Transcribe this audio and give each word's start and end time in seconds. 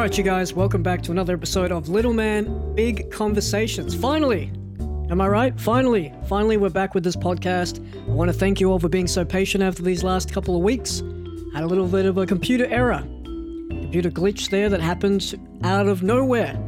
right, 0.00 0.16
you 0.16 0.24
guys, 0.24 0.54
welcome 0.54 0.82
back 0.82 1.02
to 1.02 1.10
another 1.10 1.34
episode 1.34 1.70
of 1.70 1.90
Little 1.90 2.14
Man 2.14 2.74
Big 2.74 3.10
Conversations. 3.10 3.94
Finally, 3.94 4.50
am 5.10 5.20
I 5.20 5.28
right? 5.28 5.60
Finally, 5.60 6.10
finally, 6.26 6.56
we're 6.56 6.70
back 6.70 6.94
with 6.94 7.04
this 7.04 7.16
podcast. 7.16 7.86
I 8.08 8.10
want 8.10 8.30
to 8.30 8.32
thank 8.32 8.60
you 8.60 8.72
all 8.72 8.78
for 8.78 8.88
being 8.88 9.06
so 9.06 9.26
patient 9.26 9.62
after 9.62 9.82
these 9.82 10.02
last 10.02 10.32
couple 10.32 10.56
of 10.56 10.62
weeks. 10.62 11.00
Had 11.52 11.64
a 11.64 11.66
little 11.66 11.86
bit 11.86 12.06
of 12.06 12.16
a 12.16 12.24
computer 12.24 12.64
error, 12.70 13.00
computer 13.02 14.10
glitch 14.10 14.48
there 14.48 14.70
that 14.70 14.80
happened 14.80 15.38
out 15.64 15.86
of 15.86 16.02
nowhere. 16.02 16.58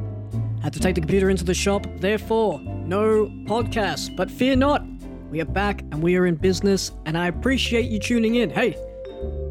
Had 0.62 0.74
to 0.74 0.78
take 0.78 0.96
the 0.96 1.00
computer 1.00 1.30
into 1.30 1.42
the 1.42 1.54
shop, 1.54 1.86
therefore, 2.00 2.60
no 2.60 3.28
podcast. 3.46 4.14
But 4.14 4.30
fear 4.30 4.56
not, 4.56 4.84
we 5.30 5.40
are 5.40 5.46
back 5.46 5.80
and 5.90 6.02
we 6.02 6.16
are 6.16 6.26
in 6.26 6.34
business, 6.34 6.92
and 7.06 7.16
I 7.16 7.29
appreciate 7.29 7.86
you 7.86 7.99
tuning 7.99 8.35
in. 8.35 8.50
Hey, 8.50 8.76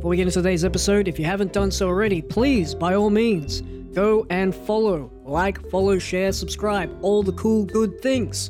before 0.02 0.10
we 0.10 0.18
get 0.18 0.24
into 0.24 0.40
today's 0.40 0.66
episode, 0.66 1.08
if 1.08 1.20
you 1.20 1.26
haven't 1.26 1.54
done 1.54 1.70
so 1.70 1.88
already, 1.88 2.24
please, 2.24 2.74
by 2.74 2.96
all 2.96 3.12
means, 3.12 3.62
go 3.94 4.26
and 4.32 4.56
follow, 4.56 5.12
like, 5.26 5.70
follow, 5.70 6.00
share, 6.00 6.32
subscribe, 6.32 6.92
all 7.04 7.22
the 7.22 7.34
cool, 7.34 7.66
good 7.66 8.02
things. 8.02 8.50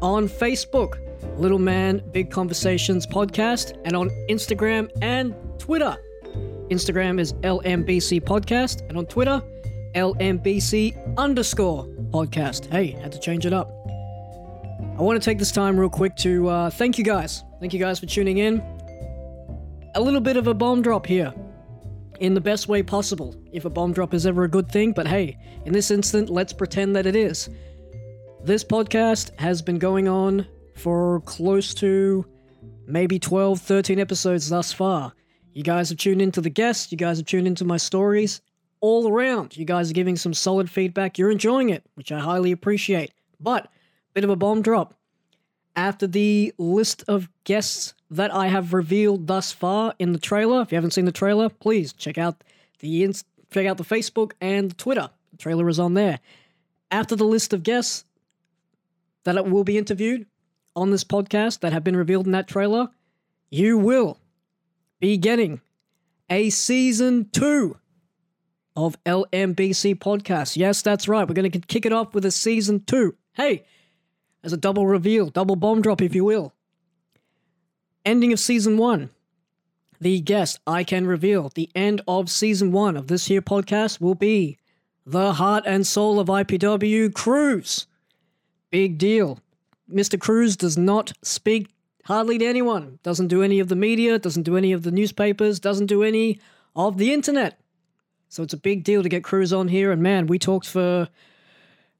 On 0.00 0.26
Facebook, 0.26 0.94
Little 1.38 1.58
Man 1.58 2.02
Big 2.12 2.30
Conversations 2.30 3.06
Podcast, 3.06 3.78
and 3.84 3.94
on 3.94 4.08
Instagram 4.30 4.88
and 5.02 5.34
Twitter. 5.58 5.94
Instagram 6.70 7.20
is 7.20 7.34
LMBC 7.34 8.22
Podcast, 8.22 8.80
and 8.88 8.96
on 8.96 9.04
Twitter, 9.04 9.42
LMBC 9.94 11.18
underscore 11.18 11.84
podcast. 12.08 12.64
Hey, 12.70 12.92
had 12.92 13.12
to 13.12 13.20
change 13.20 13.44
it 13.44 13.52
up. 13.52 13.70
I 14.98 15.02
want 15.02 15.20
to 15.20 15.24
take 15.24 15.38
this 15.38 15.52
time 15.52 15.78
real 15.78 15.90
quick 15.90 16.16
to 16.16 16.48
uh, 16.48 16.70
thank 16.70 16.96
you 16.96 17.04
guys. 17.04 17.44
Thank 17.60 17.74
you 17.74 17.78
guys 17.78 17.98
for 17.98 18.06
tuning 18.06 18.38
in 18.38 18.71
a 19.94 20.00
little 20.00 20.20
bit 20.20 20.36
of 20.36 20.46
a 20.46 20.54
bomb 20.54 20.82
drop 20.82 21.06
here 21.06 21.34
in 22.20 22.34
the 22.34 22.40
best 22.40 22.68
way 22.68 22.82
possible. 22.82 23.34
If 23.52 23.64
a 23.64 23.70
bomb 23.70 23.92
drop 23.92 24.14
is 24.14 24.26
ever 24.26 24.44
a 24.44 24.48
good 24.48 24.70
thing, 24.70 24.92
but 24.92 25.06
hey, 25.06 25.36
in 25.64 25.72
this 25.72 25.90
instant, 25.90 26.30
let's 26.30 26.52
pretend 26.52 26.96
that 26.96 27.06
it 27.06 27.16
is. 27.16 27.50
This 28.44 28.64
podcast 28.64 29.38
has 29.38 29.60
been 29.60 29.78
going 29.78 30.08
on 30.08 30.46
for 30.74 31.20
close 31.22 31.74
to 31.74 32.24
maybe 32.86 33.18
12, 33.18 33.60
13 33.60 33.98
episodes 33.98 34.48
thus 34.48 34.72
far. 34.72 35.12
You 35.52 35.62
guys 35.62 35.90
have 35.90 35.98
tuned 35.98 36.22
into 36.22 36.40
the 36.40 36.50
guests, 36.50 36.90
you 36.90 36.98
guys 36.98 37.18
have 37.18 37.26
tuned 37.26 37.46
into 37.46 37.64
my 37.64 37.76
stories 37.76 38.40
all 38.80 39.08
around. 39.08 39.56
You 39.56 39.64
guys 39.64 39.90
are 39.90 39.94
giving 39.94 40.16
some 40.16 40.34
solid 40.34 40.68
feedback. 40.68 41.18
You're 41.18 41.30
enjoying 41.30 41.70
it, 41.70 41.84
which 41.94 42.10
I 42.10 42.18
highly 42.18 42.50
appreciate. 42.50 43.12
But, 43.38 43.70
bit 44.14 44.24
of 44.24 44.30
a 44.30 44.36
bomb 44.36 44.62
drop. 44.62 44.94
After 45.76 46.06
the 46.06 46.52
list 46.58 47.04
of 47.08 47.28
guests 47.44 47.94
that 48.12 48.32
I 48.32 48.48
have 48.48 48.74
revealed 48.74 49.26
thus 49.26 49.52
far 49.52 49.94
in 49.98 50.12
the 50.12 50.18
trailer. 50.18 50.60
If 50.60 50.70
you 50.70 50.76
haven't 50.76 50.92
seen 50.92 51.06
the 51.06 51.12
trailer, 51.12 51.48
please 51.48 51.92
check 51.94 52.18
out 52.18 52.44
the 52.80 53.14
check 53.50 53.66
out 53.66 53.78
the 53.78 53.84
Facebook 53.84 54.32
and 54.40 54.76
Twitter. 54.76 55.08
The 55.30 55.38
trailer 55.38 55.68
is 55.68 55.78
on 55.78 55.94
there. 55.94 56.20
After 56.90 57.16
the 57.16 57.24
list 57.24 57.54
of 57.54 57.62
guests 57.62 58.04
that 59.24 59.36
it 59.36 59.46
will 59.46 59.64
be 59.64 59.78
interviewed 59.78 60.26
on 60.76 60.90
this 60.90 61.04
podcast 61.04 61.60
that 61.60 61.72
have 61.72 61.84
been 61.84 61.96
revealed 61.96 62.26
in 62.26 62.32
that 62.32 62.48
trailer, 62.48 62.88
you 63.50 63.78
will 63.78 64.18
be 65.00 65.16
getting 65.16 65.62
a 66.28 66.50
season 66.50 67.30
two 67.32 67.78
of 68.76 69.02
LMBC 69.04 69.98
podcast. 69.98 70.56
Yes, 70.56 70.82
that's 70.82 71.08
right. 71.08 71.26
We're 71.26 71.34
going 71.34 71.50
to 71.50 71.58
kick 71.60 71.86
it 71.86 71.92
off 71.92 72.14
with 72.14 72.26
a 72.26 72.30
season 72.30 72.84
two. 72.84 73.14
Hey, 73.32 73.64
as 74.42 74.52
a 74.52 74.58
double 74.58 74.86
reveal, 74.86 75.30
double 75.30 75.56
bomb 75.56 75.80
drop, 75.80 76.02
if 76.02 76.14
you 76.14 76.24
will 76.24 76.52
ending 78.04 78.32
of 78.32 78.40
season 78.40 78.76
one. 78.76 79.10
The 80.00 80.20
guest 80.20 80.58
I 80.66 80.82
can 80.82 81.06
reveal 81.06 81.50
the 81.54 81.70
end 81.74 82.00
of 82.08 82.28
season 82.28 82.72
one 82.72 82.96
of 82.96 83.06
this 83.06 83.26
here 83.26 83.42
podcast 83.42 84.00
will 84.00 84.16
be 84.16 84.58
the 85.06 85.34
heart 85.34 85.64
and 85.66 85.86
soul 85.86 86.18
of 86.18 86.28
IPW, 86.28 87.14
Cruz. 87.14 87.86
Big 88.70 88.98
deal. 88.98 89.38
Mr. 89.90 90.18
Cruz 90.18 90.56
does 90.56 90.76
not 90.76 91.12
speak 91.22 91.68
hardly 92.04 92.38
to 92.38 92.44
anyone, 92.46 92.98
doesn't 93.02 93.28
do 93.28 93.42
any 93.42 93.60
of 93.60 93.68
the 93.68 93.76
media, 93.76 94.18
doesn't 94.18 94.42
do 94.42 94.56
any 94.56 94.72
of 94.72 94.82
the 94.82 94.90
newspapers, 94.90 95.60
doesn't 95.60 95.86
do 95.86 96.02
any 96.02 96.40
of 96.74 96.98
the 96.98 97.12
internet. 97.12 97.60
So 98.28 98.42
it's 98.42 98.54
a 98.54 98.58
big 98.58 98.82
deal 98.82 99.02
to 99.02 99.08
get 99.08 99.22
Cruz 99.24 99.52
on 99.52 99.68
here. 99.68 99.92
And 99.92 100.02
man, 100.02 100.26
we 100.26 100.38
talked 100.38 100.66
for 100.66 101.08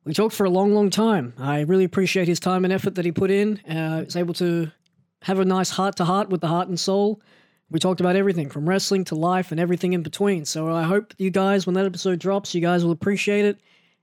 we 0.04 0.12
talked 0.14 0.34
for 0.34 0.44
a 0.44 0.50
long, 0.50 0.74
long 0.74 0.90
time. 0.90 1.34
I 1.38 1.60
really 1.60 1.84
appreciate 1.84 2.26
his 2.26 2.40
time 2.40 2.64
and 2.64 2.72
effort 2.72 2.96
that 2.96 3.04
he 3.04 3.12
put 3.12 3.30
in. 3.30 3.58
Uh, 3.58 4.02
was 4.04 4.16
able 4.16 4.34
to 4.34 4.72
have 5.22 5.38
a 5.38 5.44
nice 5.44 5.70
heart 5.70 5.96
to 5.96 6.04
heart 6.04 6.28
with 6.28 6.40
the 6.40 6.48
heart 6.48 6.68
and 6.68 6.78
soul. 6.78 7.20
We 7.70 7.78
talked 7.78 8.00
about 8.00 8.16
everything 8.16 8.50
from 8.50 8.68
wrestling 8.68 9.04
to 9.04 9.14
life 9.14 9.50
and 9.50 9.60
everything 9.60 9.92
in 9.94 10.02
between. 10.02 10.44
So 10.44 10.74
I 10.74 10.82
hope 10.82 11.14
you 11.18 11.30
guys, 11.30 11.66
when 11.66 11.74
that 11.74 11.86
episode 11.86 12.18
drops, 12.18 12.54
you 12.54 12.60
guys 12.60 12.84
will 12.84 12.92
appreciate 12.92 13.44
it 13.44 13.58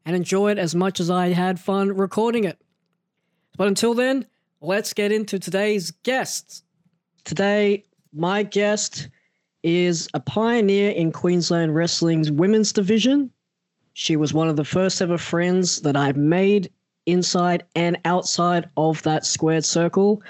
and 0.05 0.15
enjoy 0.15 0.51
it 0.51 0.57
as 0.57 0.73
much 0.73 0.99
as 0.99 1.09
I 1.09 1.27
had 1.27 1.59
fun 1.59 1.95
recording 1.95 2.45
it. 2.45 2.59
But 3.57 3.67
until 3.67 3.93
then, 3.93 4.25
let's 4.61 4.93
get 4.93 5.11
into 5.11 5.37
today's 5.37 5.91
guests. 5.91 6.63
Today, 7.25 7.83
my 8.13 8.43
guest 8.43 9.09
is 9.61 10.07
a 10.13 10.19
pioneer 10.19 10.91
in 10.91 11.11
Queensland 11.11 11.75
Wrestling's 11.75 12.31
women's 12.31 12.71
division. 12.71 13.29
She 13.93 14.15
was 14.15 14.33
one 14.33 14.47
of 14.47 14.55
the 14.55 14.65
first 14.65 15.01
ever 15.01 15.17
friends 15.17 15.81
that 15.81 15.97
I've 15.97 16.17
made 16.17 16.71
inside 17.05 17.65
and 17.75 17.99
outside 18.05 18.69
of 18.77 19.03
that 19.03 19.25
squared 19.25 19.65
circle. 19.65 20.23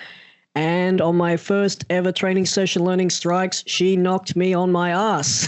And 0.56 1.00
on 1.00 1.16
my 1.16 1.38
first 1.38 1.86
ever 1.90 2.12
training 2.12 2.46
session 2.46 2.84
learning 2.84 3.12
strikes, 3.12 3.64
she 3.68 3.96
knocked 3.96 4.36
me 4.36 4.54
on 4.54 4.72
my 4.72 4.92
ass. 4.92 5.48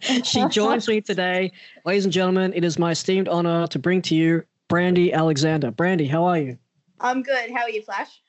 she 0.24 0.46
joins 0.48 0.88
me 0.88 1.00
today. 1.00 1.52
Ladies 1.84 2.04
and 2.04 2.12
gentlemen, 2.12 2.52
it 2.54 2.64
is 2.64 2.78
my 2.78 2.92
esteemed 2.92 3.28
honor 3.28 3.66
to 3.66 3.78
bring 3.78 4.00
to 4.02 4.14
you 4.14 4.42
Brandy 4.68 5.12
Alexander. 5.12 5.70
Brandy, 5.70 6.06
how 6.06 6.24
are 6.24 6.38
you? 6.38 6.58
I'm 7.00 7.22
good. 7.22 7.50
How 7.50 7.62
are 7.62 7.70
you, 7.70 7.82
Flash? 7.82 8.22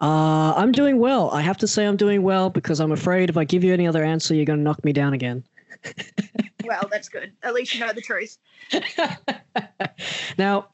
Uh, 0.00 0.54
I'm 0.56 0.72
doing 0.72 0.98
well. 0.98 1.30
I 1.30 1.42
have 1.42 1.58
to 1.58 1.68
say 1.68 1.86
I'm 1.86 1.96
doing 1.96 2.22
well 2.24 2.50
because 2.50 2.80
I'm 2.80 2.90
afraid 2.90 3.30
if 3.30 3.36
I 3.36 3.44
give 3.44 3.62
you 3.62 3.72
any 3.72 3.86
other 3.86 4.02
answer, 4.02 4.34
you're 4.34 4.44
going 4.44 4.58
to 4.58 4.64
knock 4.64 4.84
me 4.84 4.92
down 4.92 5.12
again. 5.12 5.44
well, 6.64 6.88
that's 6.90 7.08
good. 7.08 7.32
At 7.44 7.54
least 7.54 7.74
you 7.74 7.80
know 7.80 7.92
the 7.92 8.00
truth. 8.00 8.38
now, 10.38 10.68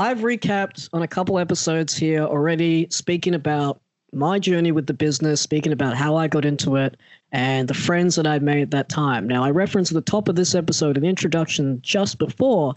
I've 0.00 0.20
recapped 0.20 0.88
on 0.94 1.02
a 1.02 1.06
couple 1.06 1.38
episodes 1.38 1.94
here 1.94 2.22
already, 2.22 2.86
speaking 2.88 3.34
about 3.34 3.82
my 4.14 4.38
journey 4.38 4.72
with 4.72 4.86
the 4.86 4.94
business, 4.94 5.42
speaking 5.42 5.72
about 5.72 5.94
how 5.94 6.16
I 6.16 6.26
got 6.26 6.46
into 6.46 6.76
it 6.76 6.96
and 7.32 7.68
the 7.68 7.74
friends 7.74 8.16
that 8.16 8.26
I 8.26 8.38
made 8.38 8.62
at 8.62 8.70
that 8.70 8.88
time. 8.88 9.28
Now, 9.28 9.44
I 9.44 9.50
referenced 9.50 9.92
at 9.92 9.96
the 9.96 10.10
top 10.10 10.28
of 10.28 10.36
this 10.36 10.54
episode, 10.54 10.96
an 10.96 11.04
introduction 11.04 11.80
just 11.82 12.16
before, 12.16 12.72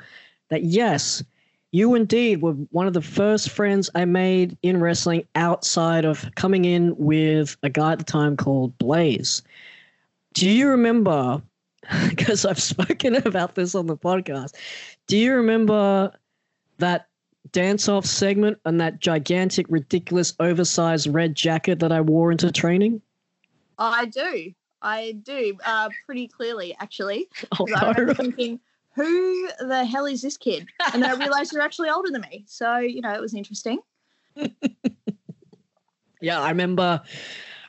that 0.50 0.64
yes, 0.64 1.24
you 1.72 1.96
indeed 1.96 2.42
were 2.42 2.56
one 2.72 2.88
of 2.88 2.94
the 2.94 3.02
first 3.02 3.52
friends 3.52 3.90
I 3.96 4.04
made 4.04 4.58
in 4.62 4.82
wrestling 4.82 5.26
outside 5.36 6.04
of 6.04 6.30
coming 6.36 6.66
in 6.66 6.94
with 6.98 7.56
a 7.64 7.70
guy 7.70 7.94
at 7.94 8.00
the 8.00 8.04
time 8.04 8.36
called 8.36 8.78
Blaze. 8.80 9.42
Do 10.34 10.50
you 10.50 10.68
remember? 10.68 11.42
Because 12.10 12.44
I've 12.46 12.62
spoken 12.74 13.16
about 13.16 13.56
this 13.56 13.76
on 13.76 13.88
the 13.88 13.96
podcast. 13.96 14.56
Do 15.08 15.18
you 15.18 15.34
remember 15.36 16.12
that 16.80 17.08
dance 17.52 17.90
off 17.90 18.06
segment 18.06 18.58
and 18.66 18.80
that 18.82 19.00
gigantic, 19.00 19.66
ridiculous, 19.70 20.34
oversized 20.40 21.08
red 21.08 21.36
jacket 21.36 21.80
that 21.80 21.92
I 21.92 22.02
wore 22.02 22.32
into 22.32 22.52
training? 22.52 23.02
I 23.78 24.06
do. 24.06 24.54
I 24.82 25.14
do. 25.24 25.58
Uh, 25.66 25.90
pretty 26.06 26.28
clearly, 26.28 26.76
actually. 26.80 27.28
Oh, 27.60 27.68
I 27.76 27.92
remember 27.92 28.14
thinking, 28.14 28.60
who 28.96 29.50
the 29.60 29.86
hell 29.86 30.06
is 30.06 30.22
this 30.22 30.38
kid? 30.38 30.68
And 30.94 31.02
then 31.04 31.10
I 31.10 31.16
realized 31.16 31.54
you're 31.54 31.62
actually 31.62 31.90
older 31.90 32.12
than 32.12 32.22
me. 32.22 32.44
So, 32.48 32.78
you 32.78 33.02
know, 33.02 33.14
it 33.14 33.22
was 33.22 33.34
interesting. 33.34 33.80
yeah, 36.22 36.42
I 36.42 36.50
remember 36.50 37.02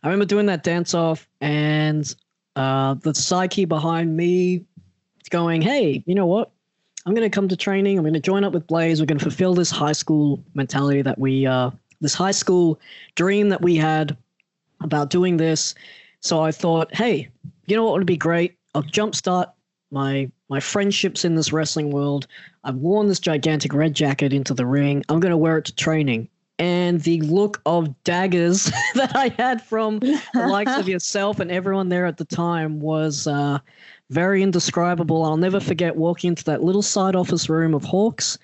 I 0.02 0.06
remember 0.06 0.26
doing 0.26 0.46
that 0.46 0.62
dance 0.62 0.94
off 0.94 1.26
and 1.40 2.14
uh, 2.56 2.94
the 2.94 3.14
psyche 3.14 3.64
behind 3.64 4.16
me 4.16 4.64
going, 5.30 5.62
hey, 5.62 6.02
you 6.06 6.14
know 6.14 6.26
what? 6.26 6.52
I'm 7.06 7.14
going 7.14 7.28
to 7.28 7.34
come 7.34 7.48
to 7.48 7.56
training. 7.56 7.98
I'm 7.98 8.04
going 8.04 8.14
to 8.14 8.20
join 8.20 8.44
up 8.44 8.52
with 8.52 8.66
Blaze. 8.66 9.00
We're 9.00 9.06
going 9.06 9.18
to 9.18 9.24
fulfill 9.24 9.54
this 9.54 9.70
high 9.70 9.92
school 9.92 10.42
mentality 10.54 11.02
that 11.02 11.18
we, 11.18 11.46
uh, 11.46 11.70
this 12.00 12.14
high 12.14 12.30
school 12.30 12.80
dream 13.14 13.50
that 13.50 13.60
we 13.60 13.76
had 13.76 14.16
about 14.80 15.10
doing 15.10 15.36
this. 15.36 15.74
So 16.20 16.40
I 16.40 16.50
thought, 16.50 16.94
hey, 16.94 17.28
you 17.66 17.76
know 17.76 17.84
what 17.84 17.94
would 17.94 18.06
be 18.06 18.16
great? 18.16 18.56
I'll 18.74 18.82
jumpstart 18.82 19.52
my 19.90 20.30
my 20.50 20.60
friendships 20.60 21.24
in 21.24 21.34
this 21.34 21.52
wrestling 21.52 21.90
world. 21.90 22.26
I've 22.64 22.76
worn 22.76 23.08
this 23.08 23.18
gigantic 23.18 23.72
red 23.72 23.94
jacket 23.94 24.32
into 24.32 24.52
the 24.52 24.66
ring. 24.66 25.02
I'm 25.08 25.20
going 25.20 25.30
to 25.30 25.36
wear 25.36 25.58
it 25.58 25.64
to 25.66 25.74
training. 25.74 26.28
And 26.58 27.00
the 27.00 27.20
look 27.22 27.60
of 27.66 28.02
daggers 28.04 28.64
that 28.94 29.16
I 29.16 29.28
had 29.38 29.62
from 29.62 29.98
the 29.98 30.20
likes 30.34 30.76
of 30.76 30.88
yourself 30.94 31.40
and 31.40 31.50
everyone 31.50 31.88
there 31.88 32.06
at 32.06 32.16
the 32.16 32.24
time 32.24 32.80
was 32.80 33.26
uh, 33.26 33.58
very 34.10 34.42
indescribable. 34.42 35.24
I'll 35.24 35.36
never 35.36 35.60
forget 35.60 35.96
walking 35.96 36.28
into 36.28 36.44
that 36.44 36.62
little 36.62 36.82
side 36.82 37.16
office 37.16 37.48
room 37.48 37.74
of 37.74 37.84
Hawks, 37.84 38.38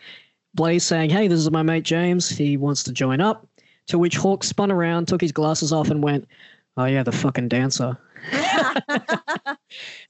Blaze 0.55 0.85
saying, 0.85 1.11
Hey, 1.11 1.29
this 1.29 1.39
is 1.39 1.51
my 1.51 1.63
mate 1.63 1.85
James. 1.85 2.29
He 2.29 2.57
wants 2.57 2.83
to 2.85 2.93
join 2.93 3.21
up. 3.21 3.47
To 3.87 3.99
which 3.99 4.17
Hawk 4.17 4.45
spun 4.45 4.71
around, 4.71 5.09
took 5.09 5.21
his 5.21 5.33
glasses 5.33 5.73
off, 5.73 5.91
and 5.91 6.03
went, 6.03 6.27
Oh, 6.77 6.85
yeah, 6.85 7.03
the 7.03 7.13
fucking 7.13 7.49
dancer. 7.49 7.99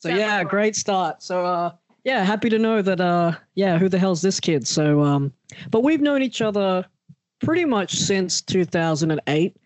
so, 0.00 0.08
yeah, 0.08 0.44
great 0.44 0.76
start. 0.76 1.22
So, 1.22 1.44
uh, 1.44 1.72
yeah, 2.04 2.24
happy 2.24 2.48
to 2.50 2.58
know 2.58 2.82
that. 2.82 3.00
Uh, 3.00 3.32
yeah, 3.54 3.78
who 3.78 3.88
the 3.88 3.98
hell's 3.98 4.22
this 4.22 4.40
kid? 4.40 4.66
So, 4.66 5.02
um, 5.02 5.32
but 5.70 5.82
we've 5.82 6.00
known 6.00 6.22
each 6.22 6.40
other 6.40 6.84
pretty 7.40 7.64
much 7.64 7.96
since 7.96 8.40
2008. 8.42 9.56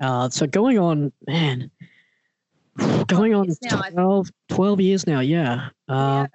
Uh, 0.00 0.28
so 0.28 0.46
going 0.46 0.78
on, 0.78 1.12
man, 1.26 1.70
going 3.06 3.34
on 3.34 3.44
Years 3.44 3.58
12, 3.92 4.30
12 4.48 4.80
years 4.80 5.06
now. 5.06 5.20
Yeah. 5.20 5.68
Uh, 5.88 6.26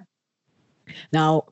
Now, 1.12 1.45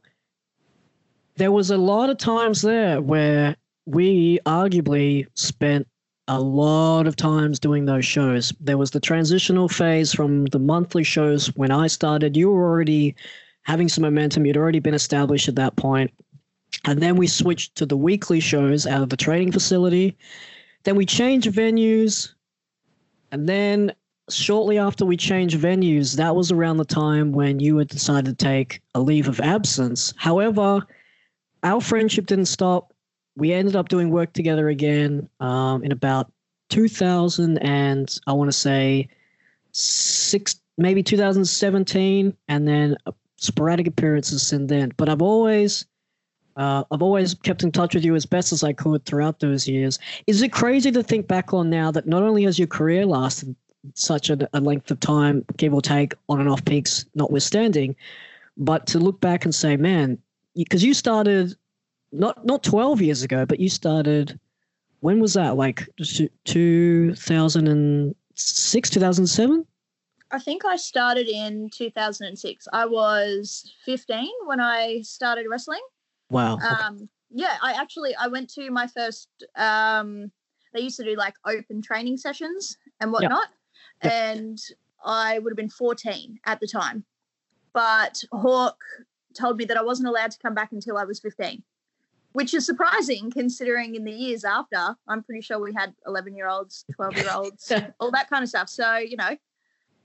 there 1.35 1.51
was 1.51 1.69
a 1.69 1.77
lot 1.77 2.09
of 2.09 2.17
times 2.17 2.61
there 2.61 3.01
where 3.01 3.55
we 3.85 4.39
arguably 4.45 5.27
spent 5.35 5.87
a 6.27 6.39
lot 6.39 7.07
of 7.07 7.15
times 7.15 7.59
doing 7.59 7.85
those 7.85 8.05
shows. 8.05 8.51
There 8.59 8.77
was 8.77 8.91
the 8.91 8.99
transitional 8.99 9.69
phase 9.69 10.13
from 10.13 10.45
the 10.45 10.59
monthly 10.59 11.03
shows 11.03 11.47
when 11.55 11.71
I 11.71 11.87
started. 11.87 12.35
You 12.35 12.51
were 12.51 12.65
already 12.65 13.15
having 13.63 13.87
some 13.87 14.01
momentum, 14.01 14.45
you'd 14.45 14.57
already 14.57 14.79
been 14.79 14.93
established 14.93 15.47
at 15.47 15.55
that 15.55 15.75
point. 15.75 16.11
And 16.85 17.01
then 17.01 17.15
we 17.15 17.27
switched 17.27 17.75
to 17.75 17.85
the 17.85 17.97
weekly 17.97 18.39
shows 18.39 18.85
out 18.85 19.01
of 19.01 19.09
the 19.09 19.17
training 19.17 19.51
facility. 19.51 20.17
Then 20.83 20.95
we 20.95 21.05
changed 21.05 21.51
venues. 21.51 22.33
And 23.31 23.47
then 23.47 23.93
shortly 24.29 24.77
after 24.77 25.05
we 25.05 25.17
changed 25.17 25.57
venues, 25.59 26.15
that 26.15 26.35
was 26.35 26.51
around 26.51 26.77
the 26.77 26.85
time 26.85 27.31
when 27.31 27.59
you 27.59 27.77
had 27.77 27.87
decided 27.87 28.37
to 28.37 28.45
take 28.45 28.81
a 28.95 28.99
leave 28.99 29.27
of 29.27 29.39
absence. 29.39 30.13
However, 30.17 30.85
our 31.63 31.81
friendship 31.81 32.25
didn't 32.25 32.45
stop. 32.45 32.93
We 33.35 33.53
ended 33.53 33.75
up 33.75 33.89
doing 33.89 34.09
work 34.09 34.33
together 34.33 34.69
again 34.69 35.29
um, 35.39 35.83
in 35.83 35.91
about 35.91 36.31
2000 36.69 37.57
and 37.59 38.17
I 38.27 38.33
want 38.33 38.49
to 38.49 38.57
say 38.57 39.07
six, 39.71 40.59
maybe 40.77 41.03
2017, 41.03 42.35
and 42.47 42.67
then 42.67 42.97
uh, 43.05 43.11
sporadic 43.37 43.87
appearances 43.87 44.45
since 44.45 44.69
then. 44.69 44.91
But 44.97 45.07
I've 45.07 45.21
always, 45.21 45.85
uh, 46.55 46.83
I've 46.91 47.03
always 47.03 47.35
kept 47.35 47.63
in 47.63 47.71
touch 47.71 47.95
with 47.95 48.03
you 48.03 48.15
as 48.15 48.25
best 48.25 48.51
as 48.51 48.63
I 48.63 48.73
could 48.73 49.05
throughout 49.05 49.39
those 49.39 49.67
years. 49.67 49.99
Is 50.25 50.41
it 50.41 50.51
crazy 50.51 50.91
to 50.91 51.03
think 51.03 51.27
back 51.27 51.53
on 51.53 51.69
now 51.69 51.91
that 51.91 52.07
not 52.07 52.23
only 52.23 52.43
has 52.43 52.59
your 52.59 52.67
career 52.67 53.05
lasted 53.05 53.55
such 53.93 54.29
a, 54.29 54.49
a 54.53 54.59
length 54.59 54.91
of 54.91 54.99
time, 54.99 55.45
give 55.57 55.73
or 55.73 55.81
take, 55.81 56.13
on 56.29 56.39
and 56.39 56.49
off 56.49 56.63
peaks 56.65 57.05
notwithstanding, 57.15 57.95
but 58.57 58.85
to 58.87 58.99
look 58.99 59.21
back 59.21 59.45
and 59.45 59.53
say, 59.53 59.77
man, 59.77 60.17
because 60.55 60.83
you 60.83 60.93
started 60.93 61.55
not 62.11 62.45
not 62.45 62.63
12 62.63 63.01
years 63.01 63.23
ago, 63.23 63.45
but 63.45 63.59
you 63.59 63.69
started. 63.69 64.39
When 65.01 65.19
was 65.19 65.35
that? 65.35 65.57
Like 65.57 65.87
2006, 66.45 68.89
2007? 68.89 69.67
I 70.31 70.39
think 70.39 70.65
I 70.65 70.75
started 70.75 71.27
in 71.27 71.69
2006. 71.69 72.67
I 72.73 72.85
was 72.85 73.73
15 73.85 74.29
when 74.45 74.59
I 74.59 75.01
started 75.01 75.45
wrestling. 75.49 75.79
Wow. 76.29 76.57
Um, 76.57 77.07
yeah, 77.29 77.57
I 77.61 77.73
actually 77.73 78.15
I 78.15 78.27
went 78.27 78.49
to 78.51 78.69
my 78.71 78.87
first. 78.87 79.29
Um, 79.55 80.31
they 80.73 80.81
used 80.81 80.97
to 80.97 81.03
do 81.03 81.15
like 81.15 81.35
open 81.45 81.81
training 81.81 82.17
sessions 82.17 82.77
and 82.99 83.11
whatnot. 83.11 83.47
And 84.01 84.59
I 85.03 85.39
would 85.39 85.51
have 85.51 85.57
been 85.57 85.69
14 85.69 86.39
at 86.45 86.59
the 86.59 86.67
time. 86.67 87.05
But 87.73 88.23
Hawk 88.31 88.77
told 89.37 89.57
me 89.57 89.65
that 89.65 89.77
I 89.77 89.83
wasn't 89.83 90.07
allowed 90.07 90.31
to 90.31 90.39
come 90.39 90.55
back 90.55 90.71
until 90.71 90.97
I 90.97 91.03
was 91.03 91.19
15, 91.19 91.63
which 92.33 92.53
is 92.53 92.65
surprising 92.65 93.29
considering 93.31 93.95
in 93.95 94.03
the 94.03 94.11
years 94.11 94.43
after, 94.43 94.95
I'm 95.07 95.23
pretty 95.23 95.41
sure 95.41 95.59
we 95.59 95.73
had 95.73 95.93
11 96.05 96.35
year 96.35 96.47
olds, 96.47 96.85
12 96.95 97.17
year 97.17 97.31
olds, 97.33 97.71
all 97.99 98.11
that 98.11 98.29
kind 98.29 98.43
of 98.43 98.49
stuff. 98.49 98.69
So 98.69 98.97
you 98.97 99.17
know, 99.17 99.29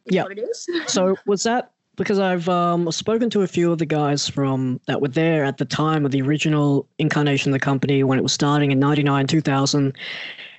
it's 0.05 0.15
Yeah. 0.15 0.25
what 0.25 0.33
it 0.33 0.39
is. 0.39 0.67
so 0.87 1.17
was 1.27 1.44
that 1.44 1.73
because 1.97 2.19
I've 2.19 2.49
um, 2.49 2.91
spoken 2.91 3.29
to 3.31 3.43
a 3.43 3.47
few 3.47 3.71
of 3.71 3.79
the 3.79 3.87
guys 3.87 4.27
from 4.29 4.81
that 4.87 5.00
were 5.00 5.09
there 5.09 5.44
at 5.44 5.59
the 5.59 5.65
time 5.65 6.06
of 6.06 6.11
the 6.11 6.23
original 6.23 6.89
incarnation 6.99 7.50
of 7.50 7.53
the 7.53 7.65
company 7.65 8.03
when 8.03 8.19
it 8.19 8.23
was 8.23 8.33
starting 8.33 8.73
in 8.73 8.79
99 8.79 9.27
2000 9.27 9.97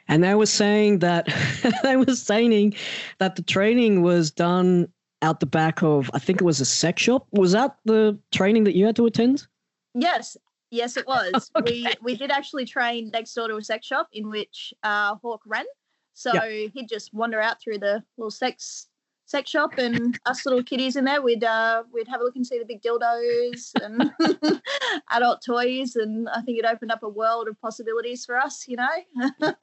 and 0.07 0.23
they 0.23 0.35
were 0.35 0.45
saying 0.45 0.99
that 0.99 1.27
they 1.83 1.95
were 1.95 2.15
saying 2.15 2.73
that 3.19 3.35
the 3.35 3.43
training 3.43 4.01
was 4.01 4.31
done 4.31 4.87
out 5.21 5.39
the 5.39 5.45
back 5.45 5.81
of 5.81 6.09
i 6.13 6.19
think 6.19 6.41
it 6.41 6.43
was 6.43 6.59
a 6.59 6.65
sex 6.65 7.01
shop 7.01 7.27
was 7.31 7.53
that 7.53 7.77
the 7.85 8.17
training 8.31 8.63
that 8.63 8.75
you 8.75 8.85
had 8.85 8.95
to 8.95 9.05
attend 9.05 9.47
Yes, 9.93 10.37
yes, 10.71 10.97
it 10.97 11.07
was. 11.07 11.51
We 11.63 11.85
Okay. 11.85 11.95
we 12.01 12.15
did 12.15 12.31
actually 12.31 12.65
train 12.65 13.09
next 13.13 13.33
door 13.33 13.47
to 13.47 13.57
a 13.57 13.63
sex 13.63 13.85
shop 13.85 14.07
in 14.11 14.29
which 14.29 14.73
uh, 14.83 15.15
Hawk 15.21 15.41
ran. 15.45 15.65
So 16.13 16.39
he'd 16.73 16.87
just 16.89 17.13
wander 17.13 17.39
out 17.41 17.61
through 17.61 17.79
the 17.79 18.03
little 18.17 18.31
sex 18.31 18.87
sex 19.33 19.49
shop, 19.49 19.79
and 19.79 20.19
us 20.27 20.45
little 20.45 20.61
kiddies 20.63 20.95
in 20.95 21.05
there, 21.05 21.21
we'd 21.21 21.43
uh, 21.43 21.83
we'd 21.91 22.07
have 22.07 22.21
a 22.21 22.23
look 22.23 22.35
and 22.35 22.45
see 22.45 22.59
the 22.59 22.65
big 22.65 22.83
dildos 22.83 23.71
and 23.81 24.13
adult 25.11 25.41
toys, 25.43 25.95
and 25.95 26.29
I 26.29 26.41
think 26.41 26.59
it 26.59 26.65
opened 26.65 26.91
up 26.91 27.01
a 27.01 27.09
world 27.09 27.47
of 27.47 27.59
possibilities 27.59 28.25
for 28.25 28.37
us. 28.37 28.67
You 28.67 28.77
know. 28.77 29.33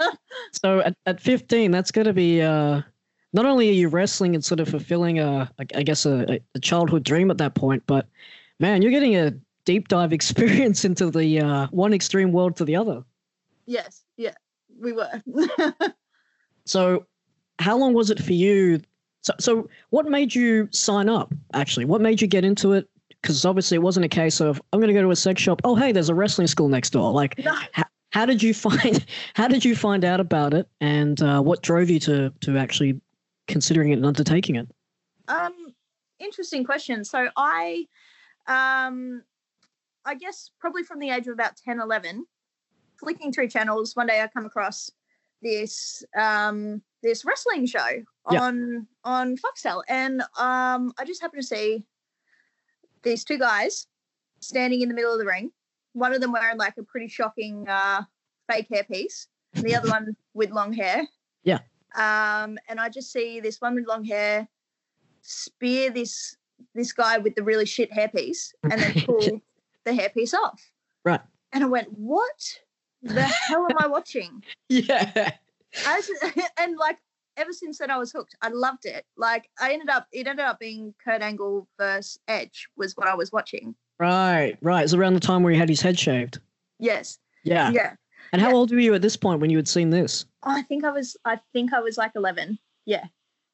so 0.62 0.80
at, 0.80 0.96
at 1.06 1.20
15 1.20 1.70
that's 1.70 1.90
going 1.90 2.06
to 2.06 2.12
be 2.12 2.42
uh 2.42 2.82
not 3.32 3.46
only 3.46 3.68
are 3.68 3.72
you 3.72 3.88
wrestling 3.88 4.34
and 4.34 4.44
sort 4.44 4.60
of 4.60 4.68
fulfilling 4.68 5.18
a 5.18 5.50
I- 5.58 5.78
i 5.78 5.82
guess 5.82 6.04
a, 6.06 6.40
a 6.54 6.60
childhood 6.60 7.04
dream 7.04 7.30
at 7.30 7.38
that 7.38 7.54
point 7.54 7.82
but 7.86 8.06
man 8.58 8.82
you're 8.82 8.90
getting 8.90 9.16
a 9.16 9.32
deep 9.64 9.88
dive 9.88 10.12
experience 10.18 10.84
into 10.84 11.10
the 11.10 11.40
uh, 11.40 11.66
one 11.70 11.92
extreme 11.92 12.32
world 12.32 12.56
to 12.56 12.64
the 12.64 12.76
other 12.76 13.04
yes, 13.66 14.02
yeah, 14.16 14.34
we 14.80 14.92
were. 14.92 15.22
so 16.66 17.06
how 17.58 17.76
long 17.76 17.92
was 17.94 18.10
it 18.10 18.20
for 18.22 18.32
you 18.32 18.80
so, 19.22 19.32
so 19.38 19.68
what 19.90 20.06
made 20.06 20.34
you 20.34 20.68
sign 20.72 21.08
up 21.08 21.32
actually? 21.54 21.84
What 21.84 22.00
made 22.00 22.20
you 22.20 22.26
get 22.26 22.44
into 22.44 22.72
it? 22.72 22.88
Because 23.08 23.44
obviously 23.44 23.76
it 23.76 23.82
wasn't 23.82 24.04
a 24.06 24.08
case 24.08 24.40
of 24.40 24.60
i'm 24.72 24.80
going 24.80 24.88
to 24.88 24.94
go 24.94 25.02
to 25.02 25.10
a 25.10 25.16
sex 25.16 25.42
shop. 25.42 25.60
Oh 25.64 25.74
hey 25.74 25.92
there's 25.92 26.08
a 26.08 26.14
wrestling 26.14 26.46
school 26.46 26.68
next 26.68 26.90
door. 26.90 27.12
Like 27.12 27.38
No. 27.38 27.54
how 28.12 28.24
did 28.26 28.42
you 28.42 28.54
find 28.66 29.04
how 29.34 29.48
did 29.48 29.64
you 29.64 29.76
find 29.76 30.04
out 30.04 30.20
about 30.20 30.54
it? 30.54 30.68
And 30.80 31.20
uh, 31.22 31.40
what 31.42 31.62
drove 31.62 31.90
you 31.90 32.00
to 32.00 32.30
to 32.40 32.56
actually 32.56 33.00
considering 33.46 33.90
it 33.90 33.94
and 33.96 34.06
undertaking 34.06 34.56
it? 34.56 34.68
Um, 35.28 35.74
interesting 36.18 36.64
question. 36.64 37.04
So 37.04 37.28
I, 37.36 37.86
um, 38.46 39.22
I 40.04 40.14
guess 40.14 40.50
probably 40.58 40.82
from 40.82 40.98
the 40.98 41.10
age 41.10 41.26
of 41.26 41.34
about 41.34 41.56
10, 41.56 41.80
11, 41.80 42.26
flicking 42.98 43.32
through 43.32 43.48
channels, 43.48 43.94
one 43.94 44.06
day 44.06 44.20
I 44.22 44.28
come 44.28 44.46
across 44.46 44.90
this 45.42 46.04
um 46.18 46.82
this 47.02 47.24
wrestling 47.24 47.66
show 47.66 48.02
Yeah. 48.30 48.42
on 48.42 48.86
on 49.04 49.36
Foxtel, 49.36 49.82
and 49.88 50.22
um 50.38 50.92
I 50.98 51.04
just 51.06 51.20
happened 51.20 51.42
to 51.42 51.46
see 51.46 51.84
these 53.02 53.24
two 53.24 53.38
guys 53.38 53.86
standing 54.40 54.82
in 54.82 54.88
the 54.88 54.94
middle 54.94 55.12
of 55.12 55.18
the 55.18 55.26
ring. 55.26 55.50
One 55.92 56.12
of 56.12 56.20
them 56.20 56.32
wearing 56.32 56.58
like 56.58 56.76
a 56.78 56.82
pretty 56.82 57.08
shocking 57.08 57.66
uh, 57.68 58.02
fake 58.50 58.68
hairpiece, 58.70 59.26
and 59.54 59.64
the 59.64 59.74
other 59.74 59.88
one 59.88 60.16
with 60.34 60.50
long 60.50 60.72
hair. 60.72 61.06
Yeah. 61.42 61.60
Um, 61.94 62.58
and 62.68 62.78
I 62.78 62.88
just 62.88 63.10
see 63.12 63.40
this 63.40 63.60
one 63.60 63.74
with 63.74 63.86
long 63.88 64.04
hair 64.04 64.46
spear 65.22 65.90
this 65.90 66.36
this 66.74 66.92
guy 66.92 67.18
with 67.18 67.34
the 67.34 67.42
really 67.42 67.66
shit 67.66 67.90
hairpiece, 67.90 68.52
and 68.64 68.72
then 68.80 68.92
pull 69.06 69.40
the 69.84 69.90
hairpiece 69.92 70.34
off. 70.34 70.60
Right. 71.04 71.20
And 71.52 71.64
I 71.64 71.66
went, 71.66 71.88
"What 71.98 72.58
the 73.02 73.22
hell 73.22 73.66
am 73.68 73.76
I 73.78 73.86
watching?" 73.86 74.44
yeah 74.68 75.32
As, 75.86 76.10
and 76.58 76.76
like 76.76 76.98
ever 77.36 77.52
since 77.52 77.78
then, 77.78 77.90
I 77.90 77.96
was 77.98 78.12
hooked. 78.12 78.34
I 78.42 78.48
loved 78.48 78.84
it. 78.86 79.04
Like 79.16 79.48
I 79.60 79.72
ended 79.72 79.88
up, 79.88 80.06
it 80.12 80.26
ended 80.26 80.44
up 80.44 80.58
being 80.58 80.94
Kurt 81.02 81.22
Angle 81.22 81.68
versus 81.78 82.18
Edge 82.28 82.68
was 82.76 82.96
what 82.96 83.08
I 83.08 83.14
was 83.14 83.32
watching. 83.32 83.74
right 83.98 84.56
right 84.62 84.82
it's 84.84 84.94
around 84.94 85.14
the 85.14 85.20
time 85.20 85.42
where 85.42 85.52
he 85.52 85.58
had 85.58 85.68
his 85.68 85.80
head 85.82 85.98
shaved 85.98 86.38
Yes. 86.78 87.18
yeah, 87.44 87.70
Yeah. 87.70 87.92
and 88.32 88.40
how 88.40 88.48
yeah. 88.48 88.54
old 88.54 88.70
were 88.72 88.78
you 88.78 88.94
at 88.94 89.02
this 89.02 89.16
point 89.16 89.40
when 89.40 89.50
you 89.50 89.58
had 89.58 89.68
seen 89.68 89.90
this 89.90 90.24
oh, 90.44 90.50
I 90.50 90.62
think 90.62 90.84
I 90.84 90.90
was. 90.90 91.16
I 91.26 91.38
think 91.52 91.72
I 91.74 91.80
was 91.80 91.98
like 91.98 92.12
eleven. 92.16 92.58
Yeah. 92.86 93.04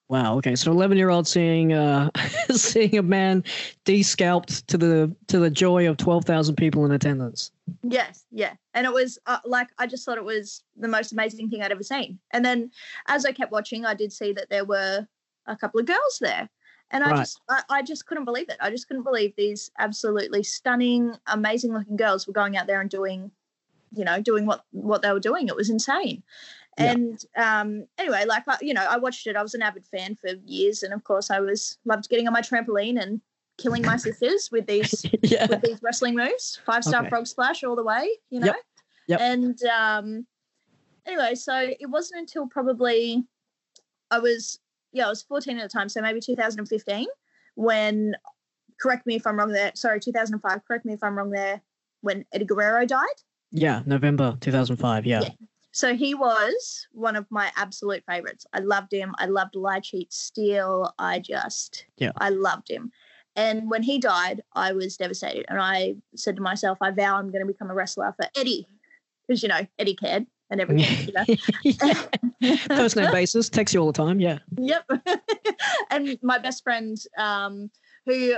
Wow 0.08 0.36
okay 0.36 0.54
so 0.54 0.70
11 0.70 0.96
year 0.96 1.10
old 1.10 1.26
seeing 1.26 1.72
uh 1.72 2.10
seeing 2.50 2.96
a 2.96 3.02
man 3.02 3.42
de-scalped 3.84 4.66
to 4.68 4.78
the 4.78 5.14
to 5.26 5.38
the 5.38 5.50
joy 5.50 5.88
of 5.88 5.96
12,000 5.96 6.54
people 6.56 6.84
in 6.84 6.92
attendance 6.92 7.50
Yes, 7.82 8.24
yeah. 8.30 8.54
And 8.74 8.86
it 8.86 8.92
was 8.92 9.18
uh, 9.26 9.38
like 9.44 9.68
I 9.78 9.86
just 9.88 10.04
thought 10.04 10.18
it 10.18 10.24
was 10.24 10.62
the 10.76 10.86
most 10.88 11.12
amazing 11.12 11.50
thing 11.50 11.62
I'd 11.62 11.72
ever 11.72 11.82
seen. 11.82 12.18
And 12.32 12.44
then 12.44 12.70
as 13.08 13.24
I 13.26 13.32
kept 13.32 13.50
watching, 13.50 13.84
I 13.84 13.94
did 13.94 14.12
see 14.12 14.32
that 14.34 14.50
there 14.50 14.64
were 14.64 15.06
a 15.46 15.56
couple 15.56 15.80
of 15.80 15.86
girls 15.86 16.18
there. 16.20 16.48
And 16.92 17.02
I 17.02 17.10
Right. 17.10 17.16
just 17.18 17.40
I, 17.48 17.62
I 17.68 17.82
just 17.82 18.06
couldn't 18.06 18.24
believe 18.24 18.48
it. 18.48 18.56
I 18.60 18.70
just 18.70 18.86
couldn't 18.86 19.02
believe 19.02 19.34
these 19.36 19.70
absolutely 19.78 20.44
stunning, 20.44 21.16
amazing 21.26 21.72
looking 21.72 21.96
girls 21.96 22.26
were 22.26 22.32
going 22.32 22.56
out 22.56 22.68
there 22.68 22.80
and 22.80 22.88
doing, 22.88 23.32
you 23.92 24.04
know, 24.04 24.20
doing 24.22 24.46
what 24.46 24.64
what 24.70 25.02
they 25.02 25.12
were 25.12 25.18
doing. 25.18 25.48
It 25.48 25.56
was 25.56 25.68
insane. 25.70 26.22
Yeah. 26.78 26.92
And 26.92 27.24
um, 27.36 27.86
anyway, 27.98 28.24
like 28.26 28.44
you 28.60 28.74
know, 28.74 28.84
I 28.84 28.98
watched 28.98 29.26
it. 29.26 29.36
I 29.36 29.42
was 29.42 29.54
an 29.54 29.62
avid 29.62 29.86
fan 29.86 30.14
for 30.14 30.28
years, 30.44 30.82
and 30.82 30.92
of 30.92 31.04
course, 31.04 31.30
I 31.30 31.40
was 31.40 31.78
loved 31.84 32.08
getting 32.08 32.26
on 32.26 32.32
my 32.32 32.42
trampoline 32.42 33.00
and 33.00 33.20
killing 33.58 33.82
my 33.82 33.96
sisters 33.96 34.50
with 34.52 34.66
these 34.72 35.06
yeah 35.22 35.46
with 35.46 35.62
these 35.62 35.78
wrestling 35.82 36.14
moves, 36.14 36.60
five 36.66 36.84
star 36.84 37.00
Okay. 37.00 37.08
frog 37.08 37.26
splash 37.26 37.64
all 37.64 37.76
the 37.76 37.84
way, 37.84 38.08
you 38.30 38.40
know. 38.40 38.46
Yep. 38.46 38.56
Yep. 39.08 39.20
And 39.20 39.62
um, 39.64 40.26
anyway, 41.06 41.34
so 41.34 41.54
it 41.56 41.88
wasn't 41.88 42.20
until 42.20 42.46
probably 42.46 43.24
I 44.10 44.18
was 44.18 44.58
yeah 44.92 45.06
I 45.06 45.08
was 45.08 45.22
14 45.22 45.58
at 45.58 45.62
the 45.62 45.68
time, 45.68 45.88
so 45.88 46.02
maybe 46.02 46.20
2015 46.20 47.06
when 47.54 48.14
correct 48.78 49.06
me 49.06 49.14
if 49.16 49.26
I'm 49.26 49.38
wrong 49.38 49.50
there. 49.52 49.72
Sorry, 49.74 49.98
2005. 49.98 50.60
Correct 50.66 50.84
me 50.84 50.92
if 50.92 51.02
I'm 51.02 51.16
wrong 51.16 51.30
there. 51.30 51.62
When 52.02 52.26
Eddie 52.32 52.44
Guerrero 52.44 52.84
died. 52.84 53.06
Yeah, 53.50 53.82
November 53.86 54.36
2005. 54.42 55.06
Yeah. 55.06 55.22
Yeah. 55.22 55.28
So 55.76 55.94
he 55.94 56.14
was 56.14 56.86
one 56.92 57.16
of 57.16 57.26
my 57.28 57.52
absolute 57.54 58.02
favorites. 58.08 58.46
I 58.54 58.60
loved 58.60 58.94
him. 58.94 59.14
I 59.18 59.26
loved 59.26 59.54
Lie 59.54 59.80
Cheat 59.80 60.10
Steal. 60.10 60.94
I 60.98 61.18
just, 61.18 61.84
Yeah. 61.98 62.12
I 62.16 62.30
loved 62.30 62.70
him. 62.70 62.90
And 63.36 63.70
when 63.70 63.82
he 63.82 63.98
died, 63.98 64.42
I 64.54 64.72
was 64.72 64.96
devastated. 64.96 65.44
And 65.50 65.60
I 65.60 65.96
said 66.14 66.36
to 66.36 66.42
myself, 66.42 66.78
I 66.80 66.92
vow 66.92 67.18
I'm 67.18 67.30
going 67.30 67.46
to 67.46 67.52
become 67.52 67.70
a 67.70 67.74
wrestler 67.74 68.14
for 68.16 68.26
Eddie. 68.38 68.66
Because, 69.28 69.42
you 69.42 69.50
know, 69.50 69.66
Eddie 69.78 69.96
cared 69.96 70.24
and 70.48 70.62
everything. 70.62 71.08
You 71.08 71.12
know? 72.40 72.88
Name 73.02 73.12
basis, 73.12 73.50
text 73.50 73.74
you 73.74 73.80
all 73.80 73.92
the 73.92 73.92
time. 73.92 74.18
Yeah. 74.18 74.38
Yep. 74.56 74.90
and 75.90 76.18
my 76.22 76.38
best 76.38 76.64
friend, 76.64 76.96
um, 77.18 77.70
who 78.06 78.34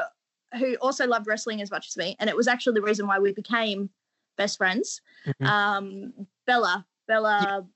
who 0.59 0.75
also 0.77 1.07
loved 1.07 1.29
wrestling 1.29 1.63
as 1.63 1.71
much 1.71 1.87
as 1.87 1.97
me, 1.97 2.17
and 2.19 2.29
it 2.29 2.37
was 2.37 2.49
actually 2.49 2.75
the 2.75 2.83
reason 2.83 3.07
why 3.07 3.21
we 3.21 3.33
became 3.33 3.91
best 4.37 4.57
friends. 4.57 5.03
Mhm. 5.27 5.47
Um, 5.47 6.13
Bella, 6.47 6.87
Bella, 7.09 7.67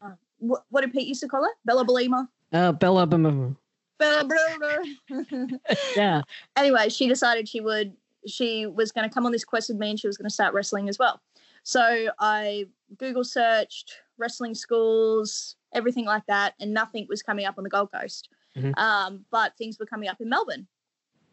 uh, 0.00 0.10
what, 0.38 0.64
what 0.70 0.80
did 0.80 0.92
Pete 0.92 1.06
used 1.08 1.20
to 1.20 1.28
call 1.28 1.44
her? 1.44 1.50
Bella 1.64 1.84
Belima. 1.84 2.28
Uh, 2.52 2.72
Bella. 2.72 3.06
Bum- 3.06 3.56
Bella 3.98 4.24
Belima. 4.24 5.58
yeah. 5.96 6.22
anyway, 6.56 6.88
she 6.88 7.08
decided 7.08 7.48
she 7.48 7.60
would 7.60 7.92
she 8.26 8.66
was 8.66 8.90
going 8.90 9.08
to 9.08 9.12
come 9.12 9.24
on 9.26 9.30
this 9.32 9.44
quest 9.44 9.68
with 9.68 9.78
me 9.78 9.90
and 9.90 10.00
she 10.00 10.06
was 10.08 10.16
going 10.16 10.28
to 10.28 10.34
start 10.34 10.52
wrestling 10.54 10.88
as 10.88 10.98
well. 10.98 11.20
So 11.62 12.08
I 12.18 12.66
Google 12.96 13.22
searched 13.24 13.92
wrestling 14.18 14.54
schools, 14.54 15.56
everything 15.74 16.06
like 16.06 16.24
that, 16.26 16.54
and 16.60 16.72
nothing 16.72 17.06
was 17.08 17.22
coming 17.22 17.44
up 17.44 17.56
on 17.58 17.64
the 17.64 17.70
Gold 17.70 17.90
Coast. 17.92 18.28
Mhm. 18.56 18.76
Um, 18.78 19.24
but 19.30 19.56
things 19.58 19.78
were 19.78 19.86
coming 19.86 20.08
up 20.08 20.20
in 20.20 20.28
Melbourne. 20.28 20.66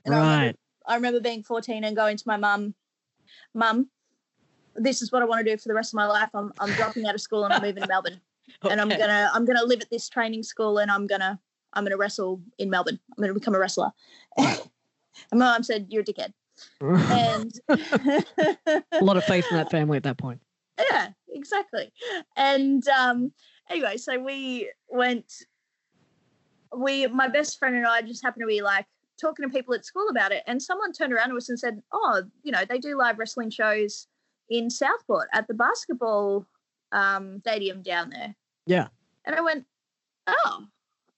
And 0.05 0.13
I 0.13 0.17
remember, 0.19 0.45
Right. 0.48 0.55
I 0.86 0.95
remember 0.95 1.19
being 1.22 1.43
14 1.43 1.83
and 1.83 1.95
going 1.95 2.17
to 2.17 2.24
my 2.27 2.38
mum, 2.38 2.75
Mum, 3.55 3.89
this 4.75 5.01
is 5.01 5.12
what 5.12 5.22
I 5.22 5.25
want 5.25 5.46
to 5.46 5.51
do 5.51 5.58
for 5.58 5.68
the 5.68 5.74
rest 5.74 5.94
of 5.94 5.98
my 5.98 6.06
life. 6.06 6.30
I'm 6.34 6.51
I'm 6.60 6.72
dropping 6.74 7.06
out 7.06 7.15
of 7.15 7.22
school 7.22 7.46
and 7.46 7.53
I'm 7.53 7.62
moving 7.62 7.84
to 7.84 7.89
Melbourne. 7.89 8.20
And 8.70 8.80
I'm 8.80 8.89
gonna 8.89 9.32
I'm 9.34 9.46
gonna 9.46 9.63
live 9.63 9.82
at 9.82 9.89
this 9.89 10.10
training 10.10 10.44
school 10.44 10.77
and 10.77 10.92
I'm 10.92 11.08
gonna 11.08 11.39
I'm 11.74 11.86
gonna 11.86 11.98
wrestle 11.98 12.42
in 12.58 12.70
Melbourne. 12.70 13.00
I'm 13.18 13.22
gonna 13.22 13.34
become 13.34 13.56
a 13.56 13.60
wrestler. 13.60 13.92
and 14.38 14.60
my 15.32 15.38
mom 15.38 15.63
said, 15.63 15.88
You're 15.89 16.01
a 16.01 16.06
dickhead. 16.06 16.34
And 16.82 17.51
a 17.70 19.03
lot 19.03 19.18
of 19.18 19.24
faith 19.24 19.46
in 19.50 19.58
that 19.58 19.72
family 19.72 19.98
at 19.98 20.03
that 20.03 20.18
point. 20.18 20.42
yeah, 20.92 21.10
exactly. 21.30 21.92
And 22.36 22.88
um, 22.89 23.32
anyway, 23.70 23.98
so 23.98 24.20
we 24.20 24.70
went. 24.89 25.32
We, 26.75 27.06
my 27.08 27.27
best 27.27 27.60
friend 27.60 27.75
and 27.75 27.86
I, 27.86 28.01
just 28.01 28.24
happened 28.24 28.42
to 28.42 28.48
be 28.48 28.62
like 28.62 28.88
talking 29.22 29.48
to 29.48 29.53
people 29.53 29.74
at 29.75 29.86
school 29.86 30.10
about 30.10 30.32
it, 30.32 30.44
and 30.48 30.62
someone 30.62 30.92
turned 30.92 31.13
around 31.13 31.30
to 31.30 31.38
us 31.38 31.50
and 31.50 31.60
said, 31.60 31.82
"Oh, 31.92 32.24
you 32.44 32.51
know, 32.51 32.65
they 32.68 32.80
do 32.80 32.98
live 32.98 33.20
wrestling 33.20 33.51
shows 33.51 34.08
in 34.50 34.70
Southport 34.70 35.30
at 35.34 35.48
the 35.48 35.54
basketball 35.54 36.46
um, 36.92 37.40
stadium 37.42 37.82
down 37.82 38.10
there." 38.10 38.36
Yeah. 38.66 38.88
And 39.26 39.36
I 39.36 39.42
went, 39.42 39.66
"Oh, 40.28 40.68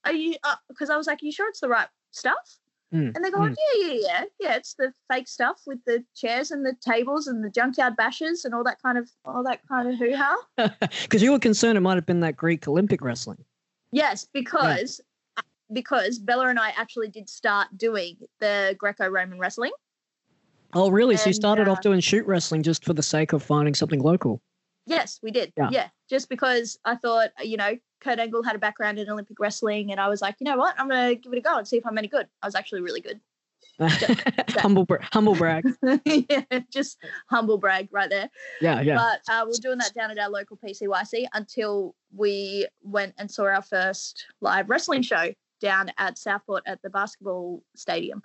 are 0.06 0.14
you?" 0.14 0.36
Because 0.70 0.90
I 0.90 0.98
was 0.98 1.08
like, 1.08 1.22
"Are 1.22 1.26
you 1.26 1.32
sure 1.32 1.50
it's 1.50 1.62
the 1.62 1.70
right 1.70 1.88
stuff?" 2.12 2.60
Mm, 2.94 3.14
And 3.16 3.26
they 3.26 3.32
go, 3.32 3.40
mm. 3.40 3.56
yeah, 3.76 3.88
yeah, 3.88 3.98
yeah, 4.00 4.24
yeah. 4.40 4.56
It's 4.56 4.76
the 4.76 4.94
fake 5.12 5.28
stuff 5.28 5.62
with 5.66 5.80
the 5.86 6.04
chairs 6.16 6.52
and 6.52 6.66
the 6.66 6.76
tables 6.80 7.28
and 7.28 7.44
the 7.44 7.50
junkyard 7.50 7.96
bashes 7.98 8.46
and 8.46 8.54
all 8.54 8.64
that 8.64 8.82
kind 8.82 8.98
of 8.98 9.10
all 9.26 9.44
that 9.44 9.60
kind 9.68 9.90
of 9.90 9.98
hoo 9.98 10.16
ha. 10.16 10.38
Because 11.02 11.22
you 11.24 11.32
were 11.32 11.40
concerned 11.40 11.78
it 11.78 11.82
might 11.82 11.96
have 11.96 12.06
been 12.06 12.22
that 12.22 12.38
Greek 12.38 12.68
Olympic 12.68 13.02
wrestling. 13.02 13.44
Yes, 13.92 14.28
because 14.34 15.02
because 15.74 16.20
Bella 16.20 16.48
and 16.48 16.60
I 16.60 16.70
actually 16.78 17.10
did 17.10 17.28
start 17.28 17.68
doing 17.76 18.18
the 18.40 18.76
Greco-Roman 18.78 19.40
wrestling. 19.40 19.72
Oh, 20.76 20.92
really? 20.92 21.18
so 21.18 21.30
you 21.30 21.34
started 21.34 21.68
uh, 21.68 21.72
off 21.72 21.82
doing 21.82 22.00
shoot 22.00 22.26
wrestling 22.28 22.62
just 22.62 22.84
for 22.84 22.94
the 22.94 23.04
sake 23.04 23.34
of 23.34 23.42
finding 23.42 23.74
something 23.74 24.02
local. 24.02 24.42
Yes, 24.86 25.20
we 25.24 25.32
did. 25.32 25.52
Yeah. 25.58 25.70
Yeah. 25.72 25.88
just 26.10 26.30
because 26.30 26.78
I 26.86 26.96
thought, 26.96 27.30
you 27.42 27.58
know, 27.58 27.76
Kurt 28.02 28.20
Angle 28.20 28.44
had 28.44 28.56
a 28.56 28.60
background 28.60 29.00
in 29.00 29.10
Olympic 29.10 29.40
wrestling, 29.40 29.92
and 29.92 30.00
I 30.00 30.10
was 30.10 30.22
like, 30.22 30.36
you 30.40 30.46
know 30.46 30.58
what, 30.58 30.76
I'm 30.78 30.88
gonna 30.88 31.16
give 31.16 31.34
it 31.34 31.38
a 31.38 31.42
go 31.42 31.58
and 31.58 31.68
see 31.68 31.78
if 31.78 31.86
I'm 31.88 31.98
any 31.98 32.08
good. 32.08 32.28
I 32.44 32.48
was 32.48 32.56
actually 32.56 32.82
really 32.82 33.02
good. 33.02 33.20
humble, 34.50 34.86
bra- 34.86 35.00
humble 35.12 35.36
brag. 35.36 35.66
yeah, 36.06 36.44
just 36.72 36.98
humble 37.30 37.58
brag 37.58 37.90
right 37.92 38.10
there. 38.10 38.30
Yeah, 38.62 38.80
yeah. 38.82 38.96
But 38.96 39.34
uh, 39.34 39.44
we 39.46 39.52
we're 39.52 39.62
doing 39.62 39.80
that 39.80 39.94
down 39.94 40.12
at 40.12 40.20
our 40.20 40.30
local 40.30 40.58
PCYC 40.58 41.26
until 41.34 41.96
we 42.16 42.68
went 42.84 43.16
and 43.18 43.30
saw 43.30 43.46
our 43.46 43.62
first 43.62 44.26
live 44.40 44.70
wrestling 44.70 45.02
show 45.02 45.34
down 45.60 45.92
at 45.98 46.18
Southport 46.18 46.64
at 46.66 46.82
the 46.84 46.90
basketball 46.90 47.64
stadium. 47.76 48.22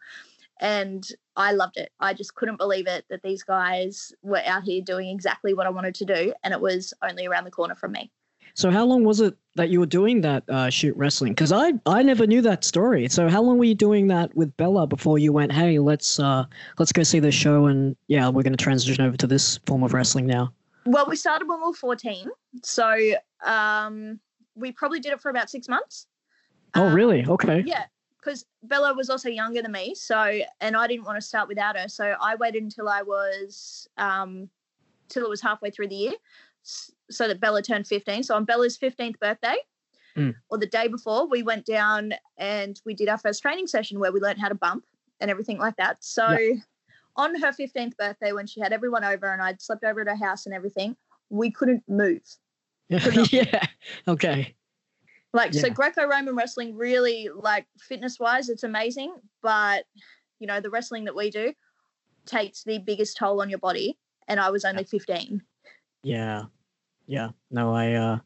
And 0.60 1.06
I 1.36 1.52
loved 1.52 1.76
it. 1.78 1.90
I 2.00 2.14
just 2.14 2.34
couldn't 2.34 2.58
believe 2.58 2.86
it 2.86 3.04
that 3.10 3.22
these 3.22 3.42
guys 3.42 4.12
were 4.22 4.42
out 4.46 4.62
here 4.62 4.82
doing 4.82 5.08
exactly 5.08 5.54
what 5.54 5.66
I 5.66 5.70
wanted 5.70 5.94
to 5.96 6.04
do. 6.04 6.34
And 6.44 6.52
it 6.52 6.60
was 6.60 6.92
only 7.02 7.26
around 7.26 7.44
the 7.44 7.50
corner 7.50 7.74
from 7.74 7.92
me. 7.92 8.10
So 8.54 8.70
how 8.70 8.84
long 8.84 9.04
was 9.04 9.20
it 9.20 9.36
that 9.54 9.70
you 9.70 9.80
were 9.80 9.86
doing 9.86 10.20
that 10.22 10.42
uh, 10.48 10.68
shoot 10.70 10.94
wrestling? 10.96 11.32
Because 11.32 11.52
I 11.52 11.72
I 11.86 12.02
never 12.02 12.26
knew 12.26 12.42
that 12.42 12.64
story. 12.64 13.08
So 13.08 13.28
how 13.28 13.42
long 13.42 13.58
were 13.58 13.64
you 13.64 13.74
doing 13.76 14.08
that 14.08 14.34
with 14.36 14.54
Bella 14.56 14.86
before 14.86 15.18
you 15.18 15.32
went, 15.32 15.52
hey, 15.52 15.78
let's 15.78 16.18
uh 16.18 16.44
let's 16.78 16.92
go 16.92 17.02
see 17.02 17.20
the 17.20 17.30
show 17.32 17.66
and 17.66 17.96
yeah, 18.08 18.28
we're 18.28 18.42
going 18.42 18.52
to 18.52 18.62
transition 18.62 19.04
over 19.04 19.16
to 19.16 19.26
this 19.26 19.58
form 19.66 19.82
of 19.82 19.94
wrestling 19.94 20.26
now. 20.26 20.52
Well, 20.84 21.06
we 21.08 21.16
started 21.16 21.46
when 21.48 21.60
we 21.60 21.66
were 21.68 21.74
14. 21.74 22.26
So 22.64 23.12
um, 23.46 24.18
we 24.56 24.72
probably 24.72 24.98
did 25.00 25.12
it 25.12 25.20
for 25.20 25.30
about 25.30 25.48
six 25.48 25.68
months. 25.68 26.06
Oh, 26.74 26.86
Um, 26.86 26.94
really? 26.94 27.24
Okay. 27.24 27.62
Yeah, 27.66 27.84
because 28.22 28.44
Bella 28.62 28.94
was 28.94 29.10
also 29.10 29.28
younger 29.28 29.62
than 29.62 29.72
me, 29.72 29.94
so 29.94 30.40
and 30.60 30.76
I 30.76 30.86
didn't 30.86 31.04
want 31.04 31.16
to 31.16 31.22
start 31.22 31.48
without 31.48 31.78
her, 31.78 31.88
so 31.88 32.14
I 32.20 32.34
waited 32.36 32.62
until 32.62 32.88
I 32.88 33.02
was 33.02 33.88
um 33.98 34.48
till 35.08 35.24
it 35.24 35.30
was 35.30 35.40
halfway 35.40 35.70
through 35.70 35.88
the 35.88 35.96
year, 35.96 36.12
so 36.62 37.28
that 37.28 37.40
Bella 37.40 37.62
turned 37.62 37.86
fifteen. 37.86 38.22
So 38.22 38.34
on 38.34 38.44
Bella's 38.44 38.76
fifteenth 38.76 39.18
birthday, 39.18 39.56
Mm. 40.16 40.34
or 40.48 40.58
the 40.58 40.66
day 40.66 40.88
before, 40.88 41.28
we 41.28 41.44
went 41.44 41.64
down 41.64 42.14
and 42.36 42.80
we 42.84 42.94
did 42.94 43.08
our 43.08 43.16
first 43.16 43.40
training 43.42 43.68
session 43.68 44.00
where 44.00 44.10
we 44.10 44.18
learned 44.18 44.40
how 44.40 44.48
to 44.48 44.56
bump 44.56 44.84
and 45.20 45.30
everything 45.30 45.56
like 45.58 45.76
that. 45.76 46.02
So 46.02 46.36
on 47.16 47.40
her 47.40 47.52
fifteenth 47.52 47.96
birthday, 47.96 48.32
when 48.32 48.46
she 48.46 48.60
had 48.60 48.72
everyone 48.72 49.04
over 49.04 49.32
and 49.32 49.40
I'd 49.40 49.62
slept 49.62 49.84
over 49.84 50.00
at 50.00 50.08
her 50.08 50.16
house 50.16 50.46
and 50.46 50.54
everything, 50.54 50.96
we 51.28 51.50
couldn't 51.50 51.84
move. 51.88 52.22
Could 52.90 53.32
yeah. 53.32 53.64
Okay. 54.08 54.56
Like 55.32 55.54
so 55.54 55.70
Greco-Roman 55.70 56.34
wrestling 56.34 56.76
really 56.76 57.28
like 57.32 57.66
fitness 57.78 58.18
wise 58.18 58.48
it's 58.48 58.64
amazing, 58.64 59.14
but 59.42 59.84
you 60.40 60.46
know 60.46 60.60
the 60.60 60.70
wrestling 60.70 61.04
that 61.04 61.14
we 61.14 61.30
do 61.30 61.52
takes 62.26 62.64
the 62.64 62.78
biggest 62.78 63.16
toll 63.16 63.40
on 63.40 63.48
your 63.48 63.58
body 63.58 63.96
and 64.28 64.40
I 64.40 64.50
was 64.50 64.64
only 64.64 64.84
15. 64.84 65.42
Yeah. 66.02 66.44
Yeah. 67.06 67.30
No, 67.50 67.74
I 67.74 67.92
uh 67.92 68.18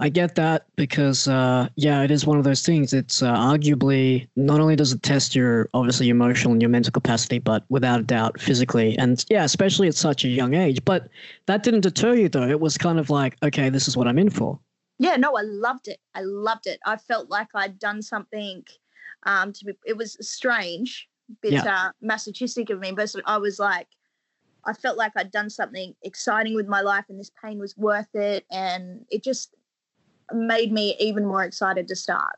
I 0.00 0.08
get 0.08 0.34
that 0.34 0.66
because 0.76 1.28
uh 1.28 1.68
yeah, 1.76 2.02
it 2.02 2.10
is 2.10 2.26
one 2.26 2.38
of 2.38 2.44
those 2.44 2.62
things. 2.62 2.92
It's 2.92 3.22
uh, 3.22 3.34
arguably 3.34 4.28
not 4.36 4.60
only 4.60 4.76
does 4.76 4.92
it 4.92 5.02
test 5.02 5.34
your 5.34 5.68
obviously 5.74 6.10
emotional 6.10 6.52
and 6.52 6.62
your 6.62 6.68
mental 6.68 6.92
capacity, 6.92 7.38
but 7.38 7.64
without 7.68 8.00
a 8.00 8.04
doubt 8.04 8.40
physically. 8.40 8.98
And 8.98 9.24
yeah, 9.30 9.44
especially 9.44 9.88
at 9.88 9.94
such 9.94 10.24
a 10.24 10.28
young 10.28 10.54
age. 10.54 10.84
But 10.84 11.08
that 11.46 11.62
didn't 11.62 11.80
deter 11.80 12.14
you 12.14 12.28
though. 12.28 12.48
It 12.48 12.60
was 12.60 12.76
kind 12.76 12.98
of 12.98 13.10
like, 13.10 13.36
okay, 13.42 13.68
this 13.68 13.88
is 13.88 13.96
what 13.96 14.08
I'm 14.08 14.18
in 14.18 14.30
for. 14.30 14.60
Yeah, 15.04 15.16
no, 15.16 15.36
I 15.36 15.42
loved 15.42 15.88
it. 15.88 16.00
I 16.14 16.22
loved 16.22 16.66
it. 16.66 16.80
I 16.84 16.96
felt 16.96 17.28
like 17.30 17.48
I'd 17.54 17.78
done 17.78 18.02
something 18.02 18.64
um 19.26 19.52
to 19.52 19.64
be 19.64 19.72
it 19.86 19.96
was 19.96 20.16
strange, 20.20 21.08
bit 21.42 21.52
Yeah. 21.52 21.64
uh 21.64 21.90
masochistic 22.00 22.70
of 22.70 22.78
me, 22.80 22.92
but 22.92 23.12
I 23.26 23.38
was 23.38 23.58
like 23.58 23.88
I 24.66 24.72
felt 24.72 24.96
like 24.96 25.12
I'd 25.16 25.30
done 25.30 25.50
something 25.50 25.94
exciting 26.02 26.54
with 26.54 26.66
my 26.66 26.80
life 26.80 27.04
and 27.08 27.18
this 27.20 27.30
pain 27.42 27.58
was 27.58 27.76
worth 27.76 28.14
it 28.14 28.46
and 28.50 29.04
it 29.10 29.22
just 29.22 29.54
made 30.32 30.72
me 30.72 30.96
even 30.98 31.26
more 31.26 31.44
excited 31.44 31.86
to 31.88 31.96
start. 31.96 32.36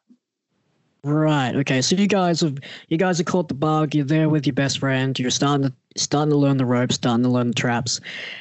Right. 1.04 1.54
Okay. 1.54 1.82
So 1.82 1.94
you 1.94 2.08
guys 2.08 2.40
have 2.40 2.58
you 2.88 2.96
guys 2.96 3.18
have 3.18 3.26
caught 3.26 3.48
the 3.48 3.54
bug. 3.54 3.94
You're 3.94 4.04
there 4.04 4.28
with 4.28 4.44
your 4.46 4.54
best 4.54 4.78
friend. 4.80 5.16
You're 5.18 5.30
starting 5.30 5.68
to 5.68 5.74
starting 6.00 6.30
to 6.30 6.36
learn 6.36 6.56
the 6.56 6.64
ropes, 6.64 6.96
starting 6.96 7.22
to 7.22 7.28
learn 7.28 7.48
the 7.48 7.54
traps. 7.54 8.00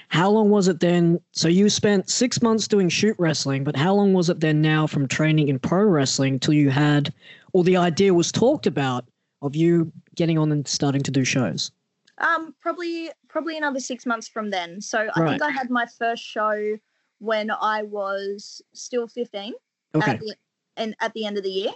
How 0.10 0.30
long 0.32 0.50
was 0.50 0.68
it 0.68 0.80
then? 0.80 1.20
So 1.32 1.48
you 1.48 1.70
spent 1.70 2.10
six 2.10 2.42
months 2.42 2.68
doing 2.68 2.90
shoot 2.90 3.16
wrestling, 3.20 3.64
but 3.64 3.76
how 3.76 3.94
long 3.94 4.14
was 4.14 4.30
it 4.30 4.40
then 4.40 4.62
now 4.62 4.88
from 4.88 5.08
training 5.08 5.48
in 5.48 5.60
pro 5.60 5.84
wrestling 5.84 6.40
till 6.40 6.54
you 6.56 6.72
had, 6.72 7.14
or 7.54 7.64
the 7.64 7.78
idea 7.78 8.14
was 8.14 8.32
talked 8.32 8.66
about 8.66 9.06
of 9.42 9.56
you 9.56 9.92
getting 10.16 10.38
on 10.40 10.52
and 10.52 10.68
starting 10.68 11.04
to 11.04 11.12
do 11.12 11.24
shows? 11.24 11.72
Um, 12.18 12.56
probably 12.62 13.12
probably 13.28 13.58
another 13.58 13.80
six 13.80 14.06
months 14.08 14.28
from 14.28 14.50
then. 14.50 14.82
So 14.82 15.08
I 15.14 15.20
Right. 15.22 15.30
think 15.30 15.44
I 15.44 15.52
had 15.52 15.70
my 15.70 15.86
first 15.86 16.24
show 16.24 16.78
when 17.20 17.52
I 17.52 17.84
was 17.84 18.62
still 18.74 19.08
fifteen 19.08 19.54
Okay. 19.94 20.12
at 20.14 20.20
the 20.20 20.36
and 20.78 20.96
at 21.00 21.14
the 21.14 21.26
end 21.26 21.38
of 21.38 21.44
the 21.44 21.52
year, 21.52 21.72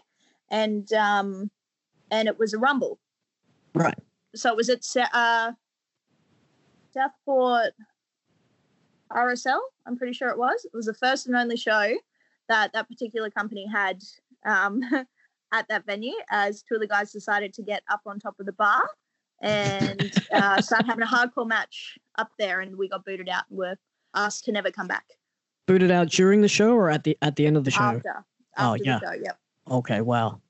and 0.52 0.92
um, 0.94 1.50
and 2.12 2.28
it 2.28 2.38
was 2.40 2.54
a 2.54 2.58
rumble. 2.58 3.00
Right. 3.74 3.98
So 4.36 4.50
it 4.50 4.56
was 4.56 4.70
at 4.70 4.84
uh, 5.14 5.52
Southport 6.94 7.72
RSL. 9.12 9.60
I'm 9.86 9.98
pretty 9.98 10.14
sure 10.14 10.30
it 10.30 10.38
was. 10.38 10.66
It 10.66 10.76
was 10.76 10.86
the 10.86 10.94
first 10.94 11.28
and 11.28 11.36
only 11.36 11.58
show 11.58 11.96
that 12.48 12.74
that 12.74 12.88
particular 12.88 13.30
company 13.30 13.68
had 13.68 14.02
um, 14.46 14.82
at 15.54 15.68
that 15.70 15.86
venue. 15.86 16.14
As 16.30 16.62
two 16.62 16.76
of 16.76 16.82
the 16.82 16.88
guys 16.88 17.12
decided 17.12 17.54
to 17.54 17.64
get 17.64 17.84
up 17.90 18.02
on 18.06 18.20
top 18.20 18.40
of 18.40 18.46
the 18.46 18.54
bar 18.54 18.88
and 19.42 20.12
uh, 20.34 20.62
started 20.62 20.88
having 20.88 21.04
a 21.04 21.08
hardcore 21.08 21.48
match 21.48 21.98
up 22.18 22.30
there, 22.38 22.62
and 22.62 22.78
we 22.78 22.88
got 22.90 23.06
booted 23.06 23.30
out 23.30 23.44
and 23.50 23.58
were 23.58 23.76
asked 24.16 24.46
to 24.46 24.52
never 24.52 24.72
come 24.72 24.88
back. 24.88 25.06
Booted 25.68 25.92
out 25.92 26.10
during 26.10 26.42
the 26.42 26.48
show 26.48 26.74
or 26.74 26.90
at 26.90 27.04
the 27.04 27.18
at 27.22 27.36
the 27.36 27.46
end 27.46 27.58
of 27.58 27.64
the 27.64 27.72
show? 27.72 27.82
After, 27.82 28.10
after 28.10 28.26
Oh, 28.58 28.78
the 28.78 28.86
yeah. 28.86 29.00
show, 29.00 29.12
yep. 29.12 29.38
Okay, 29.70 30.02
wow. 30.02 30.42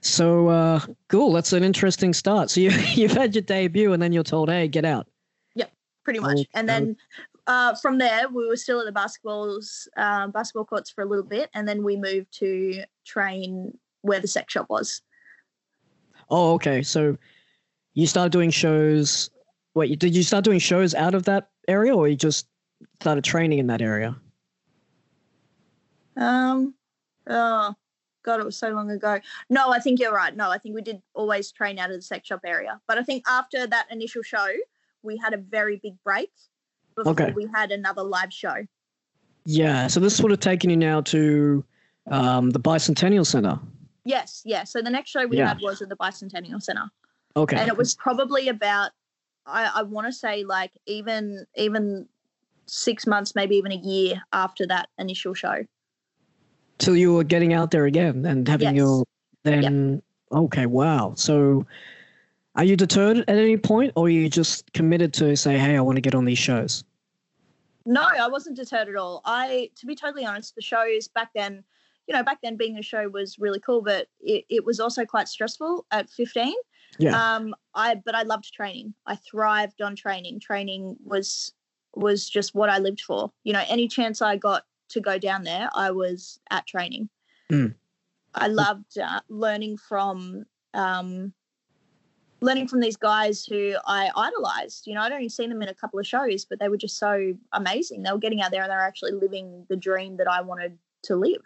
So 0.00 0.48
uh 0.48 0.80
cool, 1.08 1.32
that's 1.32 1.52
an 1.52 1.64
interesting 1.64 2.12
start. 2.12 2.50
So 2.50 2.60
you 2.60 2.70
you've 2.94 3.12
had 3.12 3.34
your 3.34 3.42
debut 3.42 3.92
and 3.92 4.02
then 4.02 4.12
you're 4.12 4.22
told, 4.22 4.50
hey, 4.50 4.68
get 4.68 4.84
out. 4.84 5.06
Yep, 5.54 5.72
pretty 6.04 6.20
much. 6.20 6.38
Okay. 6.38 6.48
And 6.54 6.68
then 6.68 6.96
uh, 7.46 7.74
from 7.74 7.98
there, 7.98 8.28
we 8.28 8.48
were 8.48 8.56
still 8.56 8.80
at 8.80 8.86
the 8.86 8.92
basketballs, 8.92 9.86
um, 9.98 10.30
basketball 10.30 10.64
courts 10.64 10.90
for 10.90 11.02
a 11.02 11.06
little 11.06 11.24
bit, 11.24 11.50
and 11.52 11.68
then 11.68 11.82
we 11.82 11.94
moved 11.94 12.32
to 12.38 12.84
train 13.04 13.76
where 14.00 14.18
the 14.18 14.26
sex 14.26 14.54
shop 14.54 14.66
was. 14.70 15.02
Oh, 16.30 16.54
okay. 16.54 16.82
So 16.82 17.18
you 17.92 18.06
started 18.06 18.32
doing 18.32 18.50
shows 18.50 19.30
wait, 19.74 19.98
did 19.98 20.14
you 20.14 20.22
start 20.22 20.44
doing 20.44 20.58
shows 20.58 20.94
out 20.94 21.14
of 21.14 21.24
that 21.24 21.50
area 21.68 21.94
or 21.94 22.08
you 22.08 22.16
just 22.16 22.46
started 23.00 23.24
training 23.24 23.58
in 23.58 23.66
that 23.66 23.82
area? 23.82 24.16
Um, 26.16 26.74
oh 27.28 27.74
God, 28.24 28.40
it 28.40 28.46
was 28.46 28.56
so 28.56 28.70
long 28.70 28.90
ago. 28.90 29.20
No, 29.50 29.70
I 29.70 29.78
think 29.78 30.00
you're 30.00 30.12
right. 30.14 30.34
No, 30.34 30.50
I 30.50 30.58
think 30.58 30.74
we 30.74 30.82
did 30.82 31.00
always 31.14 31.52
train 31.52 31.78
out 31.78 31.90
of 31.90 31.96
the 31.96 32.02
sex 32.02 32.26
shop 32.26 32.40
area. 32.44 32.80
But 32.88 32.98
I 32.98 33.02
think 33.02 33.22
after 33.28 33.66
that 33.66 33.86
initial 33.90 34.22
show, 34.22 34.46
we 35.02 35.16
had 35.16 35.34
a 35.34 35.36
very 35.36 35.76
big 35.82 35.94
break 36.02 36.30
before 36.96 37.12
Okay. 37.12 37.32
we 37.32 37.46
had 37.54 37.70
another 37.70 38.02
live 38.02 38.32
show. 38.32 38.54
Yeah. 39.44 39.86
So 39.88 40.00
this 40.00 40.20
would 40.20 40.30
have 40.30 40.40
taken 40.40 40.70
you 40.70 40.76
now 40.76 41.02
to 41.02 41.64
um 42.10 42.50
the 42.50 42.60
Bicentennial 42.60 43.26
Center. 43.26 43.58
Yes, 44.06 44.42
yeah. 44.44 44.64
So 44.64 44.82
the 44.82 44.90
next 44.90 45.10
show 45.10 45.26
we 45.26 45.38
Yeah. 45.38 45.48
had 45.48 45.60
was 45.60 45.80
at 45.82 45.88
the 45.88 45.96
Bicentennial 45.96 46.62
Center. 46.62 46.90
Okay. 47.36 47.56
and 47.56 47.66
it 47.68 47.76
was 47.76 47.96
probably 47.96 48.48
about 48.48 48.92
i, 49.44 49.68
I 49.74 49.82
want 49.82 50.06
to 50.06 50.12
say 50.12 50.44
like 50.44 50.70
even 50.86 51.44
even 51.56 52.06
six 52.66 53.08
months 53.08 53.34
maybe 53.34 53.56
even 53.56 53.72
a 53.72 53.76
year 53.76 54.22
after 54.32 54.64
that 54.68 54.88
initial 55.00 55.34
show 55.34 55.64
till 56.78 56.96
you 56.96 57.14
were 57.14 57.24
getting 57.24 57.52
out 57.52 57.70
there 57.70 57.86
again 57.86 58.24
and 58.26 58.46
having 58.48 58.68
Yes. 58.68 58.76
your 58.76 59.04
then 59.44 60.02
okay 60.32 60.66
wow. 60.66 61.14
So 61.16 61.66
are 62.56 62.64
you 62.64 62.76
deterred 62.76 63.18
at 63.18 63.28
any 63.28 63.56
point 63.56 63.92
or 63.96 64.06
are 64.06 64.10
you 64.10 64.28
just 64.28 64.72
committed 64.72 65.12
to 65.14 65.36
say 65.36 65.58
hey 65.58 65.76
i 65.76 65.80
want 65.80 65.96
to 65.96 66.00
get 66.00 66.14
on 66.14 66.24
these 66.24 66.38
shows 66.38 66.84
no 67.84 68.02
i 68.02 68.28
wasn't 68.28 68.56
deterred 68.56 68.88
at 68.88 68.96
all. 68.96 69.20
I 69.24 69.70
to 69.76 69.86
be 69.86 69.94
totally 69.94 70.24
honest 70.24 70.54
the 70.54 70.62
shows 70.62 71.08
back 71.08 71.30
then 71.34 71.64
you 72.06 72.14
know 72.14 72.22
back 72.22 72.38
then 72.42 72.56
being 72.56 72.78
a 72.78 72.82
show 72.82 73.08
was 73.08 73.38
really 73.38 73.60
cool 73.60 73.82
but 73.82 74.06
it, 74.20 74.44
it 74.48 74.64
was 74.64 74.78
also 74.80 75.04
quite 75.04 75.28
stressful 75.28 75.84
at 75.90 76.08
15 76.10 76.54
Yeah. 76.98 77.36
um 77.36 77.54
i 77.74 77.96
but 77.96 78.14
i 78.14 78.22
loved 78.22 78.52
training. 78.54 78.94
I 79.06 79.16
thrived 79.16 79.82
on 79.82 79.96
training. 79.96 80.40
Training 80.40 80.96
was 81.04 81.52
was 81.96 82.28
just 82.30 82.54
what 82.54 82.70
i 82.70 82.78
lived 82.78 83.00
for. 83.00 83.30
You 83.42 83.52
know 83.52 83.62
any 83.68 83.88
chance 83.88 84.22
i 84.22 84.36
got 84.36 84.62
to 84.88 85.00
go 85.00 85.18
down 85.18 85.42
there 85.44 85.68
i 85.74 85.90
was 85.90 86.38
at 86.50 86.66
training. 86.66 87.08
Mm. 87.50 87.74
i 88.34 88.48
loved 88.48 88.98
uh, 88.98 89.20
learning 89.28 89.76
from 89.76 90.44
um 90.74 91.32
learning 92.40 92.68
from 92.68 92.80
these 92.80 92.96
guys 92.96 93.44
who 93.44 93.74
i 93.86 94.10
idolized. 94.16 94.86
You 94.86 94.94
know 94.94 95.02
i'd 95.02 95.12
only 95.12 95.28
seen 95.28 95.50
them 95.50 95.62
in 95.62 95.68
a 95.68 95.74
couple 95.74 95.98
of 95.98 96.06
shows 96.06 96.44
but 96.44 96.58
they 96.58 96.68
were 96.68 96.76
just 96.76 96.98
so 96.98 97.34
amazing. 97.52 98.02
They 98.02 98.12
were 98.12 98.18
getting 98.18 98.42
out 98.42 98.50
there 98.50 98.62
and 98.62 98.70
they 98.70 98.76
were 98.76 98.82
actually 98.82 99.12
living 99.12 99.66
the 99.68 99.76
dream 99.76 100.16
that 100.18 100.28
i 100.28 100.40
wanted 100.40 100.78
to 101.04 101.16
live. 101.16 101.42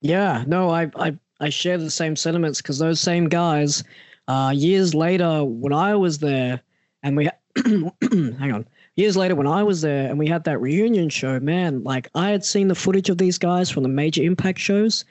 Yeah 0.00 0.44
no 0.46 0.70
i 0.70 0.90
i, 0.96 1.16
I 1.40 1.48
share 1.50 1.78
the 1.78 1.90
same 1.90 2.16
sentiments 2.16 2.60
because 2.60 2.78
those 2.78 3.00
same 3.00 3.28
guys 3.28 3.84
uh 4.28 4.52
years 4.54 4.94
later 4.94 5.44
when 5.44 5.72
i 5.72 5.94
was 5.94 6.18
there 6.18 6.60
and 7.02 7.16
we 7.16 7.28
hang 7.56 8.52
on 8.52 8.66
years 8.96 9.16
later 9.16 9.34
when 9.34 9.46
i 9.46 9.62
was 9.62 9.80
there 9.80 10.08
and 10.08 10.18
we 10.18 10.26
had 10.26 10.44
that 10.44 10.60
reunion 10.60 11.08
show 11.08 11.38
man 11.40 11.82
like 11.84 12.08
i 12.14 12.30
had 12.30 12.44
seen 12.44 12.68
the 12.68 12.74
footage 12.74 13.08
of 13.10 13.18
these 13.18 13.38
guys 13.38 13.70
from 13.70 13.82
the 13.82 13.88
major 13.88 14.22
impact 14.22 14.58
shows. 14.58 15.04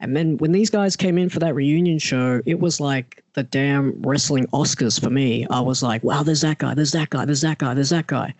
And 0.00 0.14
then 0.14 0.36
when 0.38 0.52
these 0.52 0.70
guys 0.70 0.96
came 0.96 1.16
in 1.16 1.30
for 1.30 1.38
that 1.38 1.54
reunion 1.54 1.98
show 1.98 2.42
it 2.44 2.60
was 2.60 2.80
like 2.80 3.24
the 3.34 3.42
damn 3.44 4.02
wrestling 4.02 4.46
oscars 4.48 5.00
for 5.00 5.08
me. 5.08 5.46
I 5.50 5.60
was 5.60 5.82
like 5.82 6.02
wow 6.04 6.22
there's 6.22 6.42
that 6.42 6.58
guy 6.58 6.74
there's 6.74 6.92
that 6.92 7.10
guy 7.10 7.24
there's 7.24 7.40
that 7.42 7.58
guy 7.58 7.74
there's 7.74 7.90
that 7.90 8.06
guy. 8.06 8.34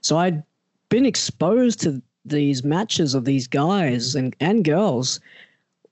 So 0.00 0.18
i'd 0.18 0.42
been 0.88 1.06
exposed 1.06 1.80
to 1.80 2.02
these 2.24 2.64
matches 2.64 3.14
of 3.14 3.24
these 3.24 3.46
guys 3.46 4.14
and, 4.14 4.34
and 4.40 4.64
girls 4.64 5.20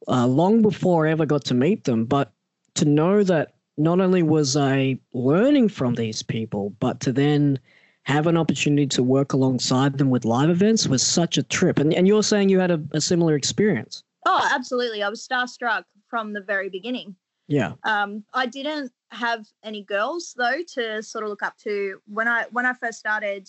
uh, 0.09 0.27
long 0.27 0.62
before 0.62 1.07
I 1.07 1.12
ever 1.12 1.27
got 1.27 1.45
to 1.47 1.55
meet 1.55 1.85
them. 1.85 2.05
But 2.05 2.33
to 2.75 2.85
know 2.85 3.23
that 3.23 3.55
not 3.77 4.01
only 4.01 4.23
was 4.23 4.57
I 4.57 4.99
learning 5.12 5.69
from 5.69 5.95
these 5.95 6.23
people, 6.23 6.71
but 6.81 7.01
to 7.01 7.12
then 7.12 7.59
have 8.05 8.27
an 8.27 8.37
opportunity 8.37 8.87
to 8.87 9.03
work 9.03 9.33
alongside 9.33 9.99
them 9.99 10.11
with 10.11 10.25
live 10.25 10.51
events 10.51 10.87
was 10.87 11.03
such 11.03 11.38
a 11.38 11.43
trip. 11.43 11.79
And, 11.79 11.93
and 11.95 12.07
you're 12.07 12.23
saying 12.23 12.49
you 12.51 12.61
had 12.61 12.71
a, 12.71 12.81
a 12.93 13.01
similar 13.01 13.35
experience. 13.35 14.03
oh 14.27 14.49
absolutely 14.53 15.03
i 15.03 15.09
was 15.09 15.27
starstruck 15.27 15.85
from 16.09 16.33
the 16.33 16.40
very 16.40 16.69
beginning 16.71 17.17
Yeah. 17.49 17.73
Um, 17.83 18.25
I 18.33 18.47
didn't 18.47 18.90
have 19.11 19.43
any 19.62 19.83
girls 19.85 20.35
though 20.37 20.61
to 20.75 21.03
sort 21.03 21.25
of 21.25 21.31
look 21.31 21.43
up 21.43 21.57
to 21.67 22.01
when 22.17 22.27
I 22.29 22.47
when 22.57 22.64
I 22.67 22.73
first 22.83 22.99
started. 22.99 23.45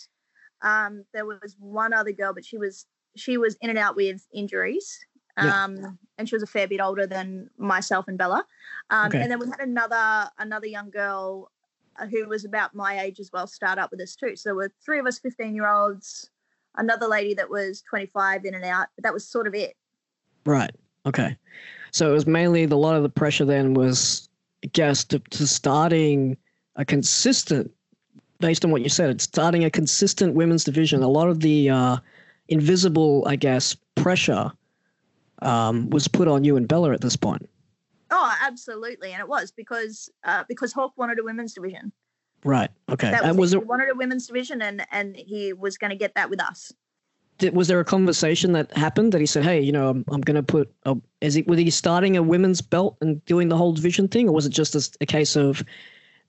Um, 0.62 1.06
there 1.14 1.26
was 1.26 1.56
one 1.60 1.94
other 1.94 2.12
girl, 2.12 2.34
but 2.34 2.44
she 2.50 2.58
was 2.58 2.86
she 3.16 3.38
was 3.38 3.56
in 3.62 3.70
and 3.70 3.80
out 3.86 3.96
with 3.96 4.20
injuries. 4.34 4.88
Yeah. 5.42 5.64
Um, 5.64 5.98
and 6.18 6.28
she 6.28 6.36
was 6.36 6.44
a 6.44 6.48
fair 6.56 6.68
bit 6.68 6.82
older 6.82 7.06
than 7.08 7.50
myself 7.58 8.08
and 8.10 8.18
Bella. 8.18 8.42
Um, 8.90 9.08
Okay. 9.08 9.22
and 9.22 9.30
then 9.32 9.40
we 9.40 9.48
had 9.48 9.60
another 9.62 10.30
another 10.46 10.68
young 10.68 10.90
girl 10.90 11.52
who 12.10 12.28
was 12.28 12.46
about 12.46 12.76
my 12.76 13.00
age 13.02 13.20
as 13.20 13.32
well 13.32 13.48
start 13.48 13.80
up 13.80 13.92
with 13.92 14.02
us 14.02 14.16
too. 14.16 14.36
So 14.36 14.50
there 14.50 14.56
were 14.56 14.72
three 14.84 15.00
of 15.00 15.06
us 15.06 15.20
15 15.20 15.56
year 15.56 15.68
olds, 15.68 16.30
another 16.76 17.08
lady 17.08 17.34
that 17.36 17.50
was 17.50 17.82
25 17.90 18.46
in 18.46 18.54
and 18.54 18.66
out, 18.66 18.88
but 18.96 19.04
that 19.04 19.14
was 19.14 19.28
sort 19.28 19.48
of 19.48 19.56
it. 19.56 19.76
Right. 20.46 20.72
Okay. 21.06 21.38
So 21.92 22.10
it 22.10 22.14
was 22.14 22.28
mainly 22.28 22.66
the 22.66 22.78
lot 22.78 22.96
of 22.96 23.04
the 23.04 23.10
pressure 23.10 23.46
then 23.46 23.74
was, 23.74 24.30
I 24.64 24.68
guess, 24.68 25.04
to, 25.06 25.20
to 25.20 25.48
starting 25.48 26.38
a 26.76 26.84
consistent, 26.84 27.72
based 28.40 28.66
on 28.66 28.72
what 28.72 28.82
you 28.82 28.90
said, 28.90 29.10
it's 29.10 29.24
starting 29.24 29.64
a 29.64 29.70
consistent 29.70 30.36
women's 30.36 30.64
division. 30.64 31.02
A 31.04 31.08
lot 31.08 31.30
of 31.30 31.40
the 31.40 31.70
uh, 31.70 31.98
invisible, 32.50 33.24
I 33.28 33.38
guess, 33.38 33.76
pressure 33.96 34.52
um, 35.42 35.90
was 35.90 36.08
put 36.08 36.28
on 36.28 36.44
you 36.44 36.58
and 36.58 36.68
Bella 36.68 36.92
at 36.92 37.02
this 37.02 37.16
point. 37.16 37.50
Oh, 38.18 38.34
absolutely, 38.42 39.12
and 39.12 39.20
it 39.20 39.28
was 39.28 39.52
because 39.52 40.10
uh, 40.24 40.46
because 40.48 40.72
Hawk 40.72 40.94
wanted 40.96 41.20
a 41.20 41.24
women's 41.24 41.54
division. 41.54 41.92
Right. 42.46 42.70
Okay. 42.90 43.12
That 43.12 43.22
was, 43.22 43.30
and 43.30 43.40
was 43.40 43.54
it. 43.54 43.60
He 43.60 43.66
wanted 43.66 43.90
a 43.90 43.96
women's 43.96 44.26
division, 44.28 44.62
and 44.62 44.88
and 44.90 45.18
he 45.18 45.52
was 45.52 45.78
going 45.78 45.90
to 45.90 45.98
get 45.98 46.16
that 46.16 46.30
with 46.30 46.42
us. 46.42 46.72
did, 47.40 47.54
was 47.54 47.68
there 47.68 47.80
a 47.82 47.86
conversation 47.86 48.54
that 48.54 48.76
happened 48.78 49.12
that 49.12 49.20
he 49.20 49.28
said, 49.28 49.44
"Hey, 49.44 49.60
you 49.60 49.74
know, 49.74 49.90
I'm 49.90 50.06
I'm 50.10 50.22
going 50.22 50.36
to 50.36 50.44
put 50.44 50.74
a, 50.86 50.96
is 51.20 51.34
he 51.34 51.42
was 51.42 51.60
he 51.60 51.70
starting 51.70 52.16
a 52.16 52.24
women's 52.24 52.62
belt 52.62 52.96
and 53.02 53.24
doing 53.26 53.50
the 53.50 53.58
whole 53.58 53.74
division 53.74 54.08
thing, 54.08 54.30
or 54.30 54.34
was 54.34 54.46
it 54.46 54.52
just 54.52 54.76
a, 54.76 54.98
a 55.02 55.06
case 55.06 55.36
of 55.36 55.62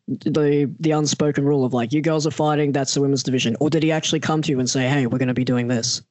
the 0.09 0.69
the 0.81 0.91
unspoken 0.91 1.45
rule 1.45 1.65
of 1.65 1.73
like 1.73 1.93
you 1.93 2.01
girls 2.01 2.27
are 2.27 2.33
fighting, 2.33 2.73
that's 2.73 2.95
the 2.95 3.01
women's 3.01 3.23
division, 3.23 3.57
or 3.61 3.71
did 3.71 3.85
he 3.85 3.93
actually 3.93 4.21
come 4.21 4.43
to 4.43 4.51
you 4.51 4.59
and 4.59 4.69
say, 4.69 4.89
"Hey, 4.89 5.07
we're 5.07 5.19
going 5.19 5.29
to 5.29 5.35
be 5.35 5.45
doing 5.45 5.69
this"? 5.69 6.03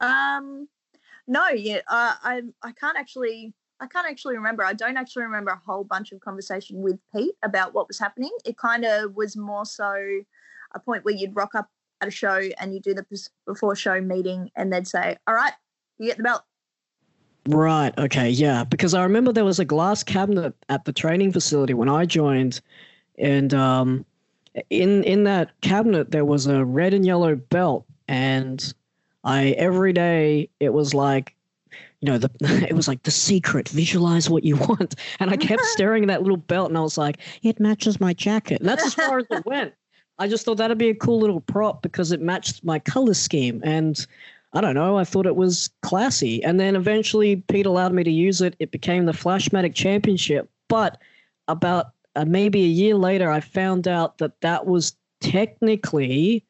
Um, 0.00 0.68
no, 1.26 1.48
yeah, 1.48 1.80
uh, 1.86 2.14
I 2.22 2.42
I 2.62 2.72
can't 2.72 2.96
actually 2.96 3.52
I 3.80 3.86
can't 3.86 4.08
actually 4.08 4.36
remember. 4.36 4.64
I 4.64 4.72
don't 4.72 4.96
actually 4.96 5.24
remember 5.24 5.50
a 5.52 5.60
whole 5.64 5.84
bunch 5.84 6.12
of 6.12 6.20
conversation 6.20 6.82
with 6.82 6.98
Pete 7.14 7.34
about 7.42 7.74
what 7.74 7.86
was 7.86 7.98
happening. 7.98 8.32
It 8.44 8.56
kind 8.58 8.84
of 8.84 9.14
was 9.14 9.36
more 9.36 9.64
so 9.64 9.94
a 10.74 10.80
point 10.80 11.04
where 11.04 11.14
you'd 11.14 11.36
rock 11.36 11.54
up 11.54 11.70
at 12.00 12.08
a 12.08 12.10
show 12.10 12.48
and 12.58 12.74
you 12.74 12.80
do 12.80 12.94
the 12.94 13.04
before 13.46 13.74
show 13.76 14.00
meeting, 14.00 14.50
and 14.56 14.72
they'd 14.72 14.86
say, 14.86 15.16
"All 15.26 15.34
right, 15.34 15.52
you 15.98 16.06
get 16.08 16.16
the 16.16 16.22
belt." 16.22 16.42
Right. 17.46 17.96
Okay. 17.98 18.28
Yeah. 18.30 18.64
Because 18.64 18.94
I 18.94 19.02
remember 19.02 19.32
there 19.32 19.44
was 19.44 19.58
a 19.58 19.64
glass 19.64 20.02
cabinet 20.02 20.54
at 20.68 20.84
the 20.84 20.92
training 20.92 21.32
facility 21.32 21.74
when 21.74 21.88
I 21.88 22.04
joined, 22.04 22.60
and 23.16 23.54
um, 23.54 24.04
in 24.70 25.04
in 25.04 25.24
that 25.24 25.58
cabinet 25.60 26.10
there 26.10 26.24
was 26.24 26.46
a 26.46 26.64
red 26.64 26.94
and 26.94 27.06
yellow 27.06 27.36
belt, 27.36 27.86
and 28.06 28.72
I 29.24 29.50
every 29.52 29.92
day 29.92 30.50
it 30.60 30.72
was 30.72 30.94
like, 30.94 31.34
you 32.00 32.10
know, 32.10 32.18
the 32.18 32.30
it 32.68 32.74
was 32.74 32.88
like 32.88 33.02
the 33.02 33.10
secret. 33.10 33.68
Visualize 33.68 34.30
what 34.30 34.44
you 34.44 34.56
want, 34.56 34.94
and 35.20 35.30
I 35.30 35.36
kept 35.36 35.62
staring 35.72 36.04
at 36.04 36.08
that 36.08 36.22
little 36.22 36.36
belt, 36.36 36.68
and 36.68 36.78
I 36.78 36.82
was 36.82 36.98
like, 36.98 37.18
it 37.42 37.60
matches 37.60 38.00
my 38.00 38.12
jacket, 38.12 38.60
and 38.60 38.68
that's 38.68 38.86
as 38.86 38.94
far 38.94 39.18
as 39.18 39.26
it 39.30 39.44
went. 39.44 39.74
I 40.18 40.26
just 40.26 40.44
thought 40.44 40.56
that'd 40.56 40.78
be 40.78 40.90
a 40.90 40.94
cool 40.94 41.20
little 41.20 41.40
prop 41.40 41.82
because 41.82 42.10
it 42.10 42.20
matched 42.20 42.64
my 42.64 42.78
color 42.78 43.14
scheme, 43.14 43.60
and 43.64 44.04
I 44.52 44.60
don't 44.60 44.74
know. 44.74 44.98
I 44.98 45.04
thought 45.04 45.26
it 45.26 45.36
was 45.36 45.70
classy. 45.82 46.42
And 46.42 46.58
then 46.58 46.74
eventually 46.74 47.36
Pete 47.36 47.66
allowed 47.66 47.92
me 47.92 48.02
to 48.02 48.10
use 48.10 48.40
it. 48.40 48.56
It 48.58 48.70
became 48.70 49.04
the 49.04 49.12
Flashmatic 49.12 49.74
Championship. 49.74 50.50
But 50.68 50.98
about 51.48 51.90
uh, 52.16 52.24
maybe 52.24 52.64
a 52.64 52.68
year 52.68 52.94
later, 52.94 53.30
I 53.30 53.40
found 53.40 53.86
out 53.86 54.18
that 54.18 54.40
that 54.40 54.66
was 54.66 54.96
technically 55.20 56.44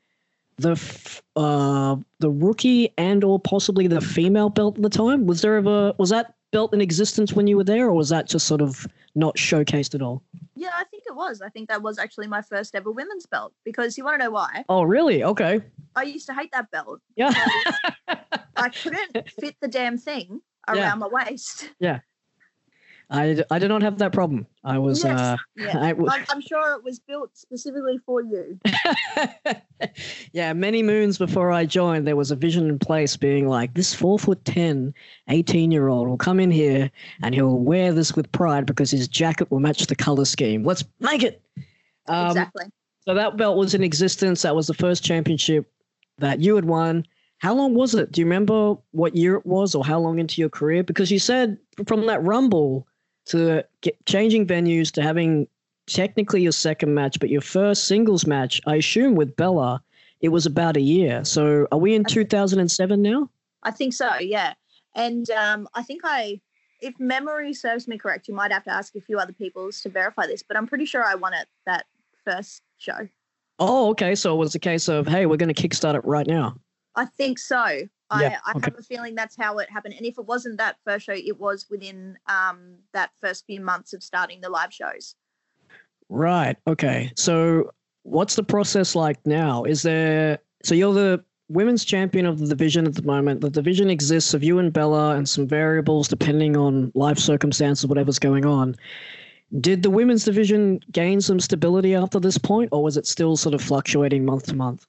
the 0.59 1.21
uh, 1.37 1.97
the 2.19 2.31
rookie 2.31 2.93
and 2.99 3.25
or 3.25 3.39
possibly 3.39 3.87
the 3.87 4.01
female 4.01 4.49
belt 4.51 4.77
at 4.77 4.83
the 4.83 4.89
time. 4.91 5.27
Was 5.27 5.41
there 5.43 5.57
ever 5.57 5.93
was 5.99 6.11
that 6.11 6.35
belt 6.53 6.73
in 6.75 6.81
existence 6.81 7.33
when 7.33 7.47
you 7.47 7.57
were 7.57 7.65
there, 7.65 7.87
or 7.87 7.93
was 7.95 8.09
that 8.09 8.27
just 8.29 8.47
sort 8.47 8.61
of 8.61 8.87
not 9.15 9.37
showcased 9.37 9.95
at 9.95 10.03
all? 10.03 10.23
Yeah, 10.55 10.71
I 10.75 10.85
think 10.85 11.05
it 11.07 11.15
was. 11.15 11.41
I 11.41 11.49
think 11.49 11.69
that 11.69 11.83
was 11.83 11.99
actually 11.99 12.27
my 12.27 12.43
first 12.43 12.75
ever 12.75 12.91
women's 12.91 13.27
belt 13.27 13.53
because 13.65 13.97
you 13.97 14.05
want 14.05 14.19
to 14.21 14.25
know 14.25 14.31
why? 14.31 14.65
Oh, 14.69 14.83
really? 14.83 15.23
Okay. 15.23 15.61
I 15.95 16.03
used 16.03 16.27
to 16.27 16.35
hate 16.35 16.51
that 16.53 16.71
belt. 16.71 17.01
Yeah. 17.17 17.33
I 18.57 18.69
couldn't 18.71 19.31
fit 19.41 19.57
the 19.61 19.69
damn 19.69 19.97
thing 19.99 20.41
around 20.67 20.79
Yeah. 20.79 20.95
my 20.97 21.09
waist. 21.09 21.71
I, 23.11 23.43
I 23.51 23.59
did 23.59 23.69
not 23.69 23.83
have 23.83 23.99
that 23.99 24.13
problem. 24.13 24.47
I 24.65 24.79
was 24.79 25.03
Yes, 25.03 25.19
uh 25.19 25.37
yeah. 25.57 25.79
I 25.81 25.89
w- 25.91 26.11
I'm, 26.11 26.25
I'm 26.29 26.41
sure 26.43 26.75
it 26.75 26.85
was 26.85 26.99
built 26.99 27.37
specifically 27.37 27.99
for 28.05 28.21
you. 28.21 28.59
yeah, 30.33 30.53
many 30.53 30.83
moons 30.83 31.17
before 31.17 31.51
I 31.51 31.65
joined, 31.65 32.07
there 32.07 32.17
was 32.17 32.31
a 32.31 32.37
vision 32.37 32.69
in 32.69 32.79
place 32.79 33.17
being 33.17 33.49
like, 33.49 33.73
this 33.73 33.95
four 33.95 34.19
foot 34.19 34.45
10, 34.45 34.93
18 35.29 35.71
year 35.71 35.89
old 35.89 36.07
will 36.07 36.19
come 36.19 36.39
in 36.39 36.51
here 36.51 36.91
and 37.23 37.35
he'll 37.35 37.59
wear 37.59 37.93
this 37.93 38.15
with 38.15 38.31
pride 38.33 38.67
because 38.67 38.91
his 38.91 39.09
jacket 39.09 39.51
will 39.51 39.61
match 39.61 39.87
the 39.87 39.97
color 39.97 40.27
scheme. 40.27 40.63
Let's 40.63 40.85
make 41.01 41.23
it. 41.23 41.43
Um, 42.09 42.27
exactly. 42.27 42.67
So 43.07 43.15
that 43.15 43.39
belt 43.39 43.57
was 43.57 43.73
in 43.73 43.83
existence. 43.83 44.43
That 44.43 44.55
was 44.55 44.67
the 44.67 44.75
first 44.75 45.03
championship 45.03 45.71
that 46.19 46.41
you 46.41 46.57
had 46.57 46.67
won. 46.67 47.07
How 47.39 47.55
long 47.55 47.75
was 47.75 47.95
it? 47.95 48.13
Do 48.13 48.21
you 48.21 48.27
remember 48.27 48.75
what 48.91 49.17
year 49.17 49.37
it 49.37 49.47
was 49.47 49.75
or 49.75 49.83
how 49.83 49.99
long 49.99 50.19
into 50.19 50.43
your 50.43 50.51
career? 50.51 50.83
Because 50.83 51.11
you 51.11 51.19
said 51.19 51.57
from 51.87 52.05
that 52.07 52.23
Rumble 52.23 52.87
to 53.29 53.65
changing 54.07 54.47
venues 54.47 54.91
to 54.93 55.03
having 55.03 55.47
technically 55.87 56.43
your 56.43 56.53
second 56.53 56.95
match, 56.95 57.19
but 57.19 57.31
your 57.31 57.41
first 57.41 57.85
singles 57.85 58.27
match, 58.27 58.61
I 58.67 58.77
assume 58.77 59.15
with 59.15 59.35
Bella, 59.37 59.83
it 60.21 60.29
was 60.29 60.47
about 60.47 60.77
a 60.77 60.81
year. 60.81 61.25
So 61.25 61.67
are 61.73 61.79
we 61.79 61.95
in 61.95 62.05
2007 62.05 63.03
now? 63.03 63.31
I 63.63 63.71
think 63.71 63.95
so, 63.95 64.11
yeah. 64.21 64.55
And 64.95 65.31
um, 65.31 65.69
I 65.75 65.83
think 65.83 66.03
I, 66.05 66.41
if 66.81 66.99
memory 66.99 67.55
serves 67.55 67.89
me 67.89 67.99
correct, 67.99 68.29
you 68.29 68.35
might 68.35 68.53
have 68.53 68.65
to 68.65 68.73
ask 68.73 68.95
a 68.97 69.01
few 69.01 69.19
other 69.19 69.33
people 69.33 69.71
to 69.71 69.89
verify 69.89 70.27
this, 70.27 70.43
but 70.43 70.57
I'm 70.57 70.67
pretty 70.67 70.85
sure 70.85 71.05
I 71.05 71.15
won 71.15 71.35
it 71.35 71.47
that 71.67 71.87
first 72.25 72.63
show. 72.79 73.09
Oh, 73.59 73.91
okay. 73.91 74.15
So 74.15 74.35
it 74.35 74.39
was 74.39 74.55
a 74.55 74.61
case 74.61 74.89
of, 74.89 75.07
hey, 75.07 75.27
we're 75.27 75.37
going 75.37 75.53
to 75.53 75.69
kickstart 75.69 75.95
it 75.95 76.05
right 76.05 76.27
now. 76.27 76.57
I 76.95 77.07
think 77.07 77.39
so. 77.39 77.89
Yeah, 78.13 78.39
I, 78.47 78.53
I 78.53 78.57
okay. 78.57 78.61
have 78.65 78.79
a 78.79 78.83
feeling 78.83 79.15
that's 79.15 79.37
how 79.37 79.59
it 79.59 79.71
happened. 79.71 79.95
And 79.95 80.07
if 80.07 80.19
it 80.19 80.25
wasn't 80.25 80.59
that 80.59 80.77
first 80.85 81.07
show, 81.07 81.13
it 81.13 81.39
was 81.39 81.67
within 81.71 82.19
um, 82.27 82.77
that 82.95 83.11
first 83.21 83.45
few 83.47 83.61
months 83.61 83.93
of 83.93 84.03
starting 84.03 84.41
the 84.41 84.49
live 84.49 84.73
shows. 84.73 85.15
Right. 86.09 86.57
Okay. 86.67 87.13
So 87.17 87.71
what's 88.03 88.35
the 88.35 88.43
process 88.43 88.95
like 88.95 89.19
now? 89.27 89.65
Is 89.65 89.83
there 89.83 90.39
so 90.65 90.75
you're 90.75 90.95
the 90.95 91.23
women's 91.49 91.85
champion 91.85 92.27
of 92.27 92.39
the 92.39 92.47
division 92.47 92.87
at 92.87 92.95
the 92.95 93.03
moment. 93.03 93.41
The 93.41 93.51
division 93.51 93.91
exists 93.91 94.35
of 94.35 94.45
you 94.45 94.59
and 94.59 94.73
Bella 94.73 95.17
and 95.17 95.29
some 95.29 95.47
variables 95.47 96.09
depending 96.09 96.57
on 96.57 96.93
life 96.95 97.19
circumstances, 97.19 97.87
whatever's 97.87 98.19
going 98.19 98.45
on. 98.45 98.77
Did 99.61 99.83
the 99.83 99.91
women's 99.91 100.25
division 100.25 100.81
gain 100.93 101.23
some 101.23 101.41
stability 101.41 101.95
after 101.95 102.21
this 102.21 102.37
point, 102.37 102.69
or 102.71 102.83
was 102.83 102.99
it 102.99 103.07
still 103.07 103.35
sort 103.35 103.55
of 103.55 103.63
fluctuating 103.63 104.27
month 104.27 104.47
to 104.47 104.55
month? 104.55 104.87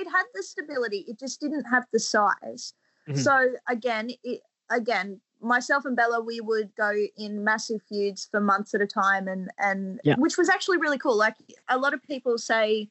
It 0.00 0.08
had 0.10 0.24
the 0.34 0.42
stability. 0.42 1.04
It 1.06 1.18
just 1.18 1.40
didn't 1.40 1.64
have 1.64 1.86
the 1.92 2.00
size. 2.00 2.72
Mhm. 3.08 3.18
So 3.18 3.54
again, 3.68 4.10
it 4.24 4.40
again, 4.70 5.20
myself 5.40 5.84
and 5.84 5.96
Bella, 5.96 6.20
we 6.22 6.40
would 6.40 6.74
go 6.76 6.92
in 7.16 7.44
massive 7.44 7.82
feuds 7.82 8.28
for 8.30 8.40
months 8.40 8.74
at 8.74 8.80
a 8.80 8.86
time, 8.86 9.28
and 9.28 9.50
and 9.58 10.00
Yeah. 10.04 10.16
which 10.16 10.38
was 10.38 10.48
actually 10.48 10.78
really 10.78 10.98
cool. 10.98 11.16
Like 11.16 11.36
a 11.68 11.76
lot 11.78 11.92
of 11.92 12.02
people 12.02 12.38
say, 12.38 12.90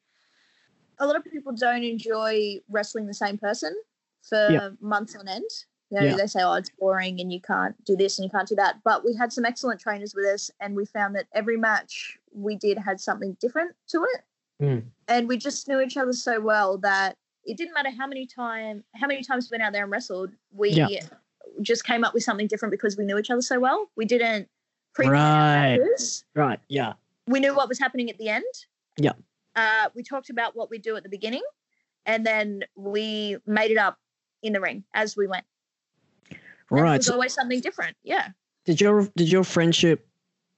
a 0.99 1.07
lot 1.07 1.15
of 1.15 1.23
people 1.23 1.53
don't 1.53 1.83
enjoy 1.83 2.59
wrestling 2.69 3.07
the 3.07 3.13
same 3.13 3.37
person 3.37 3.73
for 4.21 4.51
Yeah. 4.51 4.69
months 4.81 5.15
on 5.15 5.27
end. 5.27 5.49
You 5.89 5.99
know, 5.99 6.05
Yeah. 6.05 6.17
they 6.17 6.27
say, 6.27 6.43
"Oh, 6.43 6.53
it's 6.53 6.69
boring, 6.69 7.19
and 7.19 7.33
you 7.33 7.41
can't 7.41 7.83
do 7.85 7.95
this 7.95 8.19
and 8.19 8.23
you 8.25 8.29
can't 8.29 8.47
do 8.47 8.55
that." 8.55 8.83
But 8.83 9.03
we 9.03 9.15
had 9.15 9.33
some 9.33 9.45
excellent 9.45 9.79
trainers 9.79 10.13
with 10.13 10.25
us, 10.25 10.51
and 10.59 10.75
we 10.75 10.85
found 10.85 11.15
that 11.15 11.27
every 11.31 11.57
match 11.57 12.19
we 12.31 12.55
did 12.55 12.77
had 12.77 13.01
something 13.01 13.33
different 13.39 13.75
to 13.87 14.03
it 14.03 14.23
Mm. 14.61 14.83
and 15.07 15.27
we 15.27 15.37
just 15.37 15.67
knew 15.69 15.79
each 15.79 15.95
other 15.95 16.11
so 16.11 16.39
well 16.41 16.77
that 16.79 17.15
it 17.45 17.55
didn't 17.55 17.73
matter 17.73 17.89
how 17.97 18.05
many 18.05 18.25
time 18.27 18.83
how 18.93 19.07
many 19.07 19.23
times 19.23 19.49
we 19.49 19.55
went 19.55 19.63
out 19.63 19.71
there 19.71 19.83
and 19.83 19.91
wrestled 19.91 20.31
we 20.51 20.71
Yeah. 20.71 20.87
just 21.61 21.85
came 21.85 22.03
up 22.03 22.13
with 22.13 22.23
something 22.23 22.47
different 22.47 22.71
because 22.71 22.97
we 22.97 23.05
knew 23.05 23.17
each 23.17 23.29
other 23.29 23.41
so 23.41 23.57
well 23.57 23.89
we 23.95 24.03
didn't 24.03 24.49
pre 24.93 25.07
Right. 25.07 25.79
Right. 26.35 26.59
Yeah. 26.67 26.93
we 27.27 27.39
knew 27.39 27.55
what 27.55 27.69
was 27.69 27.79
happening 27.79 28.09
at 28.09 28.17
the 28.17 28.27
end 28.27 28.43
Yeah. 28.97 29.13
uh, 29.55 29.89
we 29.95 30.03
talked 30.03 30.29
about 30.29 30.57
what 30.57 30.69
we 30.69 30.77
do 30.77 30.97
at 30.97 31.03
the 31.03 31.09
beginning 31.09 31.43
and 32.05 32.25
then 32.25 32.63
we 32.75 33.37
made 33.45 33.71
it 33.71 33.77
up 33.77 33.97
in 34.43 34.51
the 34.51 34.59
ring 34.59 34.83
as 34.93 35.15
we 35.15 35.25
went 35.25 35.45
And 36.29 36.37
it 36.37 36.81
Right. 36.83 36.97
was 36.97 37.05
So 37.05 37.13
always 37.13 37.33
something 37.33 37.61
different 37.61 37.95
yeah 38.03 38.29
did 38.65 38.81
your 38.81 39.07
did 39.15 39.31
your 39.31 39.45
friendship 39.45 40.05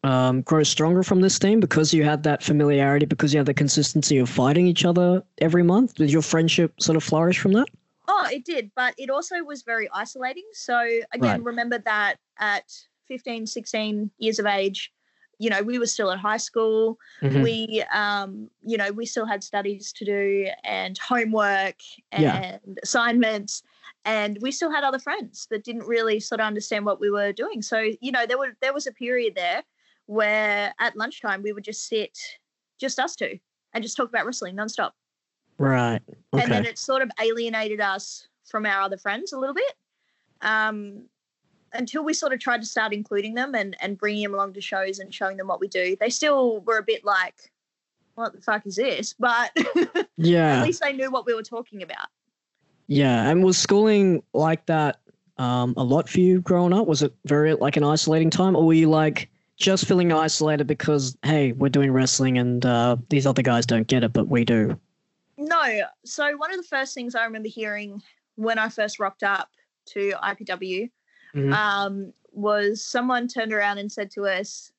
um, 0.03 0.41
grow 0.41 0.63
stronger 0.63 1.03
from 1.03 1.21
this 1.21 1.37
team 1.37 1.59
because 1.59 1.93
you 1.93 2.03
had 2.03 2.23
that 2.23 2.43
familiarity, 2.43 3.05
because 3.05 3.33
you 3.33 3.39
had 3.39 3.45
the 3.45 3.53
consistency 3.53 4.17
of 4.17 4.29
fighting 4.29 4.67
each 4.67 4.85
other 4.85 5.23
every 5.39 5.63
month? 5.63 5.95
Did 5.95 6.11
your 6.11 6.21
friendship 6.21 6.81
sort 6.81 6.95
of 6.95 7.03
flourish 7.03 7.39
from 7.39 7.53
that? 7.53 7.67
Oh, 8.07 8.27
it 8.31 8.43
did, 8.43 8.71
but 8.75 8.93
it 8.97 9.09
also 9.09 9.43
was 9.43 9.61
very 9.63 9.87
isolating. 9.93 10.43
So 10.53 10.79
again, 11.13 11.19
Right. 11.21 11.43
remember 11.43 11.77
that 11.79 12.15
at 12.39 12.71
15, 13.07 13.45
16 13.45 14.11
years 14.17 14.39
of 14.39 14.45
age, 14.45 14.91
you 15.39 15.49
know, 15.49 15.61
we 15.61 15.79
were 15.79 15.85
still 15.87 16.11
at 16.11 16.19
high 16.19 16.37
school. 16.37 16.97
Mhm. 17.21 17.43
We 17.43 17.83
um, 17.93 18.49
you 18.63 18.77
know, 18.77 18.91
we 18.91 19.05
still 19.05 19.25
had 19.25 19.43
studies 19.43 19.91
to 19.93 20.05
do 20.05 20.47
and 20.63 20.97
homework 20.97 21.75
and 22.11 22.23
Yeah. 22.23 22.57
assignments 22.83 23.63
and 24.05 24.37
we 24.41 24.51
still 24.51 24.71
had 24.71 24.83
other 24.83 24.99
friends 24.99 25.47
that 25.51 25.63
didn't 25.63 25.85
really 25.85 26.19
sort 26.19 26.41
of 26.41 26.47
understand 26.47 26.85
what 26.85 26.99
we 26.99 27.09
were 27.11 27.31
doing. 27.31 27.61
So, 27.61 27.91
you 28.01 28.11
know, 28.11 28.25
there 28.25 28.37
were 28.37 28.55
there 28.61 28.73
was 28.73 28.87
a 28.87 28.91
period 28.91 29.35
there 29.35 29.63
where 30.11 30.73
at 30.77 30.93
lunchtime 30.97 31.41
we 31.41 31.53
would 31.53 31.63
just 31.63 31.87
sit 31.87 32.17
just 32.77 32.99
us 32.99 33.15
two 33.15 33.39
and 33.73 33.81
just 33.81 33.95
talk 33.95 34.09
about 34.09 34.25
wrestling 34.25 34.55
nonstop 34.57 34.91
Right. 35.57 36.01
Okay. 36.33 36.43
and 36.43 36.51
then 36.51 36.65
it 36.65 36.77
sort 36.77 37.01
of 37.01 37.09
alienated 37.21 37.79
us 37.79 38.27
from 38.45 38.65
our 38.65 38.81
other 38.81 38.97
friends 38.97 39.31
a 39.31 39.39
little 39.39 39.53
bit 39.55 39.73
um, 40.41 41.03
until 41.71 42.03
we 42.03 42.13
sort 42.13 42.33
of 42.33 42.39
tried 42.39 42.59
to 42.59 42.67
start 42.67 42.91
including 42.93 43.35
them 43.35 43.55
and, 43.55 43.77
and 43.79 43.97
bringing 43.97 44.23
them 44.23 44.33
along 44.33 44.53
to 44.53 44.61
shows 44.61 44.99
and 44.99 45.13
showing 45.13 45.37
them 45.37 45.47
what 45.47 45.61
we 45.61 45.69
do 45.69 45.95
they 46.01 46.09
still 46.09 46.59
were 46.61 46.77
a 46.79 46.83
bit 46.83 47.05
like 47.05 47.51
what 48.15 48.33
the 48.33 48.41
fuck 48.41 48.65
is 48.65 48.75
this 48.75 49.13
but 49.19 49.51
yeah, 50.17 50.57
at 50.57 50.63
least 50.63 50.81
they 50.81 50.91
knew 50.91 51.09
what 51.09 51.25
we 51.25 51.33
were 51.33 51.43
talking 51.43 51.81
about 51.83 52.07
Yeah. 52.87 53.29
And 53.29 53.45
was 53.45 53.57
schooling 53.57 54.23
like 54.33 54.65
that 54.65 54.99
um, 55.37 55.73
a 55.77 55.83
lot 55.83 56.09
for 56.09 56.19
you 56.19 56.41
growing 56.41 56.73
up? 56.73 56.85
Was 56.85 57.01
it 57.01 57.13
very 57.25 57.53
like 57.53 57.77
an 57.77 57.83
isolating 57.85 58.29
time, 58.29 58.55
or 58.55 58.65
were 58.65 58.73
you 58.73 58.89
like 58.89 59.29
just 59.61 59.87
feeling 59.87 60.11
isolated 60.11 60.65
because 60.67 61.15
hey, 61.23 61.51
we're 61.53 61.69
doing 61.69 61.91
wrestling 61.91 62.37
and 62.37 62.65
uh, 62.65 62.97
these 63.09 63.25
other 63.27 63.41
guys 63.41 63.65
don't 63.65 63.87
get 63.87 64.03
it, 64.03 64.11
but 64.13 64.27
we 64.27 64.43
do? 64.45 64.79
no 65.37 65.81
so 66.05 66.37
one 66.37 66.51
of 66.51 66.57
the 66.57 66.67
first 66.67 66.93
things 66.93 67.15
i 67.15 67.23
remember 67.23 67.47
hearing 67.49 67.99
when 68.35 68.59
i 68.59 68.69
first 68.69 68.99
rocked 68.99 69.23
up 69.23 69.49
to 69.87 70.11
ipw 70.23 70.89
Mhm. 71.33 71.53
um, 71.53 72.13
was 72.31 72.83
someone 72.85 73.27
turned 73.27 73.51
around 73.51 73.79
and 73.79 73.91
said 73.91 74.11
to 74.11 74.25
us 74.27 74.71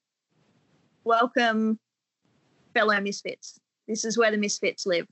welcome 1.05 1.81
fellow 2.75 3.01
misfits 3.01 3.59
this 3.89 4.05
is 4.05 4.17
where 4.17 4.31
the 4.31 4.37
misfits 4.37 4.87
live 4.87 5.07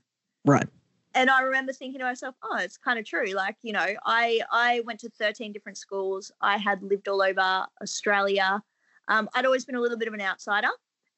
Right. 0.45 0.67
and 1.15 1.29
I 1.29 1.41
remember 1.41 1.73
thinking 1.73 1.99
to 1.99 2.05
myself, 2.05 2.35
oh, 2.43 2.57
it's 2.59 2.77
kind 2.77 2.97
of 2.97 3.03
true. 3.05 3.33
Like, 3.33 3.57
you 3.61 3.73
know, 3.73 3.85
I 4.05 4.41
I 4.51 4.81
went 4.85 4.99
to 5.01 5.09
13 5.09 5.51
different 5.51 5.77
schools. 5.77 6.31
I 6.39 6.57
had 6.57 6.81
lived 6.81 7.07
all 7.09 7.21
over 7.21 7.65
Australia. 7.81 8.63
Um, 9.11 9.29
I'd 9.35 9.45
always 9.45 9.65
been 9.65 9.75
a 9.75 9.81
little 9.81 9.97
bit 9.97 10.07
of 10.07 10.13
an 10.13 10.21
outsider. 10.21 10.69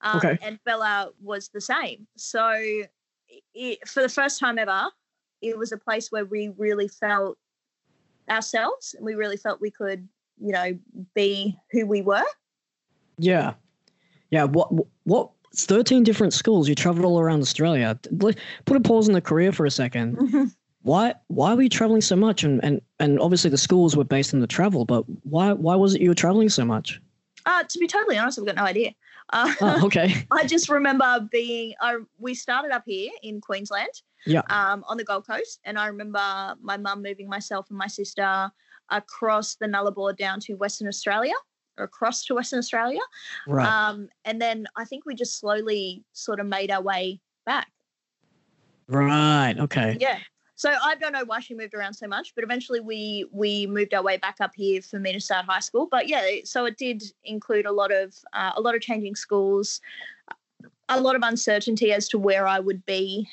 Um, 0.02 0.18
Okay. 0.18 0.38
And 0.42 0.60
Bella 0.66 1.12
was 1.22 1.50
the 1.50 1.62
same. 1.62 2.08
So 2.18 2.52
it, 3.54 3.88
for 3.88 4.02
the 4.02 4.10
first 4.10 4.40
time 4.40 4.58
ever, 4.58 4.90
it 5.42 5.58
was 5.58 5.72
a 5.72 5.78
place 5.78 6.12
where 6.12 6.26
we 6.26 6.50
really 6.58 6.88
felt 6.88 7.38
ourselves 8.30 8.96
and 8.96 9.06
we 9.06 9.14
really 9.14 9.38
felt 9.38 9.62
we 9.62 9.72
could, 9.72 10.08
you 10.42 10.52
know, 10.52 10.78
be 11.14 11.56
who 11.72 11.86
we 11.86 12.02
were. 12.02 12.26
Yeah. 13.18 13.54
Yeah. 14.32 14.46
What? 14.46 14.72
What? 15.04 15.30
13 15.56 16.04
different 16.04 16.34
schools. 16.34 16.68
You 16.68 16.74
traveled 16.74 17.06
all 17.06 17.20
around 17.20 17.42
Australia. 17.42 18.00
Put 18.18 18.38
a 18.68 18.80
pause 18.80 19.08
in 19.08 19.14
the 19.14 19.22
career 19.22 19.52
for 19.52 19.68
a 19.68 19.72
second. 19.72 20.52
Why? 20.82 21.14
Why 21.28 21.54
were 21.54 21.62
you 21.62 21.70
traveling 21.70 22.02
so 22.02 22.16
much? 22.16 22.44
And 22.44 22.62
and 22.64 22.82
and 23.00 23.20
obviously 23.20 23.52
the 23.52 23.58
schools 23.58 23.96
were 23.96 24.04
based 24.04 24.34
in 24.34 24.40
the 24.40 24.48
travel, 24.48 24.84
but 24.84 25.06
why? 25.24 25.54
Why 25.54 25.76
was 25.76 25.94
it 25.94 26.02
you 26.02 26.10
were 26.10 26.16
traveling 26.16 26.50
so 26.50 26.66
much? 26.66 27.00
Uh, 27.46 27.64
to 27.64 27.80
be 27.80 27.88
totally 27.88 28.18
honest, 28.18 28.40
I've 28.40 28.46
got 28.46 28.56
no 28.56 28.64
idea. 28.64 28.92
Uh, 29.32 29.54
Oh, 29.62 29.86
okay. 29.86 30.26
I 30.32 30.46
just 30.46 30.70
remember 30.70 31.28
being. 31.32 31.74
I 31.82 31.98
we 32.20 32.34
started 32.34 32.72
up 32.72 32.84
here 32.86 33.12
in 33.22 33.42
Queensland. 33.42 33.90
Yeah. 34.26 34.42
Um, 34.50 34.86
on 34.88 34.96
the 34.98 35.04
Gold 35.04 35.28
Coast, 35.28 35.60
and 35.66 35.78
I 35.78 35.88
remember 35.88 36.56
my 36.62 36.78
mum 36.78 37.04
moving 37.04 37.28
myself 37.28 37.70
and 37.70 37.78
my 37.78 37.88
sister 37.88 38.50
across 38.90 39.56
the 39.56 39.66
Nullarbor 39.66 40.16
down 40.16 40.40
to 40.42 40.54
Western 40.56 40.88
Australia, 40.88 41.34
or 41.78 41.86
across 41.86 42.24
to 42.26 42.36
Western 42.36 42.60
Australia. 42.60 43.02
Right. 43.48 43.68
Um, 43.68 44.08
and 44.24 44.42
then 44.42 44.66
I 44.78 44.86
think 44.86 45.06
we 45.06 45.16
just 45.16 45.40
slowly 45.40 46.04
sort 46.14 46.40
of 46.40 46.46
made 46.46 46.72
our 46.72 46.82
way 46.82 47.20
back. 47.46 47.70
right. 48.88 49.56
Okay. 49.60 49.98
Yeah. 50.00 50.20
So 50.64 50.72
I 50.82 50.96
don't 50.96 51.12
know 51.12 51.26
why 51.26 51.42
she 51.42 51.54
moved 51.54 51.74
around 51.74 51.94
so 51.94 52.08
much, 52.08 52.34
but 52.36 52.44
eventually 52.46 52.80
we 52.80 53.26
we 53.34 53.68
moved 53.68 53.94
our 53.94 54.02
way 54.02 54.16
back 54.16 54.38
up 54.40 54.52
here 54.56 54.82
for 54.82 54.98
me 54.98 55.12
to 55.12 55.20
start 55.20 55.44
high 55.46 55.60
school. 55.60 55.90
But 55.92 56.08
yeah, 56.08 56.26
so 56.46 56.64
it 56.64 56.78
did 56.78 57.04
include 57.26 57.66
a 57.66 57.72
lot 57.74 57.92
of 57.92 58.16
uh, 58.32 58.52
a 58.56 58.62
lot 58.62 58.74
of 58.74 58.80
changing 58.80 59.16
schools, 59.16 59.82
a 60.88 61.02
lot 61.02 61.18
of 61.18 61.22
uncertainty 61.22 61.92
as 61.92 62.08
to 62.08 62.18
where 62.18 62.48
I 62.48 62.62
would 62.62 62.86
be. 62.86 63.28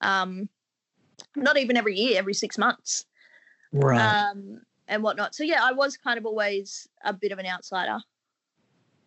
Um, 0.00 0.48
not 1.34 1.58
even 1.58 1.76
every 1.76 1.96
year, 1.96 2.20
every 2.20 2.34
six 2.34 2.56
months, 2.56 3.04
right? 3.72 4.30
Um, 4.30 4.60
and 4.86 5.02
whatnot. 5.02 5.34
So 5.34 5.42
yeah, 5.42 5.64
I 5.64 5.72
was 5.72 5.96
kind 5.96 6.18
of 6.18 6.24
always 6.24 6.86
a 7.04 7.12
bit 7.12 7.32
of 7.32 7.40
an 7.40 7.46
outsider. 7.46 7.98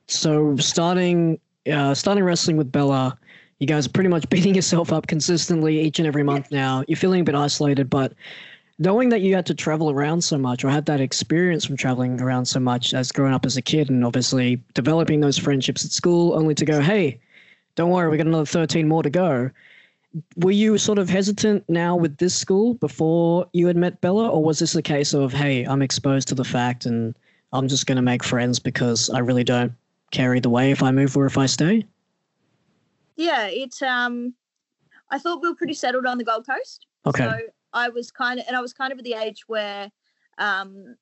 So 0.08 0.58
starting 0.58 1.40
uh, 1.72 1.94
starting 1.94 2.26
wrestling 2.26 2.58
with 2.58 2.74
Bella, 2.74 3.18
you 3.60 3.68
guys 3.68 3.86
are 3.86 3.92
pretty 3.92 4.10
much 4.10 4.28
beating 4.30 4.56
yourself 4.56 4.92
up 4.92 5.08
consistently 5.08 5.80
each 5.80 6.00
and 6.00 6.08
every 6.08 6.24
month 6.24 6.52
now. 6.52 6.84
You're 6.88 6.98
feeling 6.98 7.22
a 7.22 7.24
bit 7.24 7.36
isolated, 7.36 7.90
but 7.90 8.14
knowing 8.80 9.10
that 9.10 9.22
you 9.22 9.36
had 9.36 9.46
to 9.46 9.54
travel 9.54 9.90
around 9.90 10.24
so 10.24 10.38
much 10.38 10.64
or 10.64 10.70
had 10.70 10.86
that 10.86 11.02
experience 11.02 11.66
from 11.66 11.76
traveling 11.76 12.20
around 12.22 12.46
so 12.46 12.60
much 12.60 12.94
as 12.94 13.12
growing 13.12 13.34
up 13.34 13.46
as 13.46 13.58
a 13.58 13.62
kid 13.62 13.90
and 13.90 14.06
obviously 14.06 14.62
developing 14.74 15.20
those 15.20 15.38
friendships 15.38 15.84
at 15.84 15.92
school 15.92 16.34
only 16.34 16.56
to 16.56 16.66
go, 16.66 16.82
hey, 16.82 17.20
don't 17.76 17.92
worry, 17.92 18.10
we 18.10 18.18
got 18.18 18.26
another 18.26 18.46
13 18.46 18.88
more 18.88 19.04
to 19.04 19.10
go. 19.10 19.52
Were 20.38 20.52
you 20.52 20.78
sort 20.78 20.98
of 20.98 21.10
hesitant 21.10 21.64
now 21.70 21.96
with 21.96 22.18
this 22.18 22.34
school 22.34 22.74
before 22.76 23.48
you 23.54 23.68
had 23.68 23.78
met 23.78 24.02
Bella, 24.02 24.30
or 24.30 24.44
was 24.44 24.60
this 24.60 24.74
a 24.76 24.82
case 24.82 25.14
of, 25.14 25.34
hey, 25.34 25.66
I'm 25.66 25.82
exposed 25.82 26.30
to 26.30 26.36
the 26.36 26.44
fact 26.44 26.86
and 26.86 27.14
I'm 27.54 27.68
just 27.68 27.86
going 27.86 27.98
to 27.98 28.02
make 28.02 28.24
friends 28.24 28.60
because 28.60 29.10
I 29.10 29.20
really 29.20 29.44
don't 29.44 29.74
care 30.12 30.34
either 30.34 30.50
way 30.50 30.72
if 30.72 30.82
I 30.82 30.92
move 30.92 31.16
or 31.16 31.26
if 31.26 31.38
I 31.38 31.46
stay? 31.46 31.86
Yeah, 33.20 33.48
it's 33.48 33.82
um 33.82 34.34
I 35.12 35.20
thought 35.20 35.42
we 35.42 35.50
were 35.50 35.56
pretty 35.56 35.74
settled 35.74 36.06
on 36.06 36.18
the 36.18 36.24
Gold 36.24 36.48
Coast. 36.48 36.86
Okay. 37.06 37.26
So 37.26 37.38
I 37.74 37.90
was 37.90 38.12
kind 38.12 38.40
of 38.40 38.46
and 38.48 38.56
I 38.56 38.62
was 38.62 38.74
kind 38.74 38.94
of 38.94 38.98
at 38.98 39.04
the 39.04 39.14
age 39.14 39.44
where 39.48 39.92
um 40.38 40.96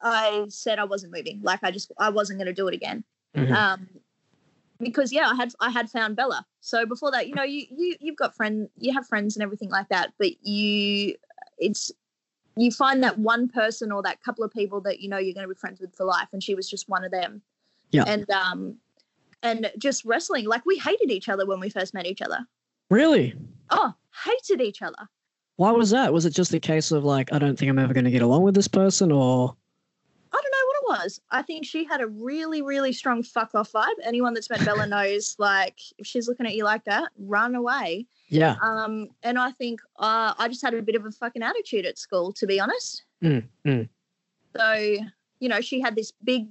I 0.00 0.46
said 0.48 0.78
I 0.78 0.84
wasn't 0.84 1.12
moving. 1.12 1.40
Like 1.42 1.64
I 1.64 1.72
just 1.72 1.90
I 1.98 2.08
wasn't 2.10 2.38
gonna 2.38 2.52
do 2.52 2.68
it 2.68 2.74
again. 2.74 3.02
Mm-hmm. 3.36 3.52
Um 3.52 3.88
because 4.78 5.12
yeah, 5.12 5.28
I 5.28 5.34
had 5.34 5.52
I 5.58 5.70
had 5.70 5.90
found 5.90 6.14
Bella. 6.14 6.46
So 6.60 6.86
before 6.86 7.10
that, 7.10 7.26
you 7.26 7.34
know, 7.34 7.42
you 7.42 7.66
you 7.68 7.96
you've 7.98 8.16
got 8.16 8.36
friend 8.36 8.68
you 8.78 8.94
have 8.94 9.08
friends 9.08 9.34
and 9.34 9.42
everything 9.42 9.70
like 9.70 9.88
that, 9.88 10.12
but 10.18 10.30
you 10.46 11.16
it's 11.58 11.90
you 12.56 12.70
find 12.70 13.02
that 13.02 13.18
one 13.18 13.48
person 13.48 13.90
or 13.90 14.02
that 14.02 14.22
couple 14.22 14.44
of 14.44 14.52
people 14.52 14.80
that 14.82 15.00
you 15.00 15.08
know 15.08 15.18
you're 15.18 15.34
going 15.34 15.48
to 15.48 15.52
be 15.52 15.58
friends 15.58 15.80
with 15.80 15.94
for 15.96 16.04
life 16.04 16.28
and 16.32 16.44
she 16.44 16.54
was 16.54 16.70
just 16.70 16.88
one 16.88 17.04
of 17.04 17.10
them 17.10 17.42
yeah 17.90 18.04
and 18.06 18.30
um 18.30 18.76
and 19.42 19.70
just 19.78 20.04
wrestling. 20.04 20.46
Like 20.46 20.64
we 20.66 20.78
hated 20.78 21.10
each 21.10 21.28
other 21.28 21.46
when 21.46 21.60
we 21.60 21.70
first 21.70 21.94
met 21.94 22.06
each 22.06 22.22
other. 22.22 22.46
Really? 22.90 23.34
Oh, 23.70 23.94
hated 24.24 24.60
each 24.60 24.82
other. 24.82 25.08
Why 25.56 25.70
was 25.72 25.90
that? 25.90 26.12
Was 26.12 26.24
it 26.24 26.34
just 26.34 26.54
a 26.54 26.58
case 26.58 26.90
of 26.90 27.04
like, 27.04 27.32
I 27.32 27.38
don't 27.38 27.58
think 27.58 27.70
I'm 27.70 27.78
ever 27.78 27.92
going 27.92 28.06
to 28.06 28.10
get 28.10 28.22
along 28.22 28.42
with 28.44 28.54
this 28.54 28.66
person, 28.66 29.12
or? 29.12 29.54
I 30.32 30.36
don't 30.36 30.52
know 30.52 30.66
what 30.66 31.00
it 31.00 31.04
was. 31.04 31.20
I 31.30 31.42
think 31.42 31.66
she 31.66 31.84
had 31.84 32.00
a 32.00 32.06
really, 32.06 32.62
really 32.62 32.94
strong 32.94 33.22
fuck 33.22 33.54
off 33.54 33.72
vibe. 33.72 33.94
Anyone 34.02 34.32
that's 34.32 34.48
met 34.48 34.64
Bella 34.64 34.86
knows, 34.88 35.36
like, 35.38 35.78
if 35.98 36.06
she's 36.06 36.28
looking 36.28 36.46
at 36.46 36.54
you 36.54 36.64
like 36.64 36.84
that, 36.84 37.10
run 37.18 37.54
away. 37.54 38.06
Yeah. 38.28 38.56
Um, 38.62 39.08
and 39.22 39.38
I 39.38 39.50
think 39.50 39.80
uh, 39.98 40.32
I 40.38 40.48
just 40.48 40.62
had 40.62 40.72
a 40.72 40.80
bit 40.80 40.94
of 40.94 41.04
a 41.04 41.10
fucking 41.10 41.42
attitude 41.42 41.84
at 41.84 41.98
school, 41.98 42.32
to 42.32 42.46
be 42.46 42.58
honest. 42.58 43.04
Mm, 43.22 43.44
mm. 43.66 43.88
So, 44.56 44.96
you 45.40 45.48
know, 45.50 45.60
she 45.60 45.80
had 45.80 45.94
this 45.94 46.12
big 46.24 46.48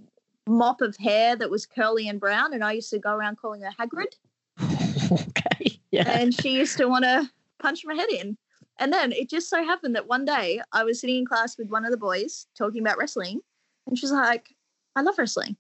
mop 0.50 0.82
of 0.82 0.98
hair 0.98 1.36
that 1.36 1.50
was 1.50 1.66
curly 1.66 2.10
and 2.10 2.20
brown, 2.20 2.54
and 2.54 2.64
I 2.64 2.74
used 2.74 2.90
to 2.90 3.00
go 3.00 3.14
around 3.14 3.38
calling 3.38 3.62
her 3.62 3.72
Hagrid. 3.80 4.14
okay. 5.12 5.80
Yeah. 5.92 6.10
And 6.10 6.34
she 6.34 6.52
used 6.52 6.78
to 6.78 6.88
want 6.88 7.06
to 7.06 7.30
punch 7.60 7.84
my 7.86 7.94
head 7.94 8.10
in. 8.10 8.38
And 8.80 8.92
then 8.92 9.12
it 9.12 9.30
just 9.30 9.50
so 9.50 9.64
happened 9.64 9.96
that 9.96 10.08
one 10.08 10.26
day 10.26 10.62
I 10.72 10.84
was 10.84 11.02
sitting 11.02 11.18
in 11.18 11.26
class 11.26 11.58
with 11.58 11.70
one 11.70 11.86
of 11.86 11.92
the 11.92 11.98
boys 11.98 12.48
talking 12.58 12.82
about 12.82 12.98
wrestling, 12.98 13.42
and 13.88 13.98
she's 13.98 14.12
like, 14.12 14.50
I 14.96 15.02
love 15.02 15.18
wrestling. 15.18 15.56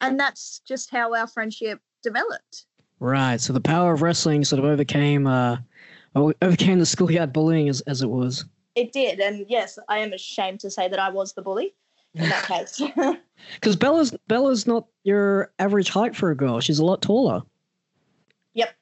And 0.00 0.18
that's 0.18 0.60
just 0.66 0.90
how 0.90 1.14
our 1.14 1.26
friendship 1.26 1.80
developed. 2.02 2.66
Right. 3.00 3.40
So 3.40 3.52
the 3.52 3.60
power 3.60 3.92
of 3.92 4.02
wrestling 4.02 4.44
sort 4.44 4.58
of 4.58 4.64
overcame 4.64 5.26
uh 5.26 5.58
overcame 6.14 6.78
the 6.78 6.86
schoolyard 6.86 7.32
bullying 7.32 7.68
as, 7.68 7.80
as 7.82 8.02
it 8.02 8.08
was. 8.08 8.44
It 8.74 8.92
did. 8.92 9.20
And 9.20 9.46
yes, 9.48 9.78
I 9.88 9.98
am 9.98 10.12
ashamed 10.12 10.60
to 10.60 10.70
say 10.70 10.88
that 10.88 10.98
I 10.98 11.10
was 11.10 11.32
the 11.32 11.42
bully 11.42 11.74
in 12.18 12.28
that 12.28 12.44
case. 12.44 12.82
Because 13.54 13.76
Bella's 13.76 14.14
Bella's 14.26 14.66
not 14.66 14.86
your 15.04 15.52
average 15.58 15.90
height 15.90 16.16
for 16.16 16.30
a 16.30 16.36
girl. 16.36 16.60
She's 16.60 16.80
a 16.80 16.84
lot 16.84 17.00
taller. 17.00 17.40
Yep. 18.54 18.74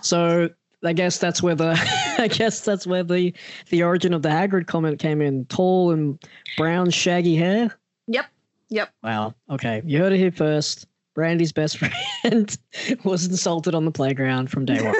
So 0.00 0.48
I 0.84 0.92
guess 0.92 1.18
that's 1.18 1.42
where 1.42 1.54
the 1.54 1.72
I 2.18 2.28
guess 2.28 2.60
that's 2.60 2.86
where 2.86 3.02
the 3.02 3.34
the 3.70 3.82
origin 3.82 4.14
of 4.14 4.22
the 4.22 4.28
Hagrid 4.28 4.66
comment 4.66 4.98
came 4.98 5.20
in. 5.20 5.44
Tall 5.46 5.90
and 5.90 6.18
brown, 6.56 6.90
shaggy 6.90 7.36
hair. 7.36 7.76
Yep. 8.06 8.26
Yep. 8.68 8.90
Wow. 9.02 9.34
Okay, 9.50 9.82
you 9.84 9.98
heard 9.98 10.12
it 10.12 10.18
here 10.18 10.32
first. 10.32 10.86
Brandy's 11.14 11.52
best 11.52 11.78
friend 12.22 12.56
was 13.04 13.26
insulted 13.26 13.74
on 13.74 13.84
the 13.84 13.90
playground 13.90 14.50
from 14.50 14.66
day 14.66 14.82
one. 14.82 14.94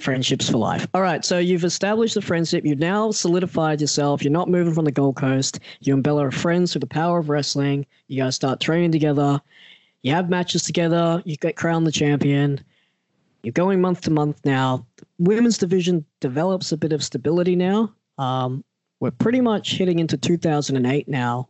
Friendships 0.00 0.48
for 0.48 0.58
life. 0.58 0.86
All 0.94 1.02
right, 1.02 1.24
so 1.24 1.38
you've 1.38 1.64
established 1.64 2.14
the 2.14 2.22
friendship. 2.22 2.64
You've 2.64 2.78
now 2.78 3.10
solidified 3.10 3.80
yourself. 3.80 4.22
You're 4.22 4.32
not 4.32 4.48
moving 4.48 4.74
from 4.74 4.84
the 4.84 4.92
Gold 4.92 5.16
Coast. 5.16 5.60
You 5.80 5.94
and 5.94 6.02
Bella 6.02 6.26
are 6.26 6.30
friends 6.30 6.72
through 6.72 6.80
the 6.80 6.86
power 6.86 7.18
of 7.18 7.28
wrestling. 7.28 7.86
You 8.08 8.22
guys 8.22 8.34
start 8.34 8.60
training 8.60 8.92
together. 8.92 9.40
You 10.02 10.12
have 10.12 10.30
matches 10.30 10.62
together. 10.62 11.22
You 11.24 11.36
get 11.36 11.56
crowned 11.56 11.86
the 11.86 11.92
champion. 11.92 12.60
You're 13.42 13.52
going 13.52 13.80
month 13.80 14.02
to 14.02 14.10
month 14.10 14.40
now. 14.44 14.86
Women's 15.18 15.58
division 15.58 16.04
develops 16.20 16.72
a 16.72 16.76
bit 16.76 16.92
of 16.92 17.02
stability 17.02 17.56
now. 17.56 17.92
Um, 18.18 18.64
we're 19.00 19.10
pretty 19.10 19.40
much 19.40 19.72
hitting 19.72 19.98
into 19.98 20.16
2008 20.16 21.08
now. 21.08 21.48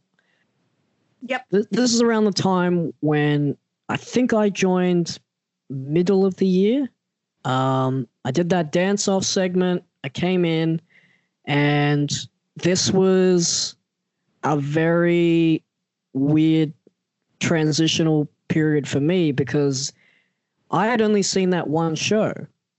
Yep. 1.22 1.46
This 1.50 1.94
is 1.94 2.02
around 2.02 2.24
the 2.24 2.32
time 2.32 2.92
when 3.00 3.56
I 3.88 3.96
think 3.96 4.32
I 4.32 4.48
joined 4.48 5.18
middle 5.70 6.24
of 6.24 6.36
the 6.36 6.46
year. 6.46 6.88
Um, 7.46 8.08
I 8.24 8.32
did 8.32 8.50
that 8.50 8.72
dance 8.72 9.06
off 9.06 9.24
segment. 9.24 9.84
I 10.02 10.08
came 10.08 10.44
in, 10.44 10.80
and 11.44 12.12
this 12.56 12.90
was 12.90 13.76
a 14.42 14.56
very 14.56 15.62
weird 16.12 16.72
transitional 17.38 18.28
period 18.48 18.88
for 18.88 18.98
me 18.98 19.30
because 19.30 19.92
I 20.72 20.86
had 20.86 21.00
only 21.00 21.22
seen 21.22 21.50
that 21.50 21.68
one 21.68 21.94
show. 21.94 22.34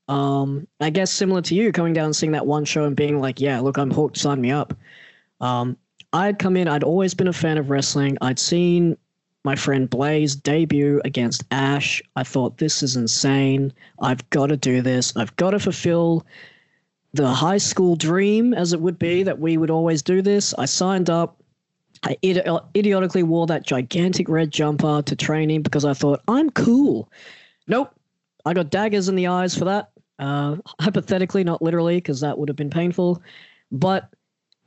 Um, 0.09 0.67
I 0.81 0.89
guess 0.89 1.11
similar 1.11 1.41
to 1.43 1.55
you, 1.55 1.71
coming 1.71 1.93
down 1.93 2.05
and 2.05 2.15
seeing 2.15 2.33
that 2.33 2.45
one 2.45 2.65
show 2.65 2.83
and 2.83 2.95
being 2.95 3.21
like, 3.21 3.39
"Yeah, 3.39 3.59
look, 3.61 3.77
I'm 3.77 3.91
hooked. 3.91 4.17
Sign 4.17 4.41
me 4.41 4.51
up." 4.51 4.73
Um, 5.39 5.77
I'd 6.11 6.39
come 6.39 6.57
in. 6.57 6.67
I'd 6.67 6.83
always 6.83 7.13
been 7.13 7.27
a 7.27 7.33
fan 7.33 7.57
of 7.57 7.69
wrestling. 7.69 8.17
I'd 8.21 8.39
seen 8.39 8.97
my 9.47 9.55
friend 9.55 9.89
Blaze 9.89 10.35
debut 10.35 10.99
against 11.05 11.45
Ash. 11.51 12.01
I 12.17 12.23
thought, 12.23 12.57
this 12.57 12.83
is 12.83 12.97
insane. 12.97 13.71
I've 14.01 14.29
got 14.29 14.47
to 14.47 14.57
do 14.57 14.81
this. 14.81 15.15
I've 15.15 15.33
got 15.37 15.51
to 15.51 15.59
fulfill 15.59 16.25
the 17.13 17.29
high 17.29 17.57
school 17.57 17.95
dream, 17.95 18.53
as 18.53 18.73
it 18.73 18.81
would 18.81 18.99
be, 18.99 19.23
that 19.23 19.39
we 19.39 19.55
would 19.55 19.69
always 19.69 20.01
do 20.01 20.21
this. 20.21 20.53
I 20.55 20.65
signed 20.65 21.09
up. 21.09 21.41
I 22.03 22.17
idi- 22.21 22.65
idiotically 22.75 23.23
wore 23.23 23.47
that 23.47 23.65
gigantic 23.65 24.27
red 24.27 24.51
jumper 24.51 25.01
to 25.01 25.15
training 25.15 25.61
because 25.61 25.85
I 25.85 25.93
thought, 25.93 26.21
I'm 26.27 26.49
cool. 26.49 27.09
Nope. 27.67 27.95
I 28.45 28.53
got 28.53 28.69
daggers 28.69 29.07
in 29.07 29.15
the 29.15 29.27
eyes 29.27 29.57
for 29.57 29.63
that. 29.63 29.91
Uh, 30.19 30.57
hypothetically, 30.81 31.45
not 31.45 31.61
literally, 31.61 31.95
because 31.95 32.19
that 32.19 32.37
would 32.37 32.49
have 32.49 32.57
been 32.57 32.69
painful. 32.69 33.21
But 33.71 34.09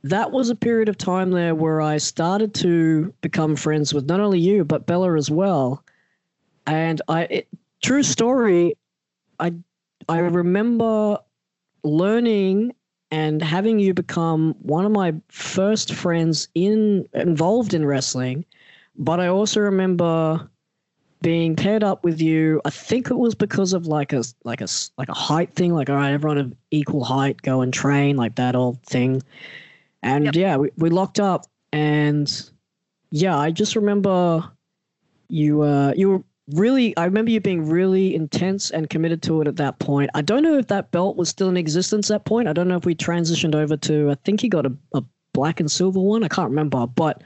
that 0.03 0.31
was 0.31 0.49
a 0.49 0.55
period 0.55 0.89
of 0.89 0.97
time 0.97 1.31
there 1.31 1.53
where 1.53 1.81
I 1.81 1.97
started 1.97 2.53
to 2.55 3.13
become 3.21 3.55
friends 3.55 3.93
with 3.93 4.07
not 4.07 4.19
only 4.19 4.39
you 4.39 4.63
but 4.63 4.85
Bella 4.85 5.15
as 5.15 5.29
well. 5.29 5.83
And 6.65 7.01
I, 7.07 7.23
it, 7.23 7.47
true 7.81 8.03
story, 8.03 8.75
I 9.39 9.53
I 10.09 10.19
remember 10.19 11.17
learning 11.83 12.73
and 13.11 13.41
having 13.41 13.79
you 13.79 13.93
become 13.93 14.55
one 14.61 14.85
of 14.85 14.91
my 14.91 15.13
first 15.29 15.93
friends 15.93 16.47
in 16.55 17.07
involved 17.13 17.73
in 17.73 17.85
wrestling. 17.85 18.45
But 18.95 19.19
I 19.19 19.27
also 19.27 19.59
remember 19.61 20.49
being 21.21 21.55
paired 21.55 21.83
up 21.83 22.03
with 22.03 22.19
you. 22.19 22.61
I 22.65 22.69
think 22.71 23.11
it 23.11 23.17
was 23.17 23.35
because 23.35 23.73
of 23.73 23.85
like 23.85 24.13
a 24.13 24.23
like 24.43 24.61
a 24.61 24.67
like 24.97 25.09
a 25.09 25.13
height 25.13 25.53
thing. 25.53 25.73
Like 25.73 25.89
all 25.89 25.95
right, 25.95 26.11
everyone 26.11 26.37
of 26.37 26.53
equal 26.71 27.03
height, 27.03 27.41
go 27.41 27.61
and 27.61 27.73
train, 27.73 28.17
like 28.17 28.35
that 28.35 28.55
old 28.55 28.81
thing. 28.83 29.21
And 30.03 30.25
yep. 30.25 30.35
yeah, 30.35 30.57
we, 30.57 30.71
we 30.77 30.89
locked 30.89 31.19
up 31.19 31.45
and 31.71 32.49
yeah, 33.11 33.37
I 33.37 33.51
just 33.51 33.75
remember 33.75 34.49
you 35.29 35.61
uh 35.61 35.93
you 35.95 36.09
were 36.09 36.23
really 36.53 36.95
I 36.97 37.05
remember 37.05 37.31
you 37.31 37.39
being 37.39 37.69
really 37.69 38.15
intense 38.15 38.71
and 38.71 38.89
committed 38.89 39.21
to 39.23 39.41
it 39.41 39.47
at 39.47 39.57
that 39.57 39.79
point. 39.79 40.09
I 40.13 40.21
don't 40.21 40.43
know 40.43 40.57
if 40.57 40.67
that 40.67 40.91
belt 40.91 41.17
was 41.17 41.29
still 41.29 41.49
in 41.49 41.57
existence 41.57 42.09
at 42.09 42.15
that 42.15 42.29
point. 42.29 42.47
I 42.47 42.53
don't 42.53 42.67
know 42.67 42.77
if 42.77 42.85
we 42.85 42.95
transitioned 42.95 43.55
over 43.55 43.77
to 43.77 44.11
I 44.11 44.15
think 44.25 44.41
he 44.41 44.49
got 44.49 44.65
a, 44.65 44.73
a 44.93 45.03
black 45.33 45.59
and 45.59 45.71
silver 45.71 45.99
one. 45.99 46.23
I 46.23 46.27
can't 46.27 46.49
remember, 46.49 46.87
but 46.87 47.23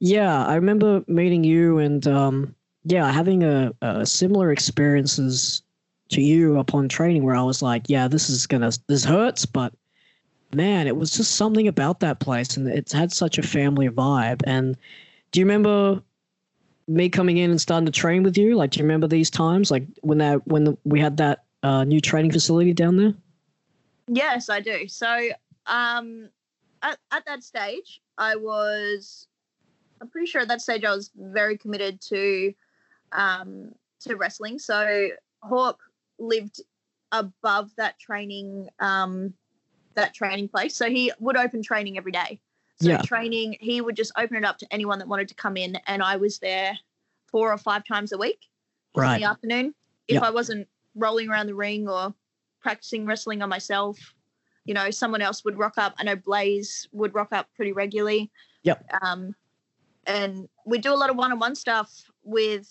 yeah, 0.00 0.44
I 0.44 0.56
remember 0.56 1.04
meeting 1.06 1.44
you 1.44 1.78
and 1.78 2.06
um 2.06 2.54
yeah, 2.84 3.10
having 3.12 3.44
a, 3.44 3.72
a 3.80 4.04
similar 4.04 4.50
experiences 4.50 5.62
to 6.10 6.20
you 6.20 6.58
upon 6.58 6.88
training 6.88 7.22
where 7.22 7.36
I 7.36 7.42
was 7.42 7.62
like, 7.62 7.84
yeah, 7.88 8.08
this 8.08 8.28
is 8.28 8.46
gonna 8.46 8.72
this 8.88 9.04
hurts, 9.04 9.46
but 9.46 9.72
man, 10.54 10.86
it 10.86 10.96
was 10.96 11.10
just 11.10 11.36
something 11.36 11.68
about 11.68 12.00
that 12.00 12.20
place, 12.20 12.56
and 12.56 12.68
it's 12.68 12.92
had 12.92 13.12
such 13.12 13.38
a 13.38 13.42
family 13.42 13.88
vibe. 13.88 14.42
And 14.44 14.76
do 15.30 15.40
you 15.40 15.46
remember 15.46 16.02
me 16.88 17.08
coming 17.08 17.38
in 17.38 17.50
and 17.50 17.60
starting 17.60 17.86
to 17.86 17.92
train 17.92 18.22
with 18.22 18.36
you? 18.36 18.56
Like, 18.56 18.72
do 18.72 18.78
you 18.78 18.84
remember 18.84 19.06
these 19.06 19.30
times, 19.30 19.70
like 19.70 19.86
when 20.02 20.18
that 20.18 20.46
when 20.46 20.64
the, 20.64 20.76
we 20.84 21.00
had 21.00 21.16
that 21.18 21.44
uh, 21.62 21.84
new 21.84 22.00
training 22.00 22.32
facility 22.32 22.72
down 22.72 22.96
there? 22.96 23.14
Yes, 24.08 24.48
I 24.48 24.60
do. 24.60 24.88
So, 24.88 25.30
um, 25.66 26.28
at, 26.82 26.98
at 27.12 27.24
that 27.26 27.44
stage, 27.44 28.02
I 28.18 28.36
was, 28.36 29.28
I'm 30.00 30.08
pretty 30.08 30.26
sure 30.26 30.40
at 30.40 30.48
that 30.48 30.60
stage 30.60 30.84
I 30.84 30.94
was 30.94 31.10
very 31.16 31.56
committed 31.56 32.00
to, 32.08 32.52
um, 33.12 33.72
to 34.00 34.16
wrestling. 34.16 34.58
So 34.58 35.08
Hawk 35.42 35.78
lived 36.18 36.60
above 37.12 37.70
that 37.76 37.98
training, 38.00 38.68
um, 38.80 39.32
that 39.94 40.14
training 40.14 40.48
place. 40.48 40.74
So 40.76 40.88
he 40.88 41.12
would 41.18 41.36
open 41.36 41.62
training 41.62 41.98
every 41.98 42.12
day. 42.12 42.40
So 42.80 42.88
Yeah. 42.88 43.02
training, 43.02 43.56
he 43.60 43.80
would 43.80 43.96
just 43.96 44.12
open 44.16 44.36
it 44.36 44.44
up 44.44 44.58
to 44.58 44.66
anyone 44.72 44.98
that 44.98 45.08
wanted 45.08 45.28
to 45.28 45.34
come 45.34 45.56
in, 45.56 45.76
and 45.86 46.02
I 46.02 46.16
was 46.16 46.38
there 46.38 46.78
four 47.30 47.52
or 47.52 47.58
five 47.58 47.84
times 47.84 48.12
a 48.12 48.18
week 48.18 48.48
in 48.96 49.02
the 49.02 49.24
afternoon. 49.24 49.74
If. 50.08 50.22
I 50.22 50.30
wasn't 50.30 50.68
rolling 50.94 51.30
around 51.30 51.46
the 51.46 51.54
ring 51.54 51.88
or 51.88 52.14
practicing 52.60 53.06
wrestling 53.06 53.42
on 53.42 53.48
myself, 53.48 53.98
you 54.64 54.74
know, 54.74 54.90
someone 54.90 55.22
else 55.22 55.44
would 55.44 55.58
rock 55.58 55.74
up. 55.78 55.94
I 55.98 56.04
know 56.04 56.16
Blaze 56.16 56.86
would 56.92 57.14
rock 57.14 57.32
up 57.32 57.48
pretty 57.56 57.72
regularly. 57.72 58.30
Yep. 58.62 58.84
Um, 59.00 59.34
and 60.06 60.48
we 60.66 60.78
do 60.78 60.92
a 60.92 60.96
lot 60.96 61.08
of 61.08 61.16
one-on-one 61.16 61.54
stuff 61.54 61.90
with, 62.24 62.68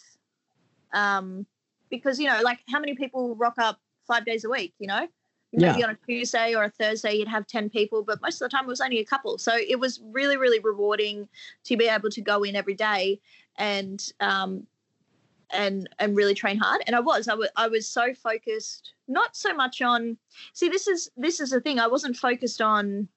um, 0.94 1.46
because 1.90 2.20
you 2.20 2.28
know, 2.28 2.42
like 2.44 2.60
how 2.70 2.80
many 2.80 2.96
people 2.96 3.36
rock 3.36 3.56
up 3.58 3.80
five 4.08 4.24
days 4.26 4.46
a 4.46 4.50
week? 4.50 4.74
You 4.78 4.88
know, 4.88 5.08
Yeah. 5.52 5.72
maybe 5.72 5.84
on 5.84 5.90
a 5.92 5.98
Tuesday 6.08 6.56
or 6.56 6.64
a 6.64 6.70
Thursday 6.70 7.16
you'd 7.16 7.28
have 7.28 7.46
ten 7.48 7.70
people, 7.70 8.04
but 8.04 8.22
most 8.22 8.42
of 8.42 8.50
the 8.50 8.56
time 8.56 8.66
it 8.66 8.68
was 8.68 8.82
only 8.82 9.00
a 9.00 9.06
couple. 9.06 9.38
So 9.38 9.54
it 9.56 9.80
was 9.80 10.00
really, 10.04 10.38
really 10.38 10.60
rewarding 10.60 11.28
to 11.66 11.78
be 11.78 11.88
able 11.88 12.10
to 12.10 12.22
go 12.22 12.44
in 12.44 12.56
every 12.56 12.76
day 12.76 13.20
and 13.58 14.12
um, 14.20 14.66
and 15.52 15.90
and 16.00 16.16
really 16.16 16.34
train 16.34 16.58
hard 16.58 16.82
and 16.88 16.96
i 16.96 17.00
was 17.00 17.28
I 17.28 17.36
wa- 17.36 17.46
I 17.56 17.68
was 17.68 17.88
so 17.88 18.14
focused 18.14 18.94
not 19.08 19.36
so 19.36 19.54
much 19.54 19.82
on 19.82 20.18
see 20.54 20.70
this 20.70 20.88
is 20.88 21.12
this 21.18 21.40
is 21.40 21.50
the 21.50 21.60
thing 21.60 21.80
i 21.80 21.88
wasn't 21.88 22.16
focused 22.16 22.62
on 22.62 23.08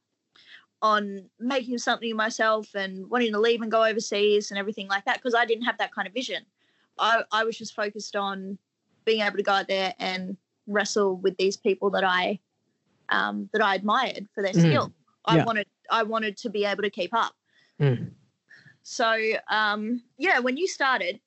on 0.82 1.30
making 1.38 1.78
something 1.78 2.14
myself 2.16 2.74
and 2.74 3.08
wanting 3.08 3.32
to 3.32 3.40
leave 3.40 3.62
and 3.62 3.70
go 3.70 3.84
overseas 3.84 4.50
and 4.50 4.58
everything 4.58 4.88
like 4.88 5.04
that 5.04 5.16
because 5.18 5.34
i 5.34 5.44
didn't 5.44 5.64
have 5.64 5.78
that 5.78 5.94
kind 5.94 6.08
of 6.08 6.14
vision 6.14 6.44
i 6.98 7.22
i 7.32 7.44
was 7.44 7.56
just 7.56 7.74
focused 7.74 8.16
on 8.16 8.58
being 9.04 9.20
able 9.20 9.36
to 9.36 9.42
go 9.42 9.52
out 9.52 9.68
there 9.68 9.94
and 9.98 10.36
wrestle 10.66 11.16
with 11.16 11.36
these 11.36 11.56
people 11.56 11.90
that 11.90 12.04
i 12.04 12.38
um 13.10 13.48
that 13.52 13.62
i 13.62 13.74
admired 13.74 14.26
for 14.34 14.42
their 14.42 14.52
Mhm. 14.52 14.60
skill 14.60 14.92
i 15.26 15.36
Yeah. 15.36 15.44
wanted 15.44 15.66
i 15.90 16.02
wanted 16.02 16.36
to 16.38 16.50
be 16.50 16.64
able 16.64 16.82
to 16.82 16.90
keep 16.90 17.12
up 17.14 17.34
Mm. 17.80 18.12
so 18.82 19.32
um, 19.50 20.02
yeah, 20.18 20.38
when 20.38 20.56
you 20.56 20.68
started, 20.68 21.18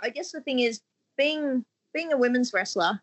I 0.00 0.10
guess 0.10 0.32
the 0.32 0.40
thing 0.40 0.60
is 0.60 0.80
being 1.16 1.64
being 1.92 2.12
a 2.12 2.16
women's 2.16 2.52
wrestler 2.52 3.02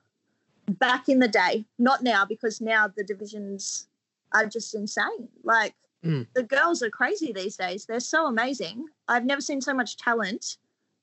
back 0.68 1.10
in 1.10 1.20
the 1.20 1.28
day, 1.28 1.66
not 1.78 2.02
now 2.04 2.26
because 2.26 2.62
now 2.62 2.88
the 2.88 3.04
divisions 3.04 3.88
are 4.34 4.46
just 4.46 4.74
insane. 4.74 5.30
Like 5.44 5.76
Mm. 6.04 6.28
the 6.34 6.44
girls 6.44 6.82
are 6.84 6.90
crazy 6.90 7.34
these 7.34 7.58
days. 7.58 7.86
They're 7.86 8.00
so 8.00 8.28
amazing. 8.28 8.88
I've 9.08 9.26
never 9.26 9.42
seen 9.42 9.62
so 9.62 9.74
much 9.74 9.98
talent 9.98 10.58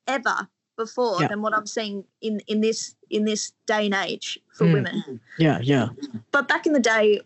ever 0.07 0.49
before 0.75 1.21
Yeah. 1.21 1.27
than 1.27 1.41
what 1.41 1.53
I'm 1.53 1.67
seeing 1.67 2.05
in 2.21 2.39
in 2.47 2.61
this 2.61 2.95
in 3.09 3.25
this 3.25 3.53
day 3.65 3.85
and 3.85 3.93
age 3.95 4.39
for 4.53 4.65
Mm. 4.65 4.73
women. 4.73 5.19
Yeah, 5.37 5.59
yeah, 5.61 5.89
But 6.31 6.47
back 6.47 6.65
in 6.65 6.73
the 6.73 6.79
day, 6.79 7.21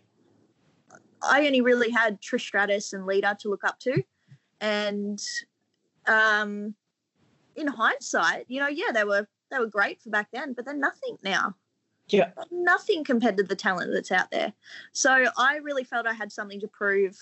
I 1.22 1.46
only 1.46 1.60
really 1.60 1.90
had 1.90 2.20
Trish 2.20 2.42
Stratus 2.42 2.92
and 2.92 3.06
Lita 3.06 3.36
to 3.40 3.48
look 3.48 3.64
up 3.64 3.78
to, 3.80 4.02
and 4.60 5.20
um, 6.06 6.74
in 7.56 7.66
hindsight, 7.66 8.46
you 8.48 8.60
know, 8.60 8.68
yeah, 8.68 8.92
they 8.92 9.04
were 9.04 9.26
they 9.50 9.58
were 9.58 9.66
great 9.66 10.00
for 10.02 10.10
back 10.10 10.28
then, 10.32 10.52
but 10.52 10.64
they're 10.64 10.74
nothing 10.74 11.18
now. 11.22 11.56
yeah, 12.08 12.30
Nothing 12.50 13.02
compared 13.04 13.36
to 13.38 13.42
the 13.42 13.56
talent 13.56 13.92
that's 13.92 14.12
out 14.12 14.30
there. 14.30 14.52
So 14.92 15.26
I 15.36 15.56
really 15.56 15.84
felt 15.84 16.06
I 16.06 16.12
had 16.12 16.30
something 16.32 16.60
to 16.60 16.68
prove 16.68 17.16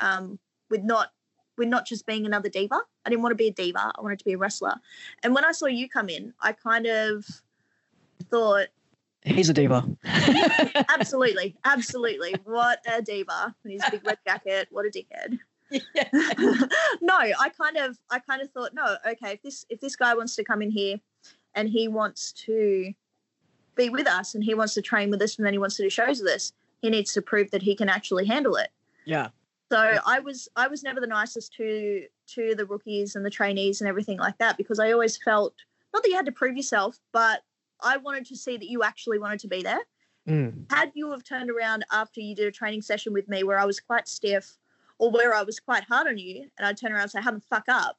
um, 0.00 0.38
with 0.70 0.82
not 0.82 1.12
with 1.56 1.68
not 1.68 1.86
just 1.86 2.06
being 2.06 2.26
another 2.26 2.48
diva. 2.48 2.80
I 3.04 3.10
didn't 3.10 3.22
want 3.22 3.32
to 3.32 3.36
be 3.36 3.48
a 3.48 3.52
diva. 3.52 3.92
I 3.96 4.00
wanted 4.00 4.18
to 4.18 4.24
be 4.24 4.32
a 4.32 4.38
wrestler. 4.38 4.74
And 5.22 5.34
when 5.34 5.44
I 5.44 5.52
saw 5.52 5.66
you 5.66 5.88
come 5.88 6.08
in, 6.08 6.32
I 6.40 6.52
kind 6.52 6.86
of 6.86 7.24
thought, 8.30 8.68
He's 9.24 9.48
a 9.48 9.52
diva. 9.52 9.86
absolutely, 10.88 11.54
absolutely, 11.64 12.34
what 12.44 12.80
a 12.92 13.00
diva! 13.00 13.54
And 13.62 13.72
his 13.72 13.82
big 13.90 14.04
red 14.04 14.18
jacket, 14.26 14.66
what 14.70 14.84
a 14.84 14.90
dickhead. 14.90 15.38
no, 17.00 17.16
I 17.16 17.48
kind 17.50 17.76
of 17.76 17.98
I 18.10 18.18
kind 18.18 18.42
of 18.42 18.50
thought, 18.50 18.74
no, 18.74 18.96
okay, 19.06 19.32
if 19.32 19.42
this 19.42 19.64
if 19.68 19.80
this 19.80 19.96
guy 19.96 20.14
wants 20.14 20.34
to 20.36 20.44
come 20.44 20.60
in 20.60 20.70
here 20.70 20.98
and 21.54 21.68
he 21.68 21.88
wants 21.88 22.32
to 22.32 22.92
be 23.74 23.88
with 23.88 24.06
us 24.06 24.34
and 24.34 24.44
he 24.44 24.54
wants 24.54 24.74
to 24.74 24.82
train 24.82 25.10
with 25.10 25.22
us 25.22 25.36
and 25.36 25.46
then 25.46 25.54
he 25.54 25.58
wants 25.58 25.76
to 25.76 25.82
do 25.82 25.90
shows 25.90 26.20
with 26.20 26.32
us, 26.32 26.52
he 26.80 26.90
needs 26.90 27.12
to 27.14 27.22
prove 27.22 27.50
that 27.52 27.62
he 27.62 27.74
can 27.74 27.88
actually 27.88 28.26
handle 28.26 28.56
it. 28.56 28.70
yeah, 29.04 29.28
So 29.72 29.98
I 30.04 30.20
was 30.20 30.50
I 30.54 30.68
was 30.68 30.82
never 30.82 31.00
the 31.00 31.06
nicest 31.06 31.54
to 31.54 32.04
to 32.34 32.54
the 32.54 32.66
rookies 32.66 33.16
and 33.16 33.24
the 33.24 33.30
trainees 33.30 33.80
and 33.80 33.88
everything 33.88 34.18
like 34.18 34.36
that 34.36 34.58
because 34.58 34.78
I 34.78 34.92
always 34.92 35.16
felt 35.16 35.54
not 35.94 36.02
that 36.02 36.10
you 36.10 36.14
had 36.14 36.26
to 36.26 36.32
prove 36.32 36.58
yourself, 36.58 36.98
but 37.10 37.40
I 37.80 37.96
wanted 37.96 38.26
to 38.26 38.36
see 38.36 38.58
that 38.58 38.68
you 38.68 38.82
actually 38.82 39.18
wanted 39.18 39.40
to 39.40 39.48
be 39.48 39.62
there 39.62 39.80
mm. 40.28 40.70
had 40.70 40.92
you 40.94 41.10
have 41.10 41.24
turned 41.24 41.50
around 41.50 41.86
after 41.90 42.20
you 42.20 42.34
did 42.34 42.48
a 42.48 42.52
training 42.52 42.82
session 42.82 43.14
with 43.14 43.30
me 43.30 43.44
where 43.44 43.58
I 43.58 43.64
was 43.64 43.80
quite 43.80 44.08
stiff 44.08 44.58
or 44.98 45.10
where 45.10 45.34
I 45.34 45.42
was 45.42 45.58
quite 45.58 45.84
hard 45.84 46.06
on 46.06 46.18
you 46.18 46.50
and 46.58 46.66
I'd 46.66 46.76
turn 46.76 46.92
around 46.92 47.04
and 47.04 47.10
say, 47.12 47.22
have 47.22 47.36
a 47.36 47.40
fuck 47.40 47.64
up. 47.70 47.96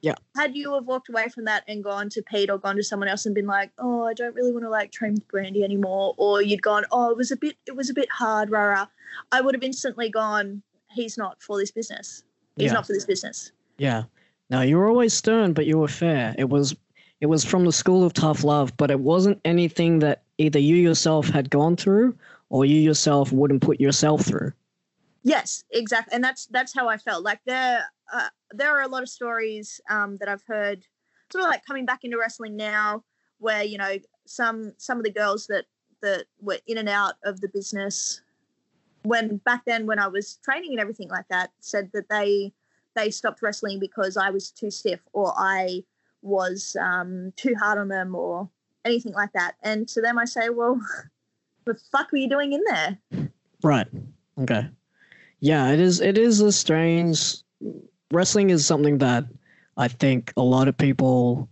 Yeah. 0.00 0.14
Had 0.34 0.56
you 0.56 0.72
have 0.72 0.86
walked 0.86 1.10
away 1.10 1.28
from 1.28 1.44
that 1.44 1.64
and 1.68 1.84
gone 1.84 2.08
to 2.08 2.22
Pete 2.22 2.48
or 2.48 2.56
gone 2.56 2.76
to 2.76 2.82
someone 2.82 3.10
else 3.10 3.26
and 3.26 3.34
been 3.34 3.46
like, 3.46 3.72
oh, 3.78 4.06
I 4.06 4.14
don't 4.14 4.34
really 4.34 4.52
want 4.52 4.64
to 4.64 4.70
like 4.70 4.90
train 4.90 5.12
with 5.12 5.28
Brandy 5.28 5.62
anymore, 5.62 6.14
or 6.16 6.40
you'd 6.40 6.62
gone, 6.62 6.86
oh, 6.90 7.10
it 7.10 7.18
was 7.18 7.30
a 7.30 7.36
bit, 7.36 7.56
it 7.66 7.76
was 7.76 7.90
a 7.90 7.94
bit 7.94 8.08
hard, 8.10 8.50
rah 8.50 8.64
rah. 8.64 8.86
I 9.30 9.42
would 9.42 9.54
have 9.54 9.62
instantly 9.62 10.08
gone, 10.08 10.62
he's 10.90 11.16
not 11.16 11.42
for 11.42 11.58
this 11.58 11.70
business. 11.70 12.24
He's 12.56 12.66
Yeah. 12.66 12.72
not 12.74 12.86
for 12.86 12.92
this 12.92 13.04
business. 13.04 13.52
Yeah. 13.78 14.04
Now 14.50 14.62
you 14.62 14.76
were 14.76 14.88
always 14.88 15.14
stern, 15.14 15.52
but 15.52 15.66
you 15.66 15.78
were 15.78 15.88
fair. 15.88 16.34
It 16.38 16.48
was 16.48 16.74
it 17.20 17.26
was 17.26 17.44
from 17.44 17.66
the 17.66 17.72
school 17.72 18.02
of 18.02 18.14
tough 18.14 18.44
love, 18.44 18.74
but 18.78 18.90
it 18.90 19.00
wasn't 19.00 19.40
anything 19.44 19.98
that 19.98 20.22
either 20.38 20.58
you 20.58 20.76
yourself 20.76 21.28
had 21.28 21.50
gone 21.50 21.76
through 21.76 22.16
or 22.48 22.64
you 22.64 22.76
yourself 22.76 23.30
wouldn't 23.30 23.62
put 23.62 23.78
yourself 23.78 24.22
through. 24.22 24.52
Yes, 25.22 25.64
exactly, 25.70 26.14
and 26.14 26.24
that's 26.24 26.46
that's 26.46 26.74
how 26.74 26.88
I 26.88 26.96
felt. 26.96 27.22
Like 27.22 27.40
there, 27.44 27.84
uh, 28.12 28.28
there 28.52 28.70
are 28.74 28.82
a 28.82 28.88
lot 28.88 29.02
of 29.02 29.08
stories 29.08 29.78
um, 29.90 30.16
that 30.16 30.28
I've 30.30 30.42
heard, 30.46 30.82
sort 31.30 31.44
of 31.44 31.50
like 31.50 31.64
coming 31.66 31.84
back 31.84 32.04
into 32.04 32.18
wrestling 32.18 32.56
now, 32.56 33.04
where 33.38 33.62
you 33.62 33.76
know 33.76 33.98
some 34.26 34.72
some 34.78 34.96
of 34.96 35.04
the 35.04 35.12
girls 35.12 35.46
that 35.48 35.66
that 36.00 36.24
were 36.40 36.58
in 36.66 36.78
and 36.78 36.88
out 36.88 37.14
of 37.22 37.42
the 37.42 37.48
business, 37.48 38.22
when 39.02 39.38
back 39.38 39.64
then 39.64 39.86
when 39.86 39.98
I 39.98 40.08
was 40.08 40.38
training 40.44 40.72
and 40.72 40.80
everything 40.80 41.08
like 41.08 41.28
that, 41.28 41.50
said 41.60 41.90
that 41.92 42.08
they 42.08 42.52
they 42.94 43.10
stopped 43.10 43.42
wrestling 43.42 43.78
because 43.78 44.16
I 44.16 44.30
was 44.30 44.50
too 44.50 44.70
stiff 44.70 45.00
or 45.12 45.32
I 45.36 45.84
was 46.22 46.76
um, 46.80 47.32
too 47.36 47.54
hard 47.58 47.78
on 47.78 47.88
them 47.88 48.14
or 48.14 48.48
anything 48.84 49.12
like 49.12 49.32
that. 49.32 49.54
And 49.62 49.88
to 49.88 50.00
them, 50.00 50.18
I 50.18 50.24
say, 50.24 50.48
well, 50.48 50.80
the 51.64 51.74
fuck 51.92 52.12
were 52.12 52.18
you 52.18 52.28
doing 52.28 52.52
in 52.52 52.62
there? 52.66 52.98
Right. 53.62 53.86
Okay. 54.40 54.68
Yeah, 55.40 55.70
it 55.70 55.80
is 55.80 56.00
it 56.00 56.18
is 56.18 56.40
a 56.40 56.52
strange 56.52 57.36
wrestling 58.10 58.50
is 58.50 58.66
something 58.66 58.98
that 58.98 59.24
I 59.76 59.88
think 59.88 60.32
a 60.36 60.42
lot 60.42 60.68
of 60.68 60.76
people 60.76 61.48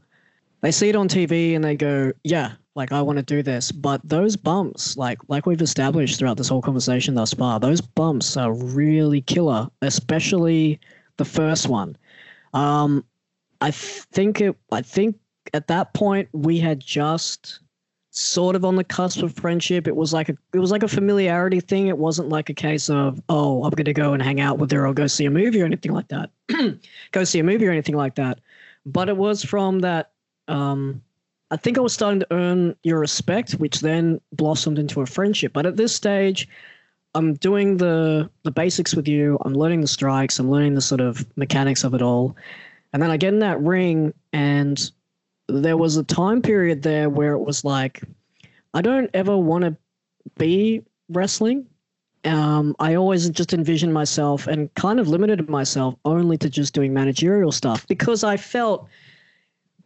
they 0.61 0.73
see 0.73 0.89
it 0.89 0.97
on 0.97 1.09
TV 1.09 1.55
and 1.55 1.65
they 1.65 1.77
go, 1.77 2.13
"Yeah, 2.25 2.53
like 2.75 2.93
I 2.93 3.03
want 3.03 3.19
to 3.19 3.23
do 3.25 3.43
this." 3.43 3.71
But 3.73 4.01
those 4.05 4.37
bumps, 4.37 4.97
like 4.97 5.19
like 5.29 5.47
we've 5.47 5.63
established 5.63 6.19
throughout 6.19 6.37
this 6.37 6.49
whole 6.49 6.63
conversation 6.63 7.15
thus 7.15 7.35
far, 7.35 7.61
those 7.61 7.81
bumps 7.81 8.37
are 8.37 8.53
really 8.53 9.21
killer, 9.21 9.69
especially 9.83 10.81
the 11.17 11.25
first 11.25 11.69
one. 11.69 11.97
Um 12.55 13.05
I 13.61 13.71
think 13.71 14.41
it 14.41 14.57
I 14.73 14.83
think 14.83 15.17
at 15.55 15.69
that 15.69 15.95
point 15.95 16.29
we 16.33 16.59
had 16.59 16.81
just 16.81 17.61
sort 18.11 18.57
of 18.57 18.65
on 18.65 18.77
the 18.77 18.85
cusp 18.85 19.23
of 19.23 19.35
friendship. 19.35 19.87
It 19.87 19.95
was 19.95 20.13
like 20.13 20.29
a 20.29 20.37
it 20.53 20.59
was 20.59 20.71
like 20.71 20.83
a 20.83 20.89
familiarity 20.89 21.61
thing. 21.61 21.87
It 21.87 21.99
wasn't 21.99 22.29
like 22.29 22.51
a 22.51 22.55
case 22.55 22.91
of 22.91 23.21
oh 23.29 23.65
I'm 23.65 23.71
gonna 23.71 23.93
go 23.93 24.13
and 24.13 24.23
hang 24.23 24.41
out 24.41 24.59
with 24.59 24.71
her 24.73 24.87
or 24.87 24.95
go 24.95 25.07
see 25.07 25.25
a 25.27 25.31
movie 25.31 25.63
or 25.63 25.65
anything 25.65 25.93
like 25.93 26.09
that. 26.09 26.31
go 27.13 27.25
see 27.25 27.39
a 27.39 27.45
movie 27.45 27.67
or 27.67 27.71
anything 27.71 27.97
like 27.97 28.17
that. 28.17 28.41
But 28.87 29.09
it 29.09 29.17
was 29.17 29.45
from 29.45 29.81
that. 29.81 30.11
Um, 30.49 31.03
I 31.51 31.57
think 31.57 31.79
I 31.79 31.81
was 31.81 31.95
starting 31.95 32.21
to 32.21 32.27
earn 32.31 32.77
your 32.83 32.99
respect, 32.99 33.53
which 33.53 33.81
then 33.81 34.21
blossomed 34.33 34.79
into 34.79 35.01
a 35.01 35.07
friendship. 35.07 35.53
But 35.53 35.67
at 35.67 35.77
this 35.77 35.95
stage, 35.95 36.49
I'm 37.15 37.35
doing 37.35 37.79
the 37.79 38.31
the 38.43 38.51
basics 38.51 38.95
with 38.95 39.09
you. 39.09 39.39
I'm 39.45 39.55
learning 39.55 39.81
the 39.81 39.87
strikes. 39.87 40.39
I'm 40.39 40.51
learning 40.51 40.75
the 40.75 40.81
sort 40.81 41.01
of 41.01 41.27
mechanics 41.37 41.85
of 41.85 41.95
it 41.95 42.03
all. 42.03 42.37
And 42.93 43.03
then 43.03 43.11
I 43.11 43.17
get 43.17 43.33
in 43.33 43.41
that 43.41 43.61
ring, 43.61 44.13
and 44.33 44.91
there 45.49 45.77
was 45.77 45.97
a 45.97 46.05
time 46.05 46.43
period 46.43 46.83
there 46.83 47.09
where 47.09 47.33
it 47.33 47.41
was 47.41 47.65
like 47.65 48.03
I 48.75 48.83
don't 48.83 49.11
ever 49.15 49.37
want 49.37 49.65
to 49.65 49.77
be 50.37 50.83
wrestling. 51.09 51.67
Um, 52.25 52.77
I 52.79 52.95
always 52.95 53.29
just 53.31 53.55
envisioned 53.55 53.95
myself 53.95 54.47
and 54.47 54.73
kind 54.75 55.01
of 55.01 55.09
limited 55.09 55.49
myself 55.49 55.95
only 56.05 56.37
to 56.39 56.51
just 56.51 56.75
doing 56.75 56.93
managerial 56.93 57.53
stuff 57.53 57.87
because 57.87 58.25
I 58.25 58.37
felt 58.37 58.89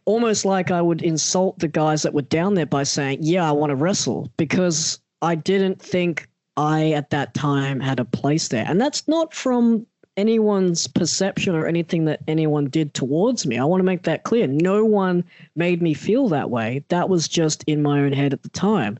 almost 0.05 0.45
like 0.45 0.71
I 0.71 0.81
would 0.81 1.01
insult 1.01 1.59
the 1.59 1.67
guys 1.67 2.03
that 2.03 2.13
were 2.13 2.21
down 2.21 2.53
there 2.53 2.65
by 2.65 2.83
saying, 2.83 3.19
Yeah, 3.21 3.47
I 3.47 3.51
want 3.51 3.69
to 3.71 3.75
wrestle 3.75 4.31
because 4.37 4.99
I 5.21 5.35
didn't 5.35 5.81
think 5.81 6.27
I 6.57 6.91
at 6.91 7.09
that 7.11 7.33
time 7.33 7.79
had 7.79 7.99
a 7.99 8.05
place 8.05 8.49
there. 8.49 8.65
And 8.67 8.79
that's 8.79 9.07
not 9.07 9.33
from 9.33 9.85
anyone's 10.15 10.87
perception 10.87 11.55
or 11.55 11.65
anything 11.65 12.05
that 12.05 12.21
anyone 12.27 12.65
did 12.65 12.93
towards 12.93 13.45
me. 13.45 13.57
I 13.57 13.63
want 13.65 13.79
to 13.79 13.85
make 13.85 14.03
that 14.03 14.23
clear. 14.23 14.47
No 14.47 14.85
one 14.85 15.23
made 15.55 15.81
me 15.81 15.93
feel 15.93 16.29
that 16.29 16.49
way. 16.49 16.83
That 16.89 17.09
was 17.09 17.27
just 17.27 17.63
in 17.65 17.81
my 17.81 17.99
own 17.99 18.13
head 18.13 18.33
at 18.33 18.43
the 18.43 18.49
time. 18.49 18.99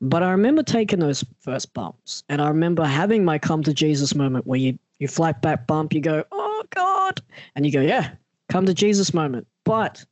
But 0.00 0.22
I 0.22 0.30
remember 0.30 0.62
taking 0.62 1.00
those 1.00 1.24
first 1.40 1.74
bumps, 1.74 2.22
and 2.28 2.40
I 2.40 2.48
remember 2.48 2.84
having 2.84 3.24
my 3.24 3.36
come 3.36 3.64
to 3.64 3.74
Jesus 3.74 4.14
moment 4.14 4.46
where 4.46 4.60
you 4.60 4.78
you 5.00 5.08
flat 5.08 5.42
back 5.42 5.66
bump, 5.66 5.92
you 5.92 6.00
go, 6.00 6.24
oh 6.32 6.64
God, 6.70 7.20
and 7.54 7.64
you 7.64 7.72
go, 7.72 7.80
yeah, 7.80 8.10
come 8.48 8.66
to 8.66 8.74
Jesus 8.74 9.14
moment. 9.14 9.46
But 9.64 10.04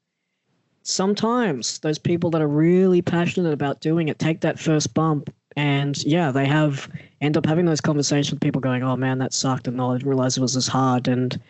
sometimes 0.87 1.81
those 1.81 1.99
people 1.99 2.31
that 2.31 2.41
are 2.41 2.49
really 2.49 3.03
passionate 3.03 3.53
about 3.53 3.81
doing 3.81 4.09
it 4.09 4.19
take 4.19 4.41
that 4.41 4.59
first 4.59 4.95
bump 4.95 5.33
and 5.57 6.05
yeah, 6.05 6.31
they 6.31 6.47
have 6.47 6.89
end 7.23 7.37
up 7.37 7.47
having 7.47 7.65
those 7.65 7.81
conversations 7.81 8.31
with 8.31 8.43
people 8.43 8.61
going, 8.61 8.83
"Oh 8.83 8.95
man, 8.95 9.19
that 9.19 9.33
sucked," 9.33 9.67
and 9.67 9.81
oh, 9.81 9.93
I 9.93 9.95
didn't 9.95 10.09
realize 10.09 10.37
it 10.37 10.43
was 10.43 10.53
this 10.53 10.69
hard. 10.69 11.09
And 11.09 11.41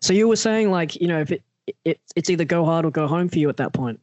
so 0.00 0.12
you 0.12 0.28
were 0.28 0.36
saying, 0.36 0.70
like, 0.70 0.94
you 1.00 1.08
know, 1.08 1.18
if 1.18 1.32
it, 1.32 1.42
it 1.84 2.00
it's 2.14 2.30
either 2.30 2.44
go 2.44 2.64
hard 2.64 2.84
or 2.84 2.92
go 2.92 3.08
home 3.08 3.28
for 3.28 3.40
you 3.40 3.48
at 3.48 3.56
that 3.56 3.72
point. 3.72 3.98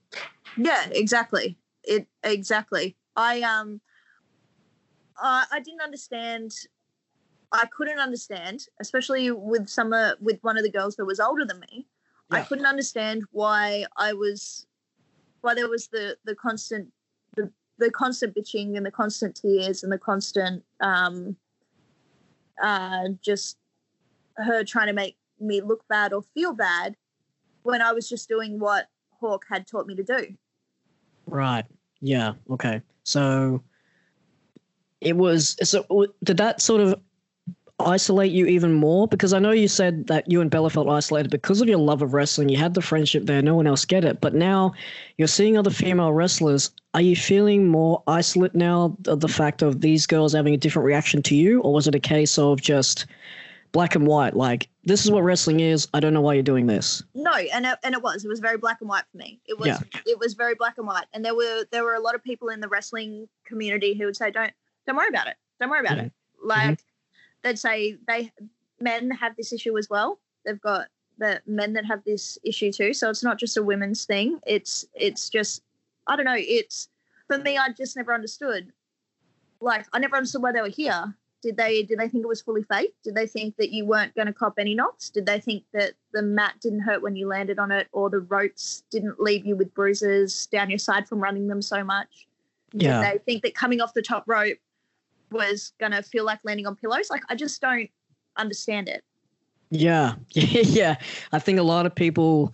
Yeah, 0.57 0.85
exactly. 0.91 1.57
It 1.85 2.07
exactly. 2.23 2.97
I 3.15 3.41
um, 3.41 3.79
I, 5.17 5.45
I 5.49 5.59
didn't 5.61 5.81
understand. 5.81 6.53
I 7.53 7.65
couldn't 7.67 7.99
understand, 7.99 8.67
especially 8.81 9.31
with 9.31 9.69
some 9.69 9.93
uh, 9.93 10.11
with 10.19 10.43
one 10.43 10.57
of 10.57 10.63
the 10.63 10.71
girls 10.71 10.97
that 10.97 11.05
was 11.05 11.21
older 11.21 11.45
than 11.45 11.61
me. 11.71 11.87
Yeah. 12.31 12.39
I 12.39 12.41
couldn't 12.41 12.65
understand 12.65 13.23
why 13.31 13.85
I 13.95 14.13
was, 14.13 14.65
why 15.43 15.53
there 15.53 15.69
was 15.69 15.87
the 15.87 16.17
the 16.25 16.35
constant 16.35 16.91
the 17.35 17.51
the 17.77 17.91
constant 17.91 18.35
bitching 18.35 18.77
and 18.77 18.85
the 18.85 18.91
constant 18.91 19.35
tears 19.35 19.83
and 19.83 19.91
the 19.91 19.97
constant 19.97 20.63
um, 20.79 21.35
uh, 22.61 23.09
just 23.21 23.57
her 24.37 24.63
trying 24.63 24.87
to 24.87 24.93
make 24.93 25.17
me 25.39 25.61
look 25.61 25.85
bad 25.87 26.13
or 26.13 26.23
feel 26.33 26.53
bad 26.53 26.95
when 27.63 27.81
I 27.81 27.91
was 27.91 28.07
just 28.07 28.29
doing 28.29 28.59
what 28.59 28.87
Hawk 29.19 29.45
had 29.49 29.67
taught 29.67 29.85
me 29.85 29.95
to 29.95 30.03
do. 30.03 30.27
Right. 31.27 31.65
Yeah. 32.01 32.33
Okay. 32.49 32.81
So 33.03 33.63
it 35.01 35.17
was. 35.17 35.57
So 35.63 36.07
did 36.23 36.37
that 36.37 36.61
sort 36.61 36.81
of 36.81 36.95
isolate 37.83 38.31
you 38.31 38.45
even 38.45 38.73
more? 38.73 39.07
Because 39.07 39.33
I 39.33 39.39
know 39.39 39.51
you 39.51 39.67
said 39.67 40.07
that 40.07 40.29
you 40.29 40.41
and 40.41 40.49
Bella 40.49 40.69
felt 40.69 40.89
isolated 40.89 41.29
because 41.29 41.61
of 41.61 41.67
your 41.67 41.77
love 41.77 42.01
of 42.01 42.13
wrestling. 42.13 42.49
You 42.49 42.57
had 42.57 42.73
the 42.73 42.81
friendship 42.81 43.25
there, 43.25 43.41
no 43.41 43.55
one 43.55 43.67
else 43.67 43.85
get 43.85 44.03
it. 44.03 44.21
But 44.21 44.33
now 44.33 44.73
you're 45.17 45.27
seeing 45.27 45.57
other 45.57 45.69
female 45.69 46.13
wrestlers. 46.13 46.71
Are 46.93 47.01
you 47.01 47.15
feeling 47.15 47.67
more 47.67 48.03
isolate 48.07 48.55
now 48.55 48.97
of 49.07 49.19
the 49.19 49.27
fact 49.27 49.61
of 49.61 49.81
these 49.81 50.05
girls 50.05 50.33
having 50.33 50.53
a 50.53 50.57
different 50.57 50.85
reaction 50.85 51.21
to 51.23 51.35
you? 51.35 51.61
Or 51.61 51.73
was 51.73 51.87
it 51.87 51.95
a 51.95 51.99
case 51.99 52.37
of 52.37 52.61
just 52.61 53.05
black 53.71 53.95
and 53.95 54.07
white? 54.07 54.35
Like, 54.35 54.69
this 54.83 55.03
is 55.03 55.11
what 55.11 55.23
wrestling 55.23 55.59
is. 55.59 55.87
I 55.93 55.99
don't 55.99 56.13
know 56.13 56.21
why 56.21 56.33
you're 56.33 56.43
doing 56.43 56.67
this. 56.67 57.03
No, 57.13 57.33
and 57.33 57.65
it, 57.65 57.79
and 57.83 57.93
it 57.93 58.01
was. 58.01 58.25
It 58.25 58.27
was 58.27 58.39
very 58.39 58.57
black 58.57 58.81
and 58.81 58.89
white 58.89 59.05
for 59.11 59.17
me. 59.17 59.39
It 59.45 59.59
was 59.59 59.67
yeah. 59.67 59.79
it 60.05 60.19
was 60.19 60.33
very 60.33 60.55
black 60.55 60.77
and 60.77 60.87
white. 60.87 61.05
And 61.13 61.23
there 61.23 61.35
were 61.35 61.65
there 61.71 61.83
were 61.83 61.95
a 61.95 62.01
lot 62.01 62.15
of 62.15 62.23
people 62.23 62.49
in 62.49 62.59
the 62.59 62.67
wrestling 62.67 63.27
community 63.45 63.93
who 63.93 64.05
would 64.05 64.15
say, 64.15 64.31
Don't 64.31 64.51
don't 64.85 64.95
worry 64.95 65.09
about 65.09 65.27
it. 65.27 65.35
Don't 65.59 65.69
worry 65.69 65.79
about 65.79 65.97
it. 65.97 66.11
Like 66.43 66.63
mm-hmm 66.63 66.89
they'd 67.43 67.59
say 67.59 67.97
they 68.07 68.31
men 68.79 69.11
have 69.11 69.35
this 69.35 69.53
issue 69.53 69.77
as 69.77 69.89
well. 69.89 70.19
They've 70.45 70.61
got 70.61 70.87
the 71.17 71.41
men 71.45 71.73
that 71.73 71.85
have 71.85 72.03
this 72.03 72.37
issue 72.43 72.71
too. 72.71 72.93
So 72.93 73.09
it's 73.09 73.23
not 73.23 73.39
just 73.39 73.57
a 73.57 73.63
women's 73.63 74.05
thing. 74.05 74.39
It's 74.45 74.85
it's 74.93 75.29
just 75.29 75.61
I 76.07 76.15
don't 76.15 76.25
know. 76.25 76.35
It's 76.37 76.89
for 77.27 77.37
me. 77.37 77.57
I 77.57 77.69
just 77.69 77.95
never 77.95 78.13
understood. 78.13 78.71
Like 79.61 79.85
I 79.93 79.99
never 79.99 80.15
understood 80.15 80.41
why 80.41 80.51
they 80.51 80.61
were 80.61 80.67
here. 80.69 81.15
Did 81.41 81.57
they 81.57 81.83
did 81.83 81.99
they 81.99 82.07
think 82.07 82.23
it 82.23 82.27
was 82.27 82.41
fully 82.41 82.63
fake? 82.63 82.95
Did 83.03 83.15
they 83.15 83.27
think 83.27 83.57
that 83.57 83.71
you 83.71 83.85
weren't 83.85 84.15
going 84.15 84.27
to 84.27 84.33
cop 84.33 84.53
any 84.57 84.75
knocks? 84.75 85.09
Did 85.09 85.25
they 85.25 85.39
think 85.39 85.63
that 85.73 85.93
the 86.13 86.21
mat 86.21 86.55
didn't 86.61 86.81
hurt 86.81 87.01
when 87.01 87.15
you 87.15 87.27
landed 87.27 87.59
on 87.59 87.71
it, 87.71 87.87
or 87.91 88.09
the 88.09 88.19
ropes 88.19 88.83
didn't 88.89 89.19
leave 89.19 89.45
you 89.45 89.55
with 89.55 89.73
bruises 89.73 90.47
down 90.47 90.69
your 90.69 90.79
side 90.79 91.07
from 91.07 91.19
running 91.19 91.47
them 91.47 91.61
so 91.61 91.83
much? 91.83 92.27
Yeah. 92.71 93.01
Did 93.01 93.11
they 93.11 93.23
think 93.23 93.43
that 93.43 93.55
coming 93.55 93.81
off 93.81 93.93
the 93.93 94.01
top 94.01 94.23
rope 94.25 94.57
was 95.33 95.73
going 95.79 95.91
to 95.91 96.01
feel 96.01 96.25
like 96.25 96.39
landing 96.43 96.67
on 96.67 96.75
pillows. 96.75 97.09
Like, 97.09 97.23
I 97.29 97.35
just 97.35 97.59
don't 97.59 97.89
understand 98.37 98.87
it. 98.87 99.03
Yeah. 99.69 100.15
yeah. 100.29 100.95
I 101.31 101.39
think 101.39 101.59
a 101.59 101.63
lot 101.63 101.85
of 101.85 101.93
people, 101.93 102.53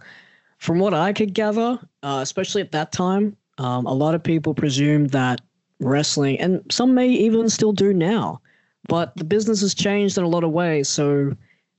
from 0.58 0.80
what 0.80 0.94
I 0.94 1.14
could 1.14 1.34
gather, 1.34 1.80
uh, 2.02 2.20
especially 2.22 2.62
at 2.62 2.72
that 2.72 2.92
time, 2.92 3.36
um, 3.60 3.86
a 3.86 3.94
lot 3.94 4.16
of 4.16 4.24
people 4.24 4.54
presumed 4.54 5.10
that 5.12 5.42
wrestling, 5.80 6.40
and 6.40 6.64
some 6.72 6.94
may 6.94 7.10
even 7.10 7.50
still 7.50 7.74
do 7.74 7.94
now, 7.94 8.42
but 8.88 9.16
the 9.16 9.24
business 9.24 9.62
has 9.62 9.74
changed 9.74 10.18
in 10.18 10.24
a 10.24 10.30
lot 10.30 10.44
of 10.44 10.52
ways. 10.52 10.88
So 10.88 11.36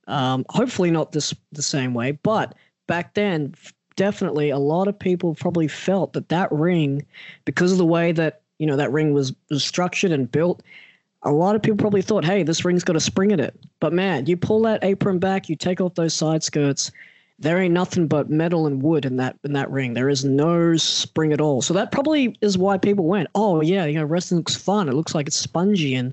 um, 0.06 0.44
hopefully 0.50 0.90
not 0.90 1.12
this 1.12 1.34
the 1.52 1.62
same 1.62 1.94
way. 1.94 2.12
But 2.12 2.54
back 2.86 3.14
then, 3.14 3.54
definitely 3.96 4.50
a 4.50 4.58
lot 4.58 4.88
of 4.88 4.98
people 4.98 5.34
probably 5.34 5.68
felt 5.68 6.12
that 6.12 6.28
that 6.28 6.50
ring, 6.52 7.06
because 7.44 7.72
of 7.72 7.78
the 7.78 7.86
way 7.86 8.12
that 8.12 8.42
you 8.58 8.66
know 8.66 8.76
that 8.76 8.92
ring 8.92 9.12
was, 9.14 9.32
was 9.50 9.64
structured 9.64 10.12
and 10.12 10.30
built, 10.30 10.62
a 11.22 11.32
lot 11.32 11.54
of 11.54 11.62
people 11.62 11.76
probably 11.76 12.02
thought, 12.02 12.24
hey, 12.24 12.42
this 12.42 12.64
ring's 12.64 12.84
got 12.84 12.96
a 12.96 13.00
spring 13.00 13.30
in 13.30 13.40
it. 13.40 13.54
But 13.80 13.92
man, 13.92 14.26
you 14.26 14.36
pull 14.36 14.62
that 14.62 14.82
apron 14.82 15.18
back, 15.18 15.48
you 15.48 15.56
take 15.56 15.80
off 15.80 15.94
those 15.94 16.14
side 16.14 16.42
skirts, 16.42 16.90
there 17.40 17.58
ain't 17.58 17.72
nothing 17.72 18.06
but 18.06 18.28
metal 18.28 18.66
and 18.66 18.82
wood 18.82 19.06
in 19.06 19.16
that 19.16 19.38
in 19.44 19.54
that 19.54 19.70
ring. 19.70 19.94
There 19.94 20.10
is 20.10 20.24
no 20.24 20.76
spring 20.76 21.32
at 21.32 21.40
all. 21.40 21.62
So 21.62 21.72
that 21.72 21.90
probably 21.90 22.36
is 22.42 22.58
why 22.58 22.76
people 22.76 23.06
went, 23.06 23.28
oh 23.34 23.62
yeah, 23.62 23.86
you 23.86 23.94
know, 23.94 24.04
wrestling 24.04 24.38
looks 24.38 24.56
fun. 24.56 24.88
It 24.88 24.94
looks 24.94 25.14
like 25.14 25.26
it's 25.26 25.36
spongy 25.36 25.94
and 25.94 26.12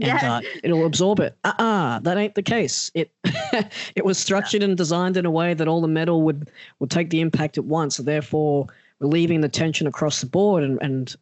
and 0.00 0.06
yeah. 0.06 0.36
uh, 0.36 0.40
it'll 0.62 0.86
absorb 0.86 1.18
it. 1.18 1.36
Uh 1.42 1.52
uh 1.58 1.98
that 2.00 2.16
ain't 2.16 2.36
the 2.36 2.44
case. 2.44 2.92
It 2.94 3.10
it 3.24 4.04
was 4.04 4.18
structured 4.18 4.62
and 4.62 4.76
designed 4.76 5.16
in 5.16 5.26
a 5.26 5.30
way 5.32 5.52
that 5.52 5.66
all 5.66 5.80
the 5.80 5.88
metal 5.88 6.22
would 6.22 6.48
would 6.78 6.90
take 6.90 7.10
the 7.10 7.20
impact 7.20 7.58
at 7.58 7.64
once, 7.64 7.96
therefore 7.96 8.68
relieving 9.00 9.40
the 9.40 9.48
tension 9.48 9.88
across 9.88 10.20
the 10.20 10.26
board 10.26 10.62
and 10.62 10.78
and 10.80 11.16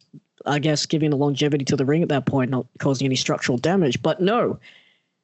I 0.46 0.58
guess, 0.58 0.86
giving 0.86 1.10
the 1.10 1.16
longevity 1.16 1.64
to 1.66 1.76
the 1.76 1.84
ring 1.84 2.02
at 2.02 2.08
that 2.10 2.26
point, 2.26 2.50
not 2.50 2.66
causing 2.78 3.06
any 3.06 3.16
structural 3.16 3.58
damage. 3.58 4.02
But 4.02 4.20
no, 4.20 4.58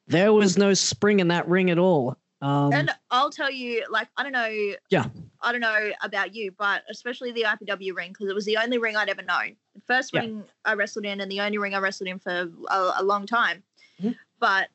there 0.07 0.33
was 0.33 0.57
no 0.57 0.73
spring 0.73 1.19
in 1.19 1.29
that 1.29 1.47
ring 1.47 1.69
at 1.69 1.77
all. 1.77 2.17
Um, 2.41 2.73
and 2.73 2.91
I'll 3.09 3.29
tell 3.29 3.49
you, 3.49 3.85
like, 3.89 4.09
I 4.17 4.23
don't 4.23 4.33
know. 4.33 4.73
Yeah. 4.89 5.05
I 5.41 5.51
don't 5.53 5.61
know 5.61 5.91
about 6.01 6.35
you, 6.35 6.51
but 6.51 6.83
especially 6.89 7.31
the 7.31 7.43
IPW 7.43 7.95
ring, 7.95 8.11
because 8.11 8.27
it 8.27 8.35
was 8.35 8.43
the 8.43 8.57
only 8.57 8.77
ring 8.77 8.97
I'd 8.97 9.07
ever 9.07 9.21
known. 9.21 9.55
The 9.75 9.81
first 9.87 10.11
yeah. 10.13 10.21
ring 10.21 10.43
I 10.65 10.73
wrestled 10.73 11.05
in, 11.05 11.21
and 11.21 11.31
the 11.31 11.39
only 11.39 11.57
ring 11.57 11.73
I 11.73 11.79
wrestled 11.79 12.09
in 12.09 12.19
for 12.19 12.49
a, 12.69 12.91
a 12.97 13.03
long 13.03 13.25
time. 13.25 13.63
Mm-hmm. 14.01 14.11
But 14.39 14.67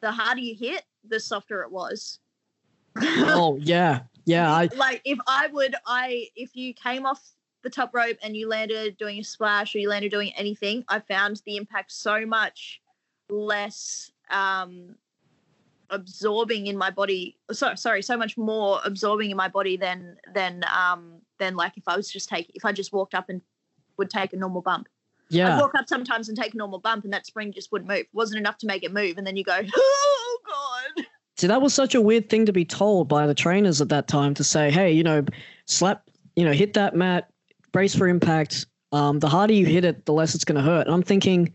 the 0.00 0.12
harder 0.12 0.40
you 0.40 0.54
hit, 0.54 0.82
the 1.08 1.18
softer 1.18 1.62
it 1.62 1.72
was. 1.72 2.18
oh 3.00 3.58
yeah, 3.62 4.00
yeah. 4.26 4.52
I 4.54 4.68
like 4.76 5.00
if 5.04 5.18
I 5.26 5.46
would, 5.46 5.74
I 5.86 6.26
if 6.36 6.56
you 6.56 6.74
came 6.74 7.06
off 7.06 7.22
the 7.62 7.70
top 7.70 7.94
rope 7.94 8.16
and 8.22 8.36
you 8.36 8.48
landed 8.48 8.96
doing 8.98 9.18
a 9.18 9.24
splash 9.24 9.74
or 9.74 9.78
you 9.78 9.88
landed 9.88 10.10
doing 10.10 10.32
anything, 10.36 10.84
I 10.88 11.00
found 11.00 11.42
the 11.44 11.56
impact 11.56 11.92
so 11.92 12.24
much 12.24 12.80
less 13.28 14.10
um, 14.30 14.94
absorbing 15.90 16.66
in 16.66 16.76
my 16.76 16.90
body. 16.90 17.36
So, 17.50 17.74
sorry, 17.74 18.02
so 18.02 18.16
much 18.16 18.36
more 18.36 18.80
absorbing 18.84 19.30
in 19.30 19.36
my 19.36 19.48
body 19.48 19.76
than 19.76 20.16
than 20.34 20.64
um, 20.74 21.20
than 21.38 21.56
like 21.56 21.76
if 21.76 21.84
I 21.86 21.96
was 21.96 22.10
just 22.10 22.28
take 22.28 22.50
if 22.54 22.64
I 22.64 22.72
just 22.72 22.92
walked 22.92 23.14
up 23.14 23.28
and 23.28 23.40
would 23.96 24.10
take 24.10 24.32
a 24.32 24.36
normal 24.36 24.62
bump. 24.62 24.88
Yeah, 25.30 25.54
I'd 25.54 25.60
walk 25.60 25.74
up 25.74 25.88
sometimes 25.88 26.28
and 26.28 26.38
take 26.38 26.54
a 26.54 26.56
normal 26.56 26.78
bump, 26.78 27.04
and 27.04 27.12
that 27.12 27.26
spring 27.26 27.52
just 27.52 27.70
wouldn't 27.70 27.88
move. 27.88 27.98
It 27.98 28.08
wasn't 28.12 28.38
enough 28.38 28.58
to 28.58 28.66
make 28.66 28.82
it 28.82 28.92
move, 28.92 29.18
and 29.18 29.26
then 29.26 29.36
you 29.36 29.44
go, 29.44 29.60
oh 29.76 30.38
god. 30.46 31.04
See, 31.36 31.46
that 31.46 31.60
was 31.60 31.74
such 31.74 31.94
a 31.94 32.00
weird 32.00 32.28
thing 32.28 32.46
to 32.46 32.52
be 32.52 32.64
told 32.64 33.08
by 33.08 33.26
the 33.26 33.34
trainers 33.34 33.80
at 33.80 33.90
that 33.90 34.08
time 34.08 34.34
to 34.34 34.44
say, 34.44 34.70
hey, 34.70 34.90
you 34.90 35.04
know, 35.04 35.24
slap, 35.66 36.02
you 36.34 36.44
know, 36.44 36.52
hit 36.52 36.74
that 36.74 36.96
mat, 36.96 37.30
brace 37.78 37.94
for 37.94 38.08
impact. 38.08 38.66
Um, 38.90 39.20
the 39.20 39.28
harder 39.28 39.52
you 39.52 39.64
hit 39.64 39.84
it, 39.84 40.04
the 40.04 40.12
less 40.12 40.34
it's 40.34 40.44
going 40.44 40.56
to 40.56 40.62
hurt. 40.62 40.88
And 40.88 40.92
I'm 40.92 41.02
thinking, 41.04 41.54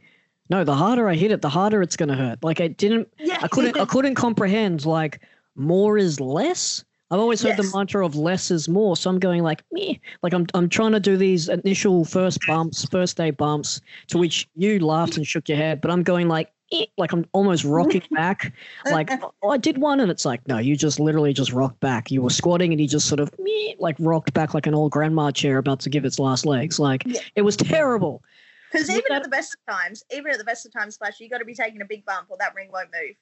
no, 0.49 0.63
the 0.63 0.73
harder 0.73 1.09
I 1.09 1.15
hit 1.15 1.33
it, 1.33 1.41
the 1.41 1.49
harder 1.49 1.81
it's 1.81 1.97
going 1.97 2.07
to 2.07 2.15
hurt. 2.15 2.41
Like 2.41 2.61
I 2.61 2.69
didn't, 2.69 3.09
yeah. 3.19 3.39
I 3.41 3.49
couldn't, 3.49 3.77
I 3.77 3.83
couldn't 3.83 4.15
comprehend 4.15 4.85
like 4.85 5.19
more 5.57 5.97
is 5.97 6.21
less. 6.21 6.85
I've 7.11 7.19
always 7.19 7.41
heard 7.41 7.57
yes. 7.57 7.69
the 7.69 7.77
mantra 7.77 8.05
of 8.05 8.15
less 8.15 8.51
is 8.51 8.69
more. 8.69 8.95
So 8.95 9.09
I'm 9.09 9.19
going 9.19 9.43
like 9.43 9.65
me, 9.73 9.99
like 10.21 10.33
I'm, 10.33 10.45
I'm 10.53 10.69
trying 10.69 10.93
to 10.93 11.01
do 11.01 11.17
these 11.17 11.49
initial 11.49 12.05
first 12.05 12.39
bumps, 12.47 12.85
first 12.85 13.17
day 13.17 13.31
bumps, 13.31 13.81
to 14.07 14.17
which 14.17 14.47
you 14.55 14.79
laughed 14.79 15.17
and 15.17 15.27
shook 15.27 15.49
your 15.49 15.57
head. 15.57 15.81
But 15.81 15.91
I'm 15.91 16.03
going 16.03 16.29
like, 16.29 16.53
like 16.97 17.11
I'm 17.11 17.25
almost 17.33 17.63
rocking 17.63 18.03
back. 18.11 18.53
Like, 18.85 19.09
oh, 19.41 19.49
I 19.49 19.57
did 19.57 19.77
one, 19.77 19.99
and 19.99 20.09
it's 20.11 20.25
like, 20.25 20.47
no, 20.47 20.57
you 20.57 20.75
just 20.75 20.99
literally 20.99 21.33
just 21.33 21.51
rocked 21.51 21.79
back. 21.79 22.11
You 22.11 22.21
were 22.21 22.29
squatting, 22.29 22.71
and 22.71 22.81
you 22.81 22.87
just 22.87 23.07
sort 23.07 23.19
of 23.19 23.31
like 23.79 23.95
rocked 23.99 24.33
back 24.33 24.53
like 24.53 24.67
an 24.67 24.73
old 24.75 24.91
grandma 24.91 25.31
chair 25.31 25.57
about 25.57 25.79
to 25.81 25.89
give 25.89 26.05
its 26.05 26.19
last 26.19 26.45
legs. 26.45 26.79
Like, 26.79 27.03
yeah. 27.05 27.21
it 27.35 27.41
was 27.41 27.55
terrible. 27.55 28.23
Because 28.71 28.89
even 28.89 29.03
that- 29.09 29.17
at 29.17 29.23
the 29.23 29.29
best 29.29 29.55
of 29.55 29.73
times, 29.73 30.03
even 30.11 30.31
at 30.31 30.37
the 30.37 30.43
best 30.43 30.65
of 30.65 30.73
times, 30.73 30.95
Splash, 30.95 31.19
you 31.19 31.29
got 31.29 31.37
to 31.39 31.45
be 31.45 31.53
taking 31.53 31.81
a 31.81 31.85
big 31.85 32.03
bump 32.05 32.27
or 32.29 32.37
that 32.39 32.55
ring 32.55 32.69
won't 32.73 32.89
move. 32.91 33.15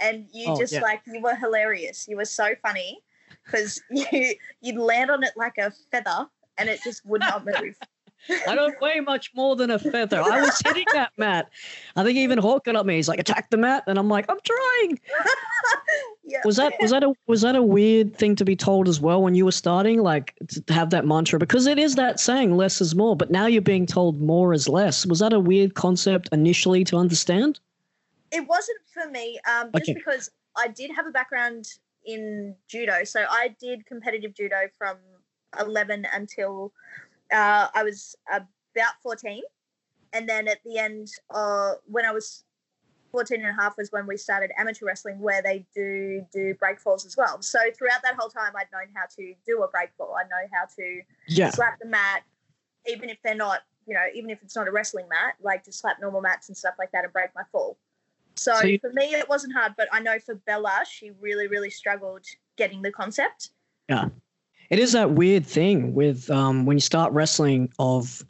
And 0.00 0.26
you 0.32 0.50
Oh, 0.52 0.58
just 0.58 0.74
yeah. 0.74 0.80
like 0.80 1.00
you 1.06 1.20
were 1.22 1.34
hilarious. 1.34 2.06
You 2.06 2.16
were 2.16 2.24
so 2.26 2.50
funny 2.62 3.00
because 3.44 3.80
you 3.90 4.34
you'd 4.60 4.76
land 4.76 5.10
on 5.10 5.24
it 5.24 5.32
like 5.36 5.56
a 5.58 5.72
feather 5.90 6.26
and 6.58 6.68
it 6.68 6.80
just 6.84 7.04
would 7.06 7.20
not 7.22 7.44
move. 7.60 7.76
I 8.46 8.54
don't 8.54 8.80
weigh 8.80 9.00
much 9.00 9.30
more 9.34 9.56
than 9.56 9.70
a 9.70 9.78
feather. 9.78 10.20
I 10.20 10.40
was 10.40 10.60
hitting 10.64 10.86
that 10.92 11.12
mat. 11.16 11.50
I 11.96 12.04
think 12.04 12.18
even 12.18 12.38
Hawk 12.38 12.64
got 12.64 12.76
up 12.76 12.86
me. 12.86 12.96
He's 12.96 13.08
like, 13.08 13.18
attack 13.18 13.50
the 13.50 13.56
mat, 13.56 13.84
and 13.86 13.98
I'm 13.98 14.08
like, 14.08 14.26
I'm 14.28 14.38
trying. 14.44 15.00
yeah. 16.24 16.40
Was 16.44 16.56
that 16.56 16.74
was 16.80 16.90
that 16.90 17.02
a 17.02 17.12
was 17.26 17.42
that 17.42 17.56
a 17.56 17.62
weird 17.62 18.16
thing 18.16 18.36
to 18.36 18.44
be 18.44 18.56
told 18.56 18.88
as 18.88 19.00
well 19.00 19.22
when 19.22 19.34
you 19.34 19.44
were 19.44 19.52
starting, 19.52 20.02
like 20.02 20.34
to 20.66 20.72
have 20.72 20.90
that 20.90 21.06
mantra? 21.06 21.38
Because 21.38 21.66
it 21.66 21.78
is 21.78 21.94
that 21.96 22.20
saying, 22.20 22.56
less 22.56 22.80
is 22.80 22.94
more. 22.94 23.16
But 23.16 23.30
now 23.30 23.46
you're 23.46 23.62
being 23.62 23.86
told 23.86 24.20
more 24.20 24.52
is 24.52 24.68
less. 24.68 25.06
Was 25.06 25.20
that 25.20 25.32
a 25.32 25.40
weird 25.40 25.74
concept 25.74 26.28
initially 26.32 26.84
to 26.84 26.96
understand? 26.96 27.60
It 28.30 28.46
wasn't 28.46 28.78
for 28.92 29.08
me, 29.10 29.38
um, 29.48 29.70
just 29.72 29.88
Okay. 29.88 29.94
because 29.94 30.30
I 30.56 30.68
did 30.68 30.90
have 30.94 31.06
a 31.06 31.10
background 31.10 31.66
in 32.04 32.54
judo. 32.68 33.04
So 33.04 33.24
I 33.28 33.54
did 33.60 33.86
competitive 33.86 34.34
judo 34.34 34.68
from 34.76 34.96
11 35.58 36.06
until 36.12 36.72
uh, 37.32 37.68
I 37.74 37.82
was 37.82 38.16
about 38.30 38.94
14. 39.02 39.42
And 40.12 40.28
then 40.28 40.48
at 40.48 40.58
the 40.64 40.78
end, 40.78 41.08
uh, 41.30 41.74
when 41.86 42.04
I 42.06 42.12
was 42.12 42.44
14 43.12 43.40
and 43.40 43.48
a 43.50 43.60
half 43.60 43.76
was 43.76 43.90
when 43.90 44.06
we 44.06 44.16
started 44.16 44.50
amateur 44.58 44.86
wrestling 44.86 45.18
where 45.18 45.42
they 45.42 45.66
do 45.74 46.24
do 46.32 46.54
break 46.54 46.78
falls 46.80 47.04
as 47.06 47.16
well. 47.16 47.40
So 47.42 47.58
throughout 47.76 48.02
that 48.02 48.14
whole 48.18 48.28
time, 48.28 48.52
I'd 48.56 48.66
known 48.72 48.88
how 48.94 49.04
to 49.16 49.34
do 49.46 49.62
a 49.62 49.68
break 49.68 49.90
fall. 49.96 50.14
I 50.18 50.24
know 50.24 50.48
how 50.52 50.66
to 50.76 51.02
Yeah. 51.26 51.50
slap 51.50 51.78
the 51.78 51.86
mat, 51.86 52.22
even 52.86 53.08
if 53.10 53.18
they're 53.22 53.34
not, 53.34 53.60
you 53.86 53.94
know, 53.94 54.04
even 54.14 54.30
if 54.30 54.42
it's 54.42 54.56
not 54.56 54.68
a 54.68 54.70
wrestling 54.70 55.08
mat, 55.08 55.34
like 55.40 55.62
to 55.64 55.72
slap 55.72 56.00
normal 56.00 56.20
mats 56.20 56.48
and 56.48 56.56
stuff 56.56 56.74
like 56.78 56.90
that 56.92 57.04
and 57.04 57.12
break 57.12 57.34
my 57.34 57.42
fall. 57.52 57.78
So, 58.36 58.54
So 58.56 58.66
you- 58.66 58.78
for 58.78 58.92
me, 58.92 59.14
it 59.14 59.28
wasn't 59.28 59.54
hard, 59.54 59.74
but 59.76 59.88
I 59.92 60.00
know 60.00 60.18
for 60.20 60.34
Bella, 60.36 60.84
she 60.88 61.10
really, 61.12 61.48
really 61.48 61.70
struggled 61.70 62.24
getting 62.56 62.82
the 62.82 62.92
concept. 62.92 63.50
It 64.70 64.78
is 64.78 64.92
that 64.92 65.12
weird 65.12 65.46
thing 65.46 65.94
with 65.94 66.30
um, 66.30 66.66
when 66.66 66.76
you 66.76 66.80
start 66.80 67.12
wrestling 67.12 67.72
of, 67.78 68.24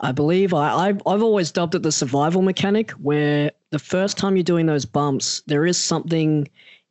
I 0.00 0.12
believe 0.12 0.54
I 0.54 0.88
I've, 0.88 1.02
I've 1.06 1.22
always 1.22 1.50
dubbed 1.50 1.74
it 1.74 1.82
the 1.82 1.92
survival 1.92 2.42
mechanic, 2.42 2.92
where 2.92 3.50
the 3.70 3.78
first 3.78 4.16
time 4.16 4.36
you're 4.36 4.44
doing 4.44 4.66
those 4.66 4.84
bumps, 4.84 5.42
there 5.46 5.66
is 5.66 5.76
something 5.76 6.48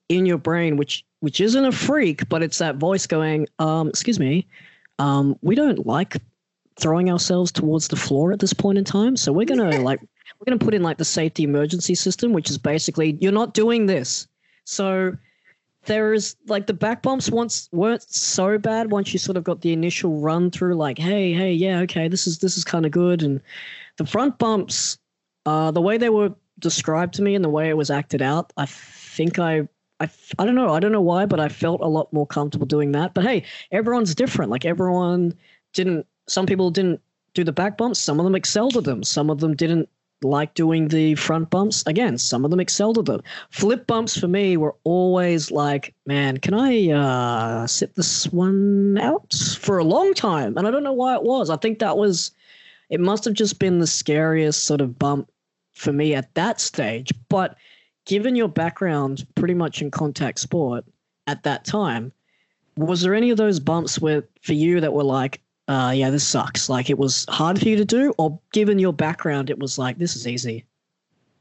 in 0.10 0.26
your 0.26 0.38
brain 0.38 0.78
which 0.78 1.06
which 1.22 1.40
isn't 1.40 1.64
a 1.66 1.72
freak, 1.72 2.28
but 2.28 2.44
it's 2.44 2.58
that 2.58 2.76
voice 2.76 3.08
going, 3.08 3.48
um, 3.60 3.88
excuse 3.88 4.20
me, 4.20 4.46
um, 5.00 5.38
we 5.42 5.56
don't 5.56 5.88
like 5.88 6.18
throwing 6.78 7.10
ourselves 7.10 7.50
towards 7.52 7.88
the 7.88 7.96
floor 7.96 8.34
at 8.34 8.40
this 8.40 8.52
point 8.52 8.78
in 8.78 8.84
time, 8.84 9.16
so 9.16 9.32
we're 9.32 9.46
gonna 9.46 9.80
like 9.90 10.02
we're 10.02 10.46
gonna 10.46 10.58
put 10.58 10.74
in 10.74 10.84
like 10.84 10.98
the 10.98 11.06
safety 11.06 11.44
emergency 11.44 11.96
system, 11.96 12.34
which 12.34 12.50
is 12.50 12.58
basically 12.58 13.18
you're 13.22 13.32
not 13.32 13.54
doing 13.54 13.86
this. 13.86 14.28
So 14.66 15.16
there 15.86 16.14
is 16.14 16.36
like 16.48 16.68
the 16.68 16.74
back 16.74 17.02
bumps 17.02 17.30
once 17.30 17.70
weren't 17.72 18.04
so 18.04 18.58
bad 18.58 18.92
once 18.92 19.12
you 19.14 19.20
sort 19.20 19.38
of 19.38 19.44
got 19.44 19.62
the 19.62 19.74
initial 19.74 20.20
run 20.20 20.50
through 20.50 20.76
like 20.76 20.98
hey 20.98 21.34
hey 21.34 21.52
yeah 21.52 21.80
okay 21.80 22.08
this 22.08 22.26
is 22.28 22.40
this 22.40 22.58
is 22.58 22.64
kind 22.64 22.86
of 22.86 22.92
good. 22.92 23.22
And 23.22 23.42
the 23.98 24.06
front 24.06 24.38
bumps 24.38 24.98
uh 25.46 25.72
the 25.72 25.82
way 25.82 25.98
they 25.98 26.10
were 26.10 26.34
described 26.60 27.14
to 27.16 27.22
me 27.22 27.36
and 27.36 27.44
the 27.44 27.50
way 27.50 27.70
it 27.70 27.76
was 27.76 27.90
acted 27.90 28.22
out 28.22 28.54
i 28.58 28.66
think 28.66 29.40
i 29.40 29.68
I, 30.00 30.10
I 30.40 30.46
don't 30.46 30.56
know 30.56 30.70
i 30.74 30.80
don't 30.80 30.92
know 30.92 31.02
why 31.02 31.26
but 31.26 31.40
i 31.40 31.50
felt 31.50 31.82
a 31.82 31.88
lot 31.88 32.12
more 32.14 32.28
comfortable 32.28 32.66
doing 32.66 32.92
that. 32.94 33.14
But 33.14 33.26
hey 33.26 33.44
everyone's 33.72 34.16
different. 34.16 34.52
Like 34.52 34.66
everyone 34.66 35.34
didn't 35.74 36.06
some 36.28 36.46
people 36.46 36.72
didn't 36.72 37.02
do 37.34 37.44
the 37.44 37.52
back 37.52 37.78
bumps 37.78 38.00
some 38.00 38.20
of 38.20 38.24
them 38.24 38.36
excelled 38.36 38.78
at 38.78 38.84
them 38.84 39.04
some 39.04 39.30
of 39.30 39.40
them 39.40 39.56
didn't 39.56 39.90
like 40.24 40.54
doing 40.54 40.88
the 40.88 41.16
front 41.16 41.50
bumps 41.50 41.84
again 41.86 42.18
some 42.18 42.46
of 42.46 42.52
them 42.52 42.60
excelled 42.60 42.98
at 42.98 43.06
them 43.06 43.22
flip 43.50 43.86
bumps 43.88 44.18
for 44.18 44.28
me 44.28 44.58
were 44.58 44.76
always 44.84 45.52
like, 45.52 45.94
man, 46.06 46.38
can 46.38 46.54
I 46.54 46.90
uh, 46.92 47.68
sit 47.68 47.96
this 47.96 48.26
one 48.32 48.98
out 48.98 49.34
for 49.60 49.78
a 49.78 49.84
long 49.84 50.14
time? 50.14 50.58
And 50.58 50.68
I 50.68 50.72
don't 50.72 50.84
know 50.84 50.94
why 50.94 51.16
it 51.16 51.24
was. 51.24 51.50
I 51.50 51.58
think 51.58 51.80
that 51.80 51.98
was, 51.98 52.32
it 52.90 53.00
must 53.00 53.26
have 53.26 53.34
just 53.34 53.60
been 53.60 53.80
the 53.80 53.88
scariest 53.88 54.64
sort 54.64 54.82
of 54.82 54.98
bump 54.98 55.30
for 55.74 55.94
me 55.94 56.16
at 56.16 56.34
that 56.36 56.60
stage. 56.60 57.12
But 57.30 57.58
given 58.06 58.36
your 58.36 58.48
background 58.48 59.26
pretty 59.36 59.54
much 59.54 59.82
in 59.82 59.92
contact 59.92 60.40
sport 60.40 60.86
at 61.28 61.44
that 61.44 61.66
time, 61.66 62.12
was 62.76 63.02
there 63.02 63.14
any 63.14 63.30
of 63.30 63.38
those 63.38 63.60
bumps 63.60 64.00
where 64.00 64.24
for 64.42 64.54
you 64.54 64.80
that 64.82 64.94
were 64.94 65.04
like, 65.04 65.42
uh, 65.68 65.94
yeah, 65.96 66.10
this 66.10 66.28
sucks? 66.28 66.70
Like 66.70 66.90
it 66.90 66.98
was 66.98 67.26
hard 67.30 67.60
for 67.60 67.68
you 67.68 67.78
to 67.78 67.86
do, 67.86 68.14
or 68.18 68.40
given 68.52 68.80
your 68.80 68.94
background, 68.94 69.50
it 69.50 69.60
was 69.60 69.78
like, 69.78 69.98
this 69.98 70.16
is 70.16 70.28
easy? 70.28 70.66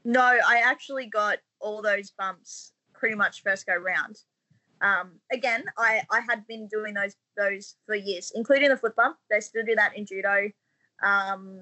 No, 0.05 0.21
I 0.21 0.61
actually 0.63 1.07
got 1.07 1.37
all 1.59 1.81
those 1.81 2.11
bumps 2.11 2.73
pretty 2.93 3.15
much 3.15 3.41
first 3.41 3.65
go 3.65 3.75
round. 3.75 4.19
Um, 4.81 5.13
again, 5.31 5.63
I, 5.77 6.01
I 6.11 6.19
had 6.19 6.45
been 6.47 6.67
doing 6.67 6.93
those 6.93 7.15
those 7.37 7.75
for 7.85 7.95
years, 7.95 8.31
including 8.35 8.69
the 8.69 8.77
flip 8.77 8.95
bump. 8.95 9.17
They 9.29 9.39
still 9.39 9.63
do 9.65 9.75
that 9.75 9.95
in 9.97 10.05
judo. 10.05 10.49
Um, 11.01 11.61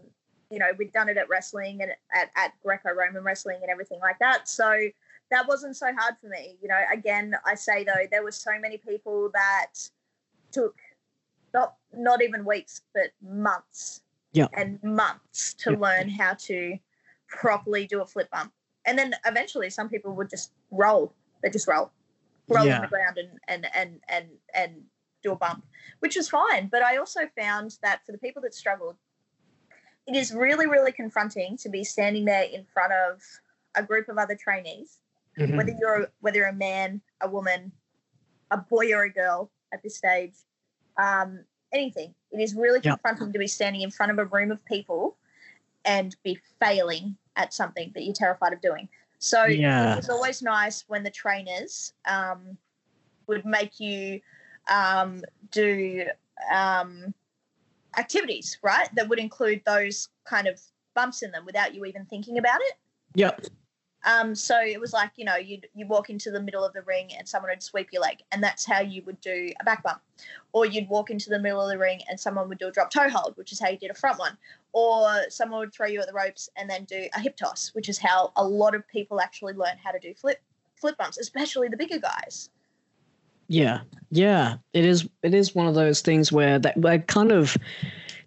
you 0.50 0.60
know, 0.60 0.72
we'd 0.78 0.92
done 0.92 1.08
it 1.08 1.18
at 1.18 1.30
wrestling 1.30 1.82
and 1.82 1.92
at, 2.14 2.30
at 2.36 2.54
Greco-Roman 2.64 3.24
wrestling 3.24 3.60
and 3.62 3.72
everything 3.72 4.00
like 4.00 4.20
that. 4.20 4.50
So 4.50 4.76
that 5.30 5.48
wasn't 5.48 5.78
so 5.78 5.88
hard 5.98 6.16
for 6.20 6.28
me. 6.28 6.58
You 6.62 6.68
know, 6.68 6.80
again, 6.92 7.36
I 7.46 7.56
say 7.56 7.84
though, 7.84 8.06
there 8.12 8.24
were 8.24 8.32
so 8.32 8.52
many 8.60 8.78
people 8.78 9.30
that 9.34 9.74
took 10.52 10.76
not 11.94 12.22
even 12.22 12.46
weeks, 12.46 12.82
but 12.94 13.12
months 13.22 14.02
Yeah. 14.34 14.48
and 14.54 14.82
months 14.84 15.54
to 15.56 15.72
Yeah. 15.72 15.78
learn 15.78 16.10
how 16.10 16.34
to 16.36 16.78
properly 17.28 17.88
do 17.88 18.02
a 18.02 18.06
flip 18.06 18.30
bump. 18.30 18.54
And 18.86 18.98
then 18.98 19.16
eventually 19.26 19.70
some 19.70 19.90
people 19.90 20.14
would 20.16 20.30
just 20.30 20.54
roll. 20.72 21.14
They 21.44 21.50
just 21.50 21.68
roll. 21.68 21.92
Roll 22.48 22.66
Yeah. 22.66 22.76
on 22.78 22.82
the 22.82 22.88
ground 22.88 23.18
and 23.18 23.40
and 23.48 23.68
and 23.76 24.02
and 24.08 24.30
and 24.54 24.90
do 25.24 25.32
a 25.32 25.36
bump, 25.36 25.66
which 26.00 26.18
is 26.18 26.28
fine. 26.30 26.68
But 26.68 26.82
I 26.82 26.98
also 26.98 27.28
found 27.38 27.78
that 27.84 28.06
for 28.06 28.12
the 28.12 28.18
people 28.18 28.42
that 28.42 28.54
struggled, 28.56 28.98
it 30.08 30.16
is 30.16 30.34
really, 30.34 30.66
really 30.68 30.92
confronting 30.92 31.58
to 31.58 31.70
be 31.70 31.84
standing 31.84 32.26
there 32.26 32.44
in 32.44 32.66
front 32.66 32.92
of 32.92 33.22
a 33.76 33.84
group 33.84 34.10
of 34.10 34.18
other 34.18 34.36
trainees, 34.36 35.00
Mhm. 35.38 35.56
whether 35.58 35.72
you're 35.80 36.12
whether 36.22 36.38
you're 36.38 36.48
a 36.48 36.54
man, 36.54 37.02
a 37.22 37.30
woman, 37.30 37.72
a 38.50 38.58
boy 38.58 38.92
or 38.94 39.04
a 39.04 39.10
girl 39.10 39.52
at 39.72 39.82
this 39.84 39.96
stage, 39.96 40.36
um, 40.98 41.46
anything. 41.74 42.14
It 42.32 42.40
is 42.40 42.56
really 42.56 42.80
Yeah. 42.84 42.92
confronting 42.92 43.34
to 43.34 43.40
be 43.40 43.48
standing 43.48 43.82
in 43.82 43.92
front 43.92 44.12
of 44.12 44.20
a 44.20 44.26
room 44.26 44.52
of 44.52 44.64
people 44.66 45.18
and 45.86 46.16
be 46.24 46.40
failing 46.60 47.18
at 47.36 47.54
something 47.54 47.92
that 47.94 48.04
you're 48.04 48.14
terrified 48.14 48.54
of 48.54 48.62
doing. 48.62 48.88
So 49.20 49.46
Yeah. 49.46 49.94
it 49.94 49.96
was 49.98 50.10
always 50.10 50.42
nice 50.42 50.84
when 50.88 51.04
the 51.04 51.12
trainers 51.12 51.94
um, 52.06 52.58
would 53.28 53.46
make 53.46 53.80
you 53.80 54.22
um, 54.68 55.24
do 55.52 56.06
um, 56.52 57.14
activities, 57.98 58.58
right? 58.62 58.94
That 58.96 59.10
would 59.10 59.20
include 59.20 59.62
those 59.66 60.10
kind 60.26 60.48
of 60.48 60.60
bumps 60.94 61.24
in 61.24 61.32
them 61.32 61.46
without 61.46 61.74
you 61.74 61.86
even 61.86 62.06
thinking 62.06 62.38
about 62.38 62.62
it. 62.62 62.74
Yep. 63.16 63.46
Um, 64.04 64.34
so 64.34 64.60
it 64.60 64.80
was 64.80 64.94
like, 64.94 65.12
you 65.16 65.26
know, 65.26 65.36
you'd 65.36 65.68
you 65.76 65.86
walk 65.86 66.10
into 66.10 66.32
the 66.32 66.42
middle 66.42 66.64
of 66.64 66.74
the 66.74 66.82
ring 66.82 67.10
and 67.18 67.28
someone 67.28 67.52
would 67.52 67.62
sweep 67.62 67.90
your 67.92 68.02
leg, 68.02 68.20
and 68.32 68.44
that's 68.44 68.66
how 68.66 68.80
you 68.80 69.04
would 69.04 69.22
do 69.22 69.52
a 69.60 69.64
back 69.64 69.84
bump. 69.84 70.02
Or 70.54 70.66
you'd 70.66 70.90
walk 70.90 71.10
into 71.10 71.30
the 71.30 71.40
middle 71.40 71.62
of 71.62 71.70
the 71.70 71.78
ring 71.78 72.02
and 72.10 72.20
someone 72.20 72.50
would 72.50 72.58
do 72.58 72.68
a 72.68 72.72
drop 72.72 72.92
toe 72.92 73.10
hold, 73.10 73.38
which 73.38 73.52
is 73.52 73.60
how 73.60 73.70
you 73.70 73.78
did 73.78 73.92
a 73.92 73.96
front 73.96 74.20
one. 74.20 74.38
Or 74.74 75.30
someone 75.30 75.60
would 75.60 75.74
throw 75.74 75.88
you 75.88 76.02
at 76.02 76.08
the 76.08 76.14
ropes 76.14 76.50
and 76.56 76.70
then 76.70 76.86
do 76.86 77.08
a 77.14 77.20
hip 77.20 77.38
toss, 77.38 77.72
which 77.74 77.90
is 77.90 77.98
how 77.98 78.32
a 78.36 78.46
lot 78.46 78.76
of 78.76 78.88
people 78.88 79.22
actually 79.22 79.54
learn 79.54 79.78
how 79.84 79.92
to 79.92 80.00
do 80.00 80.14
flip 80.14 80.42
flip 80.76 80.98
bumps, 80.98 81.20
especially 81.20 81.68
the 81.68 81.78
bigger 81.78 82.00
guys. 82.00 82.50
Yeah, 83.48 83.82
yeah, 84.12 84.56
it 84.74 84.86
is. 84.86 85.08
It 85.24 85.34
is 85.34 85.54
one 85.54 85.68
of 85.68 85.76
those 85.76 86.02
things 86.02 86.32
where 86.32 86.58
that 86.60 86.78
where 86.78 87.00
kind 87.00 87.32
of 87.32 87.58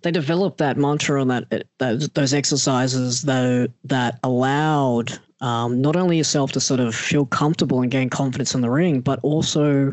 they 0.03 0.11
developed 0.11 0.59
that 0.59 0.77
mantra 0.77 1.21
on 1.21 1.29
that 1.29 1.65
those, 1.79 2.09
those 2.11 2.35
exercises 2.35 3.23
though 3.23 3.67
that 3.85 4.21
allowed 4.23 5.19
um, 5.45 5.83
not 5.83 5.95
only 5.95 6.17
yourself 6.17 6.53
to 6.53 6.61
sort 6.61 6.81
of 6.81 6.95
feel 6.95 7.27
comfortable 7.27 7.83
and 7.83 7.91
gain 7.91 8.09
confidence 8.09 8.55
in 8.55 8.63
the 8.63 8.71
ring, 8.71 9.01
but 9.01 9.21
also 9.23 9.93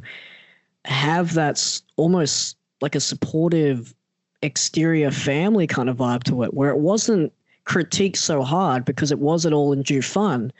have 0.86 1.34
that 1.34 1.82
almost 1.97 2.56
like 2.80 2.95
a 2.95 3.02
supportive 3.02 3.93
exterior 4.41 5.12
family 5.12 5.68
kind 5.68 5.89
of 5.89 5.97
vibe 5.97 6.24
to 6.24 6.43
it, 6.43 6.54
where 6.54 6.70
it 6.70 6.78
wasn't 6.78 7.34
critiqued 7.66 8.16
so 8.16 8.43
hard 8.43 8.86
because 8.86 9.12
it 9.12 9.20
wasn't 9.20 9.54
all 9.54 9.74
in 9.74 9.82
due 9.82 10.02
fun, 10.02 10.54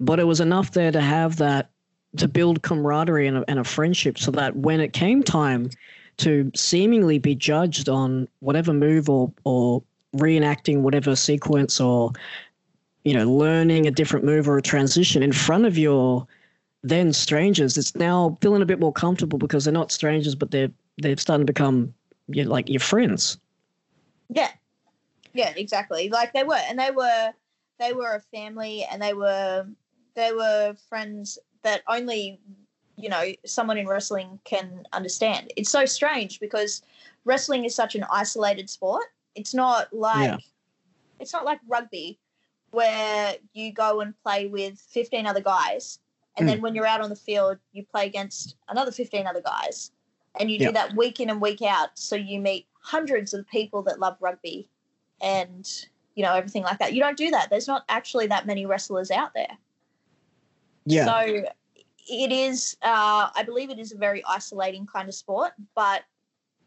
but 0.00 0.18
it 0.18 0.24
was 0.24 0.40
enough 0.40 0.70
there 0.70 0.90
to 0.90 1.02
have 1.02 1.36
that 1.36 1.68
to 2.16 2.26
build 2.26 2.62
camaraderie 2.62 3.26
and 3.26 3.36
a, 3.36 3.44
and 3.46 3.58
a 3.58 3.64
friendship 3.64 4.16
so 4.18 4.30
that 4.30 4.56
when 4.56 4.80
it 4.80 4.94
came 4.94 5.22
time 5.22 5.68
to 6.16 6.50
seemingly 6.56 7.18
be 7.18 7.34
judged 7.34 7.90
on 7.90 8.26
whatever 8.40 8.72
move 8.72 9.10
or 9.10 9.30
or 9.44 9.82
reenacting 10.16 10.80
whatever 10.80 11.14
sequence 11.14 11.78
or 11.78 12.10
you 13.04 13.14
know 13.14 13.24
learning 13.30 13.86
a 13.86 13.90
different 13.90 14.24
move 14.24 14.48
or 14.48 14.58
a 14.58 14.62
transition 14.62 15.22
in 15.22 15.32
front 15.32 15.64
of 15.66 15.78
your 15.78 16.26
then 16.82 17.12
strangers 17.12 17.76
it's 17.76 17.94
now 17.94 18.36
feeling 18.40 18.62
a 18.62 18.66
bit 18.66 18.80
more 18.80 18.92
comfortable 18.92 19.38
because 19.38 19.64
they're 19.64 19.72
not 19.72 19.92
strangers 19.92 20.34
but 20.34 20.50
they're 20.50 20.70
they're 20.98 21.16
starting 21.16 21.46
to 21.46 21.52
become 21.52 21.92
you 22.28 22.44
know, 22.44 22.50
like 22.50 22.68
your 22.68 22.80
friends 22.80 23.38
Yeah. 24.28 24.50
Yeah, 25.32 25.52
exactly. 25.56 26.08
Like 26.08 26.32
they 26.32 26.42
were, 26.42 26.58
and 26.68 26.78
they 26.78 26.90
were, 26.90 27.32
they 27.78 27.92
were 27.92 28.14
a 28.16 28.20
family, 28.20 28.84
and 28.90 29.00
they 29.00 29.14
were, 29.14 29.64
they 30.14 30.32
were 30.32 30.74
friends 30.88 31.38
that 31.62 31.82
only, 31.86 32.40
you 32.96 33.08
know, 33.08 33.32
someone 33.46 33.78
in 33.78 33.86
wrestling 33.86 34.40
can 34.44 34.86
understand. 34.92 35.52
It's 35.56 35.70
so 35.70 35.84
strange 35.86 36.40
because 36.40 36.82
wrestling 37.24 37.64
is 37.64 37.74
such 37.76 37.94
an 37.94 38.04
isolated 38.10 38.68
sport. 38.68 39.04
It's 39.36 39.54
not 39.54 39.92
like, 39.92 40.28
Yeah. 40.30 40.38
it's 41.20 41.32
not 41.32 41.44
like 41.44 41.60
rugby, 41.68 42.18
where 42.70 43.36
you 43.52 43.72
go 43.72 44.00
and 44.00 44.14
play 44.22 44.46
with 44.46 44.78
fifteen 44.78 45.26
other 45.26 45.40
guys, 45.40 45.98
and 46.36 46.46
Mm. 46.46 46.52
then 46.52 46.62
when 46.62 46.74
you're 46.74 46.86
out 46.86 47.00
on 47.00 47.10
the 47.10 47.16
field, 47.16 47.58
you 47.72 47.84
play 47.84 48.06
against 48.06 48.56
another 48.68 48.92
fifteen 48.92 49.26
other 49.26 49.40
guys, 49.40 49.92
and 50.38 50.50
you 50.50 50.58
Yeah. 50.58 50.68
do 50.68 50.72
that 50.72 50.94
week 50.96 51.20
in 51.20 51.30
and 51.30 51.40
week 51.40 51.62
out. 51.62 51.98
So 51.98 52.16
you 52.16 52.40
meet 52.40 52.66
hundreds 52.82 53.34
of 53.34 53.46
people 53.48 53.82
that 53.82 53.98
love 54.00 54.16
rugby 54.20 54.68
and 55.20 55.68
you 56.14 56.22
know 56.22 56.34
everything 56.34 56.62
like 56.62 56.78
that. 56.78 56.92
You 56.94 57.00
don't 57.00 57.16
do 57.16 57.30
that. 57.30 57.50
There's 57.50 57.68
not 57.68 57.84
actually 57.88 58.26
that 58.28 58.46
many 58.46 58.66
wrestlers 58.66 59.10
out 59.10 59.34
there. 59.34 59.58
Yeah. 60.86 61.04
So 61.04 61.44
it 62.08 62.32
is. 62.32 62.76
Uh, 62.82 63.30
I 63.34 63.42
believe 63.44 63.70
it 63.70 63.78
is 63.78 63.92
a 63.92 63.96
very 63.96 64.24
isolating 64.24 64.86
kind 64.86 65.08
of 65.08 65.14
sport. 65.14 65.52
But 65.74 66.04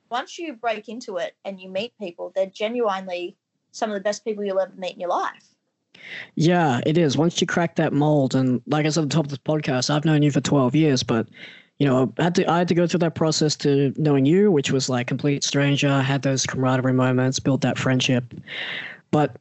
once 0.09 0.37
you 0.37 0.53
break 0.53 0.87
into 0.87 1.17
it 1.17 1.35
and 1.43 1.59
you 1.59 1.69
meet 1.69 1.97
people, 1.97 2.31
they're 2.35 2.45
genuinely 2.45 3.35
some 3.71 3.89
of 3.89 3.95
the 3.95 4.01
best 4.01 4.23
people 4.23 4.43
you'll 4.43 4.59
ever 4.59 4.73
meet 4.75 4.93
in 4.93 4.99
your 4.99 5.09
life. 5.09 5.52
Yeah, 6.35 6.81
it 6.85 6.97
is. 6.97 7.17
Once 7.17 7.39
you 7.39 7.47
crack 7.47 7.75
that 7.75 7.93
mold, 7.93 8.35
and 8.35 8.61
like 8.67 8.85
I 8.85 8.89
said 8.89 9.03
at 9.03 9.09
the 9.09 9.15
top 9.15 9.25
of 9.25 9.29
this 9.29 9.39
podcast, 9.39 9.89
I've 9.89 10.05
known 10.05 10.23
you 10.23 10.31
for 10.31 10.41
12 10.41 10.75
years, 10.75 11.03
but 11.03 11.27
you 11.79 11.87
know, 11.87 12.13
I 12.19 12.23
had 12.23 12.35
to 12.35 12.49
I 12.49 12.59
had 12.59 12.67
to 12.67 12.75
go 12.75 12.87
through 12.87 12.99
that 12.99 13.15
process 13.15 13.55
to 13.57 13.93
knowing 13.97 14.25
you, 14.25 14.51
which 14.51 14.71
was 14.71 14.89
like 14.89 15.07
complete 15.07 15.43
stranger. 15.43 15.89
I 15.89 16.01
Had 16.01 16.21
those 16.21 16.45
camaraderie 16.45 16.93
moments, 16.93 17.39
built 17.39 17.61
that 17.61 17.77
friendship. 17.77 18.23
But 19.11 19.37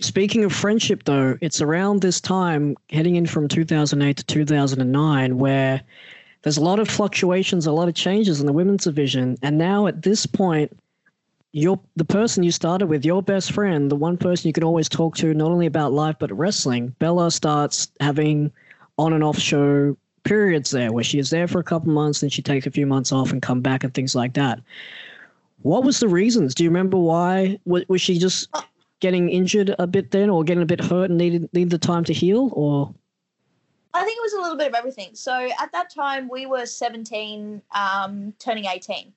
speaking 0.00 0.44
of 0.44 0.52
friendship, 0.52 1.04
though, 1.04 1.36
it's 1.40 1.60
around 1.60 2.00
this 2.00 2.20
time, 2.20 2.76
heading 2.90 3.16
in 3.16 3.26
from 3.26 3.48
2008 3.48 4.16
to 4.16 4.24
2009, 4.24 5.38
where 5.38 5.82
there's 6.42 6.56
a 6.56 6.62
lot 6.62 6.78
of 6.78 6.88
fluctuations, 6.88 7.66
a 7.66 7.72
lot 7.72 7.88
of 7.88 7.94
changes 7.94 8.40
in 8.40 8.46
the 8.46 8.52
women's 8.52 8.84
division, 8.84 9.36
and 9.42 9.58
now 9.58 9.86
at 9.86 10.02
this 10.02 10.26
point, 10.26 10.76
you're 11.56 11.80
the 11.96 12.04
person 12.04 12.42
you 12.42 12.52
started 12.52 12.86
with, 12.88 13.02
your 13.02 13.22
best 13.22 13.50
friend, 13.50 13.90
the 13.90 13.96
one 13.96 14.18
person 14.18 14.46
you 14.46 14.52
could 14.52 14.62
always 14.62 14.90
talk 14.90 15.16
to, 15.16 15.32
not 15.32 15.50
only 15.50 15.64
about 15.64 15.90
life 15.90 16.16
but 16.18 16.30
wrestling. 16.36 16.94
Bella 16.98 17.30
starts 17.30 17.88
having 17.98 18.52
on 18.98 19.14
and 19.14 19.24
off 19.24 19.38
show 19.38 19.96
periods 20.24 20.70
there, 20.70 20.92
where 20.92 21.02
she 21.02 21.18
is 21.18 21.30
there 21.30 21.48
for 21.48 21.58
a 21.58 21.64
couple 21.64 21.90
months, 21.90 22.20
then 22.20 22.28
she 22.28 22.42
takes 22.42 22.66
a 22.66 22.70
few 22.70 22.86
months 22.86 23.10
off 23.10 23.32
and 23.32 23.40
come 23.40 23.62
back 23.62 23.84
and 23.84 23.94
things 23.94 24.14
like 24.14 24.34
that. 24.34 24.60
What 25.62 25.82
was 25.82 25.98
the 25.98 26.08
reasons? 26.08 26.54
Do 26.54 26.62
you 26.62 26.68
remember 26.68 26.98
why? 26.98 27.58
Was, 27.64 27.84
was 27.88 28.02
she 28.02 28.18
just 28.18 28.54
getting 29.00 29.30
injured 29.30 29.74
a 29.78 29.86
bit 29.86 30.10
then, 30.10 30.28
or 30.28 30.44
getting 30.44 30.62
a 30.62 30.66
bit 30.66 30.84
hurt 30.84 31.08
and 31.08 31.16
needed 31.16 31.48
needed 31.54 31.70
the 31.70 31.78
time 31.78 32.04
to 32.04 32.12
heal, 32.12 32.50
or? 32.52 32.94
I 33.94 34.04
think 34.04 34.18
it 34.18 34.22
was 34.22 34.32
a 34.34 34.42
little 34.42 34.58
bit 34.58 34.68
of 34.68 34.74
everything. 34.74 35.14
So 35.14 35.48
at 35.58 35.72
that 35.72 35.88
time, 35.88 36.28
we 36.28 36.44
were 36.44 36.66
17, 36.66 37.62
um, 37.74 38.34
turning 38.38 38.66
18. 38.66 39.10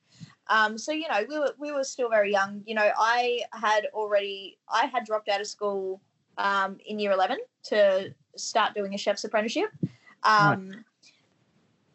Um, 0.49 0.77
so 0.77 0.91
you 0.91 1.07
know, 1.07 1.23
we 1.29 1.39
were 1.39 1.53
we 1.59 1.71
were 1.71 1.83
still 1.83 2.09
very 2.09 2.31
young. 2.31 2.63
You 2.65 2.75
know, 2.75 2.89
I 2.97 3.41
had 3.53 3.87
already 3.93 4.57
I 4.67 4.87
had 4.87 5.05
dropped 5.05 5.29
out 5.29 5.39
of 5.41 5.47
school 5.47 6.01
um, 6.37 6.77
in 6.85 6.99
year 6.99 7.11
11 7.11 7.37
to 7.65 8.13
start 8.35 8.73
doing 8.73 8.93
a 8.93 8.97
chef's 8.97 9.23
apprenticeship. 9.23 9.69
Um, 10.23 10.83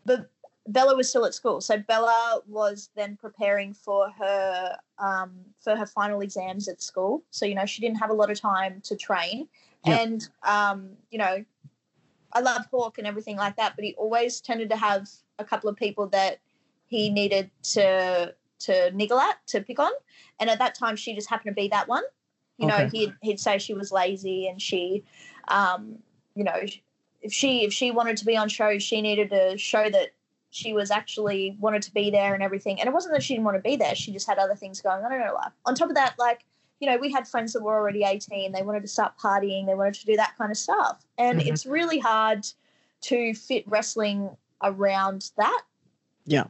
But 0.07 0.31
Bella 0.69 0.95
was 0.97 1.09
still 1.09 1.25
at 1.25 1.35
school, 1.35 1.61
so 1.61 1.79
Bella 1.79 2.41
was 2.47 2.91
then 2.95 3.17
preparing 3.17 3.75
for 3.75 4.11
her 4.11 4.77
um, 4.99 5.33
for 5.61 5.75
her 5.77 5.87
final 5.87 6.21
exams 6.21 6.69
at 6.69 6.81
school. 6.81 7.23
So 7.31 7.47
you 7.47 7.55
know, 7.55 7.67
she 7.67 7.81
didn't 7.81 7.99
have 7.99 8.11
a 8.11 8.15
lot 8.15 8.31
of 8.31 8.41
time 8.41 8.81
to 8.85 8.97
train, 8.97 9.49
Yeah. 9.85 9.99
and 9.99 10.29
um, 10.43 10.91
you 11.11 11.19
know, 11.19 11.45
I 12.33 12.41
love 12.41 12.67
Hawk 12.71 12.99
and 12.99 13.07
everything 13.07 13.37
like 13.37 13.57
that, 13.57 13.75
but 13.77 13.85
he 13.85 13.95
always 13.95 14.41
tended 14.41 14.71
to 14.71 14.77
have 14.77 15.09
a 15.39 15.45
couple 15.45 15.69
of 15.69 15.77
people 15.77 16.07
that 16.09 16.39
he 16.87 17.11
needed 17.11 17.51
to 17.75 18.35
to 18.61 18.91
niggle 18.93 19.19
at, 19.19 19.47
to 19.49 19.61
pick 19.61 19.79
on. 19.79 19.93
And 20.41 20.51
at 20.51 20.59
that 20.59 20.75
time, 20.75 20.97
she 20.97 21.15
just 21.15 21.29
happened 21.29 21.55
to 21.55 21.61
be 21.61 21.69
that 21.69 21.89
one. 21.89 22.05
You 22.59 22.69
know, 22.69 22.89
he'd 22.93 23.13
he'd 23.21 23.41
say 23.41 23.59
she 23.59 23.75
was 23.75 23.91
lazy 23.91 24.47
and 24.47 24.63
she, 24.63 25.03
um, 25.49 25.99
you 26.37 26.45
know, 26.45 26.61
if 27.21 27.33
she 27.33 27.65
if 27.65 27.73
she 27.73 27.91
wanted 27.91 28.17
to 28.19 28.25
be 28.25 28.37
on 28.37 28.49
shows, 28.49 28.83
she 28.83 29.03
needed 29.03 29.31
to 29.31 29.59
show 29.59 29.91
that 29.91 30.11
she 30.51 30.73
was 30.73 30.93
actually 30.93 31.57
wanted 31.59 31.83
to 31.83 31.93
be 31.93 32.11
there 32.11 32.33
and 32.33 32.45
everything. 32.45 32.79
And 32.79 32.89
it 32.89 32.93
wasn't 32.93 33.15
that 33.15 33.25
she 33.25 33.35
didn't 33.35 33.45
want 33.45 33.57
to 33.57 33.63
be 33.63 33.75
there; 33.77 33.97
she 33.97 34.13
just 34.13 34.29
had 34.29 34.39
other 34.39 34.55
things 34.55 34.81
going 34.81 35.05
on 35.05 35.13
in 35.13 35.21
her 35.21 35.33
life. 35.33 35.53
On 35.67 35.75
top 35.75 35.89
of 35.89 35.97
that, 35.97 36.15
like 36.17 36.45
you 36.81 36.89
know, 36.89 36.97
we 36.97 37.11
had 37.11 37.27
friends 37.27 37.53
that 37.55 37.63
were 37.63 37.75
already 37.75 38.05
18. 38.05 38.53
They 38.53 38.63
wanted 38.63 38.83
to 38.83 38.89
start 38.89 39.17
partying. 39.19 39.67
They 39.67 39.75
wanted 39.75 39.95
to 39.95 40.07
do 40.07 40.17
that 40.17 40.37
kind 40.37 40.51
of 40.51 40.57
stuff. 40.57 41.05
And 41.19 41.41
Mhm. 41.41 41.47
it's 41.47 41.67
really 41.67 41.99
hard 41.99 42.47
to 43.03 43.35
fit 43.35 43.67
wrestling 43.67 44.37
around 44.63 45.31
that. 45.37 45.63
Yeah. 46.27 46.45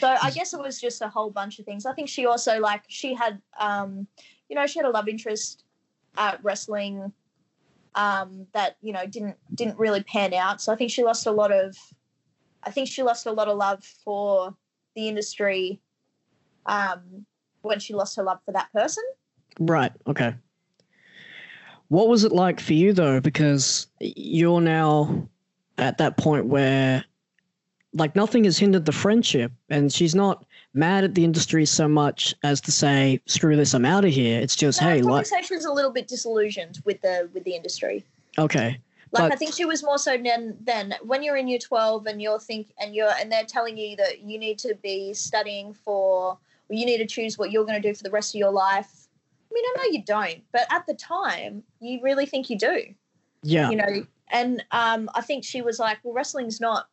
So 0.00 0.14
I 0.22 0.30
guess 0.30 0.52
it 0.52 0.60
was 0.60 0.80
just 0.80 1.00
a 1.00 1.08
whole 1.08 1.30
bunch 1.30 1.58
of 1.58 1.64
things. 1.64 1.86
I 1.86 1.92
think 1.92 2.08
she 2.08 2.26
also 2.26 2.58
like 2.58 2.82
she 2.88 3.14
had 3.14 3.40
um 3.58 4.06
you 4.48 4.54
know, 4.54 4.66
she 4.66 4.78
had 4.78 4.86
a 4.86 4.90
love 4.90 5.08
interest 5.08 5.64
at 6.16 6.42
wrestling 6.44 7.12
um 7.94 8.46
that, 8.52 8.76
you 8.82 8.92
know, 8.92 9.06
didn't 9.06 9.36
didn't 9.54 9.78
really 9.78 10.02
pan 10.02 10.34
out. 10.34 10.60
So 10.60 10.72
I 10.72 10.76
think 10.76 10.90
she 10.90 11.02
lost 11.02 11.26
a 11.26 11.30
lot 11.30 11.52
of 11.52 11.76
I 12.62 12.70
think 12.70 12.88
she 12.88 13.02
lost 13.02 13.26
a 13.26 13.32
lot 13.32 13.48
of 13.48 13.56
love 13.56 13.84
for 13.84 14.54
the 14.94 15.08
industry 15.08 15.80
um 16.66 17.24
when 17.62 17.78
she 17.80 17.94
lost 17.94 18.16
her 18.16 18.22
love 18.22 18.40
for 18.44 18.52
that 18.52 18.72
person. 18.72 19.04
Right. 19.58 19.92
Okay. 20.06 20.34
What 21.88 22.08
was 22.08 22.24
it 22.24 22.32
like 22.32 22.60
for 22.60 22.72
you 22.72 22.92
though? 22.92 23.20
Because 23.20 23.86
you're 24.00 24.60
now 24.60 25.28
at 25.78 25.98
that 25.98 26.16
point 26.16 26.46
where, 26.46 27.04
like, 27.96 28.14
nothing 28.14 28.44
has 28.44 28.58
hindered 28.58 28.84
the 28.84 28.92
friendship, 28.92 29.50
and 29.70 29.92
she's 29.92 30.14
not 30.14 30.44
mad 30.74 31.04
at 31.04 31.14
the 31.14 31.24
industry 31.24 31.64
so 31.64 31.88
much 31.88 32.34
as 32.42 32.60
to 32.62 32.72
say, 32.72 33.20
"Screw 33.26 33.56
this, 33.56 33.74
I'm 33.74 33.84
out 33.84 34.04
of 34.04 34.12
here." 34.12 34.40
It's 34.40 34.54
just, 34.54 34.80
No, 34.82 34.88
hey, 34.88 35.02
like, 35.02 35.26
was 35.50 35.64
a 35.64 35.72
little 35.72 35.90
bit 35.90 36.06
disillusioned 36.06 36.80
with 36.84 37.00
the 37.00 37.28
with 37.32 37.44
the 37.44 37.54
industry. 37.54 38.04
okay, 38.38 38.78
Like 39.12 39.22
But- 39.22 39.32
I 39.32 39.36
think 39.36 39.54
she 39.54 39.64
was 39.64 39.82
more 39.82 39.98
so 39.98 40.18
then 40.18 40.56
then 40.60 40.94
when 41.02 41.22
you're 41.22 41.36
in 41.36 41.48
year 41.48 41.58
twelve 41.58 42.06
and 42.06 42.20
you're 42.20 42.40
think 42.40 42.72
and 42.78 42.94
you're 42.94 43.12
and 43.20 43.30
they're 43.32 43.44
telling 43.44 43.76
you 43.78 43.96
that 43.96 44.20
you 44.20 44.38
need 44.38 44.58
to 44.58 44.74
be 44.82 45.14
studying 45.14 45.72
for 45.72 46.38
or 46.68 46.74
you 46.74 46.84
need 46.84 46.98
to 46.98 47.06
choose 47.06 47.38
what 47.38 47.50
you're 47.52 47.64
going 47.64 47.80
to 47.80 47.88
do 47.88 47.94
for 47.94 48.02
the 48.02 48.10
rest 48.10 48.34
of 48.34 48.38
your 48.38 48.50
life. 48.50 49.06
I 49.50 49.54
mean, 49.54 49.64
I 49.64 49.74
know 49.78 49.92
you 49.92 50.02
don't, 50.02 50.42
but 50.52 50.66
at 50.70 50.84
the 50.86 50.94
time, 50.94 51.62
you 51.80 52.00
really 52.02 52.26
think 52.26 52.50
you 52.50 52.58
do. 52.58 52.82
yeah, 53.42 53.70
You 53.70 53.76
know, 53.76 54.06
and 54.30 54.64
um, 54.72 55.08
I 55.14 55.20
think 55.22 55.44
she 55.44 55.62
was 55.62 55.78
like, 55.78 55.98
"Well, 56.02 56.12
wrestling's 56.12 56.60
not 56.60 56.88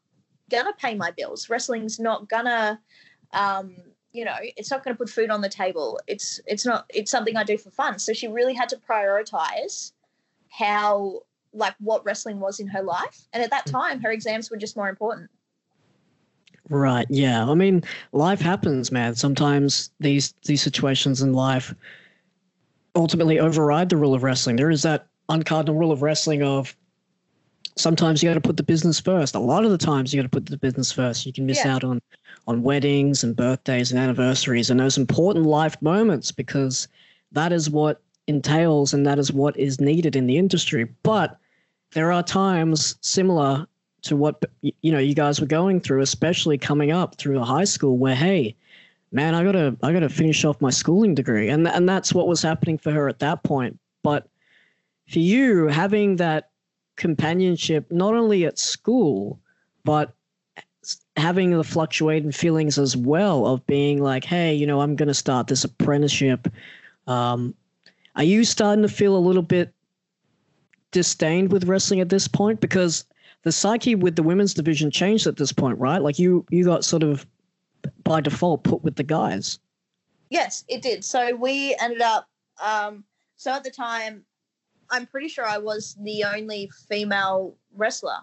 gonna 0.54 0.74
pay 0.74 0.96
my 0.96 1.12
bills. 1.12 1.50
Wrestling's 1.50 2.00
not 2.00 2.30
gonna, 2.30 2.80
um, 3.32 3.76
you 4.12 4.24
know, 4.26 4.36
it's 4.40 4.72
not 4.72 4.84
gonna 4.84 4.96
put 4.96 5.10
food 5.10 5.30
on 5.30 5.42
the 5.42 5.50
table. 5.50 6.00
It's 6.08 6.40
it's 6.46 6.66
not. 6.66 6.86
It's 6.94 7.12
something 7.12 7.36
I 7.36 7.44
do 7.44 7.58
for 7.58 7.72
fun." 7.72 8.00
So 8.00 8.14
she 8.14 8.28
really 8.28 8.54
had 8.54 8.70
to 8.70 8.78
prioritize 8.78 9.92
how 10.50 11.22
like 11.54 11.76
what 11.80 12.06
wrestling 12.06 12.40
was 12.40 12.60
in 12.60 12.68
her 12.68 12.84
life, 12.84 13.28
and 13.34 13.44
at 13.44 13.50
that 13.52 13.66
time, 13.66 14.02
her 14.02 14.12
exams 14.12 14.50
were 14.50 14.58
just 14.58 14.76
more 14.76 14.90
important. 14.90 15.30
right, 16.70 17.08
yeah. 17.10 17.50
I 17.50 17.54
mean, 17.56 17.84
life 18.12 18.42
happens, 18.42 18.92
man. 18.92 19.16
Sometimes 19.16 19.92
these 20.00 20.34
these 20.46 20.62
situations 20.62 21.22
in 21.22 21.34
life 21.34 21.74
ultimately 22.96 23.40
override 23.40 23.90
the 23.90 23.98
rule 23.98 24.14
of 24.14 24.24
wrestling. 24.24 24.56
There 24.56 24.70
is 24.70 24.84
that 24.84 25.08
uncardinal 25.30 25.76
rule 25.76 25.92
of 25.92 26.02
wrestling 26.02 26.44
of 26.44 26.76
sometimes 27.76 28.22
you 28.22 28.30
got 28.30 28.36
to 28.36 28.42
put 28.42 28.58
the 28.58 28.64
business 28.64 29.00
first. 29.00 29.36
A 29.36 29.40
lot 29.40 29.66
of 29.66 29.72
the 29.72 29.78
times 29.78 30.14
you 30.14 30.22
got 30.22 30.30
to 30.30 30.30
put 30.30 30.46
the 30.46 30.58
business 30.58 30.92
first. 30.92 31.26
You 31.26 31.34
can 31.34 31.46
miss 31.46 31.64
Yeah. 31.64 31.76
out 31.76 31.84
on 31.84 32.02
on 32.48 32.62
weddings 32.62 33.24
and 33.24 33.36
birthdays 33.36 33.92
and 33.92 34.00
anniversaries 34.00 34.70
and 34.70 34.80
those 34.80 34.98
important 34.98 35.46
life 35.46 35.82
moments 35.82 36.32
because 36.32 36.88
that 37.32 37.54
is 37.54 37.70
what 37.70 38.02
entails 38.28 38.94
and 38.94 39.06
that 39.08 39.18
is 39.18 39.32
what 39.32 39.56
is 39.58 39.80
needed 39.80 40.16
in 40.16 40.28
the 40.28 40.38
industry. 40.38 40.88
But 41.04 41.38
there 41.94 42.12
are 42.12 42.24
times 42.24 42.96
similar 43.02 43.66
to 44.04 44.16
what 44.18 44.44
you 44.62 44.92
know 44.92 45.00
you 45.00 45.14
guys 45.16 45.40
were 45.40 45.48
going 45.48 45.80
through, 45.80 46.02
especially 46.02 46.58
coming 46.58 46.92
up 46.92 47.16
through 47.16 47.40
high 47.40 47.64
school, 47.64 47.98
where 47.98 48.16
hey, 48.16 48.56
man, 49.12 49.34
I 49.36 49.44
gotta 49.44 49.78
I 49.82 49.94
gotta 49.94 50.10
finish 50.10 50.44
off 50.44 50.60
my 50.62 50.70
schooling 50.70 51.16
degree, 51.16 51.50
and 51.50 51.68
and 51.68 51.88
that's 51.88 52.14
what 52.14 52.28
was 52.28 52.42
happening 52.42 52.78
for 52.78 52.92
her 52.92 53.08
at 53.08 53.20
that 53.20 53.44
point. 53.44 53.80
But 54.04 54.28
for 55.08 55.20
you, 55.20 55.68
having 55.68 56.18
that 56.18 56.50
companionship 56.96 57.92
not 57.92 58.14
only 58.14 58.46
at 58.46 58.60
school, 58.60 59.40
but 59.84 60.14
having 61.16 61.52
the 61.52 61.64
fluctuating 61.64 62.32
feelings 62.32 62.78
as 62.78 62.98
well 62.98 63.46
of 63.46 63.66
being 63.68 64.02
like, 64.02 64.24
hey, 64.24 64.54
you 64.54 64.68
know, 64.68 64.82
I'm 64.82 64.96
going 64.96 65.08
to 65.08 65.14
start 65.14 65.48
this 65.48 65.64
apprenticeship. 65.64 66.48
Um, 67.08 67.56
are 68.16 68.24
you 68.24 68.44
starting 68.44 68.82
to 68.82 68.90
feel 68.90 69.16
a 69.16 69.20
little 69.20 69.42
bit 69.42 69.74
disdained 70.92 71.52
with 71.52 71.66
wrestling 71.66 72.00
at 72.00 72.10
this 72.10 72.28
point? 72.28 72.60
Because 72.60 73.06
the 73.44 73.52
psyche 73.52 73.96
with 73.96 74.16
the 74.16 74.24
women's 74.24 74.54
division 74.54 74.92
changed 74.92 75.28
at 75.28 75.38
this 75.38 75.52
point, 75.52 75.78
right? 75.80 76.02
Like 76.02 76.20
you, 76.20 76.46
you 76.50 76.66
got 76.66 76.84
sort 76.84 77.04
of 77.04 77.26
by 78.04 78.22
default 78.22 78.64
put 78.64 78.84
with 78.84 78.96
the 78.96 79.04
guys. 79.04 79.60
Yes, 80.30 80.64
it 80.68 80.82
did. 80.82 81.04
So 81.04 81.36
we 81.36 81.76
ended 81.80 82.02
up. 82.02 82.28
Um, 82.64 83.04
so 83.36 83.52
at 83.52 83.64
the 83.64 83.72
time, 83.72 84.24
I'm 84.90 85.06
pretty 85.08 85.28
sure 85.28 85.46
I 85.46 85.58
was 85.58 85.96
the 86.02 86.24
only 86.24 86.70
female 86.88 87.56
wrestler 87.76 88.20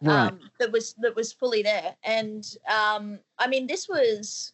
Right. 0.00 0.28
um, 0.28 0.40
that 0.60 0.70
was 0.70 0.94
that 1.00 1.16
was 1.16 1.32
fully 1.32 1.62
there. 1.62 1.94
And 2.04 2.44
um, 2.68 3.18
I 3.38 3.48
mean, 3.48 3.66
this 3.66 3.88
was 3.88 4.52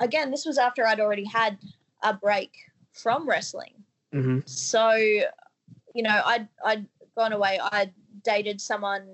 again, 0.00 0.30
this 0.30 0.46
was 0.46 0.58
after 0.58 0.86
I'd 0.86 1.00
already 1.00 1.24
had 1.24 1.58
a 2.02 2.14
break 2.14 2.52
from 2.92 3.28
wrestling. 3.28 3.74
hmm 4.12 4.40
So, 4.46 4.92
you 4.94 6.02
know, 6.02 6.22
I'd 6.24 6.48
I'd 6.64 6.86
gone 7.16 7.32
away. 7.32 7.60
I'd 7.72 7.92
dated 8.22 8.60
someone 8.60 9.06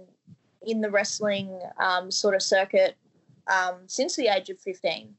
in 0.62 0.80
the 0.80 0.90
wrestling 0.90 1.60
um, 1.78 2.10
sort 2.10 2.34
of 2.34 2.42
circuit 2.42 2.96
um, 3.48 3.82
since 3.86 4.14
the 4.14 4.28
age 4.28 4.50
of 4.50 4.60
fifteen. 4.60 5.14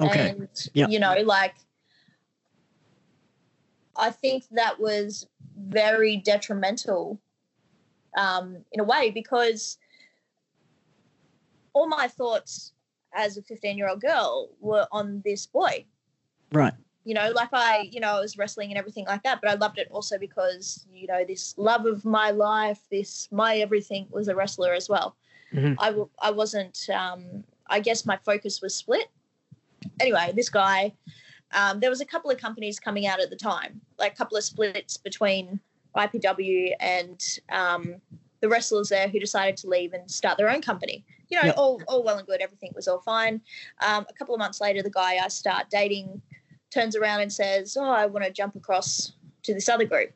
Okay. 0.00 0.30
And 0.30 0.48
Yeah. 0.74 0.88
you 0.88 0.98
know, 0.98 1.14
like 1.22 1.54
I 4.00 4.10
think 4.10 4.44
that 4.52 4.80
was 4.80 5.26
very 5.56 6.16
detrimental 6.16 7.20
um, 8.16 8.64
in 8.72 8.80
a 8.80 8.84
way 8.84 9.10
because 9.10 9.78
all 11.72 11.88
my 11.88 12.08
thoughts 12.08 12.72
as 13.14 13.36
a 13.36 13.42
15 13.42 13.76
year 13.76 13.88
old 13.88 14.00
girl 14.00 14.50
were 14.60 14.86
on 14.92 15.22
this 15.24 15.46
boy. 15.46 15.84
Right. 16.52 16.74
You 17.04 17.14
know, 17.14 17.30
like 17.34 17.48
I, 17.52 17.88
you 17.90 18.00
know, 18.00 18.16
I 18.16 18.20
was 18.20 18.36
wrestling 18.36 18.70
and 18.70 18.78
everything 18.78 19.06
like 19.06 19.22
that, 19.22 19.40
but 19.40 19.50
I 19.50 19.54
loved 19.54 19.78
it 19.78 19.88
also 19.90 20.18
because, 20.18 20.86
you 20.92 21.06
know, 21.06 21.24
this 21.24 21.54
love 21.56 21.86
of 21.86 22.04
my 22.04 22.30
life, 22.30 22.80
this 22.90 23.28
my 23.32 23.56
everything 23.58 24.06
was 24.10 24.28
a 24.28 24.34
wrestler 24.34 24.74
as 24.74 24.88
well. 24.88 25.16
Mhm. 25.52 25.76
I 25.78 25.86
w- 25.86 26.10
I 26.20 26.30
wasn't, 26.30 26.88
um, 26.90 27.44
I 27.66 27.80
guess 27.80 28.04
my 28.04 28.16
focus 28.18 28.60
was 28.60 28.74
split. 28.74 29.08
Anyway, 29.98 30.32
this 30.34 30.50
guy, 30.50 30.92
um, 31.52 31.80
there 31.80 31.90
was 31.90 32.00
a 32.00 32.06
couple 32.06 32.30
of 32.30 32.38
companies 32.38 32.78
coming 32.78 33.06
out 33.06 33.20
at 33.20 33.30
the 33.30 33.36
time, 33.36 33.80
like 33.98 34.12
a 34.12 34.16
couple 34.16 34.36
of 34.36 34.44
splits 34.44 34.96
between 34.96 35.60
IPW 35.96 36.72
and 36.80 37.22
um, 37.50 37.96
the 38.40 38.48
wrestlers 38.48 38.88
there 38.88 39.08
who 39.08 39.18
decided 39.18 39.56
to 39.58 39.68
leave 39.68 39.92
and 39.92 40.10
start 40.10 40.38
their 40.38 40.50
own 40.50 40.62
company. 40.62 41.04
You 41.28 41.38
know, 41.38 41.46
Yep. 41.46 41.54
all, 41.58 41.82
all 41.88 42.02
well 42.02 42.18
and 42.18 42.26
good, 42.26 42.40
everything 42.40 42.72
was 42.74 42.88
all 42.88 43.00
fine. 43.00 43.40
Um, 43.86 44.06
a 44.08 44.12
couple 44.14 44.34
of 44.34 44.38
months 44.38 44.60
later, 44.60 44.82
the 44.82 44.90
guy 44.90 45.18
I 45.24 45.28
start 45.28 45.66
dating 45.70 46.20
turns 46.70 46.96
around 46.96 47.20
and 47.20 47.32
says, 47.32 47.76
Oh, 47.78 47.90
I 47.90 48.06
want 48.06 48.24
to 48.24 48.32
jump 48.32 48.56
across 48.56 49.12
to 49.44 49.54
this 49.54 49.68
other 49.68 49.84
group 49.84 50.12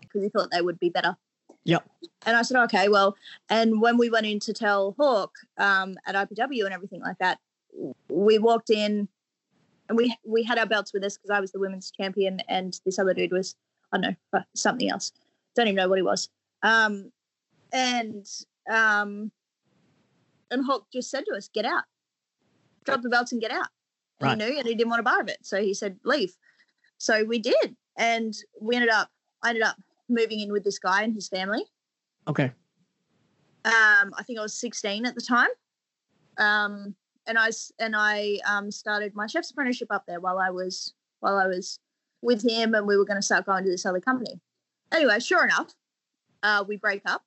because 0.00 0.22
he 0.22 0.28
thought 0.28 0.50
they 0.50 0.62
would 0.62 0.78
be 0.80 0.90
better. 0.90 1.16
Yep. 1.64 1.88
And 2.26 2.36
I 2.36 2.42
said, 2.42 2.62
Okay, 2.64 2.88
well, 2.88 3.16
and 3.48 3.80
when 3.80 3.98
we 3.98 4.10
went 4.10 4.26
in 4.26 4.40
to 4.40 4.52
tell 4.52 4.94
Hawk 4.98 5.32
um, 5.58 5.96
at 6.06 6.14
IPW 6.14 6.64
and 6.64 6.74
everything 6.74 7.00
like 7.00 7.18
that, 7.18 7.38
we 8.08 8.38
walked 8.38 8.70
in 8.70 9.08
and 9.90 9.96
we 9.96 10.16
we 10.24 10.42
had 10.44 10.56
our 10.56 10.66
belts 10.66 10.94
with 10.94 11.04
us 11.04 11.18
because 11.18 11.36
I 11.36 11.40
was 11.40 11.50
the 11.52 11.58
women's 11.58 11.90
champion 11.90 12.40
and 12.48 12.78
this 12.86 12.98
other 12.98 13.12
dude 13.12 13.32
was 13.32 13.56
I 13.92 13.98
don't 13.98 14.16
know 14.32 14.42
something 14.54 14.88
else. 14.88 15.12
Don't 15.56 15.66
even 15.66 15.74
know 15.74 15.88
what 15.88 15.98
he 15.98 16.02
was. 16.02 16.28
Um, 16.62 17.10
and 17.72 18.24
um, 18.70 19.32
and 20.52 20.64
Hawk 20.64 20.86
just 20.92 21.10
said 21.10 21.24
to 21.26 21.36
us, 21.36 21.50
"Get 21.52 21.64
out, 21.64 21.82
drop 22.84 23.02
the 23.02 23.08
belts 23.08 23.32
and 23.32 23.40
get 23.40 23.50
out." 23.50 23.66
And 24.20 24.28
Right. 24.28 24.40
he 24.40 24.50
knew, 24.50 24.58
and 24.58 24.68
he 24.68 24.74
didn't 24.74 24.90
want 24.90 25.00
a 25.00 25.02
bar 25.02 25.20
of 25.20 25.28
it, 25.28 25.38
so 25.42 25.60
he 25.60 25.74
said, 25.74 25.98
"Leave." 26.04 26.36
So 26.98 27.24
we 27.24 27.40
did, 27.40 27.76
and 27.98 28.32
we 28.60 28.76
ended 28.76 28.90
up. 28.90 29.08
I 29.42 29.48
ended 29.48 29.64
up 29.64 29.76
moving 30.08 30.38
in 30.40 30.52
with 30.52 30.62
this 30.62 30.78
guy 30.78 31.02
and 31.02 31.14
his 31.14 31.28
family. 31.28 31.64
Okay. 32.28 32.52
Um, 33.64 34.14
I 34.16 34.22
think 34.24 34.38
I 34.38 34.42
was 34.42 34.54
16 34.54 35.04
at 35.04 35.14
the 35.14 35.20
time. 35.20 35.48
Um, 36.38 36.94
and 37.30 37.38
I 37.38 37.50
and 37.78 37.94
I 37.96 38.38
um, 38.44 38.70
started 38.72 39.14
my 39.14 39.28
chef's 39.28 39.52
apprenticeship 39.52 39.88
up 39.90 40.04
there 40.06 40.18
while 40.20 40.38
I 40.38 40.50
was 40.50 40.92
while 41.20 41.38
I 41.38 41.46
was 41.46 41.78
with 42.22 42.42
him, 42.46 42.74
and 42.74 42.86
we 42.86 42.96
were 42.96 43.04
going 43.04 43.18
to 43.18 43.22
start 43.22 43.46
going 43.46 43.62
to 43.64 43.70
this 43.70 43.86
other 43.86 44.00
company. 44.00 44.40
Anyway, 44.92 45.20
sure 45.20 45.44
enough, 45.44 45.72
uh, 46.42 46.64
we 46.66 46.76
break 46.76 47.02
up 47.06 47.22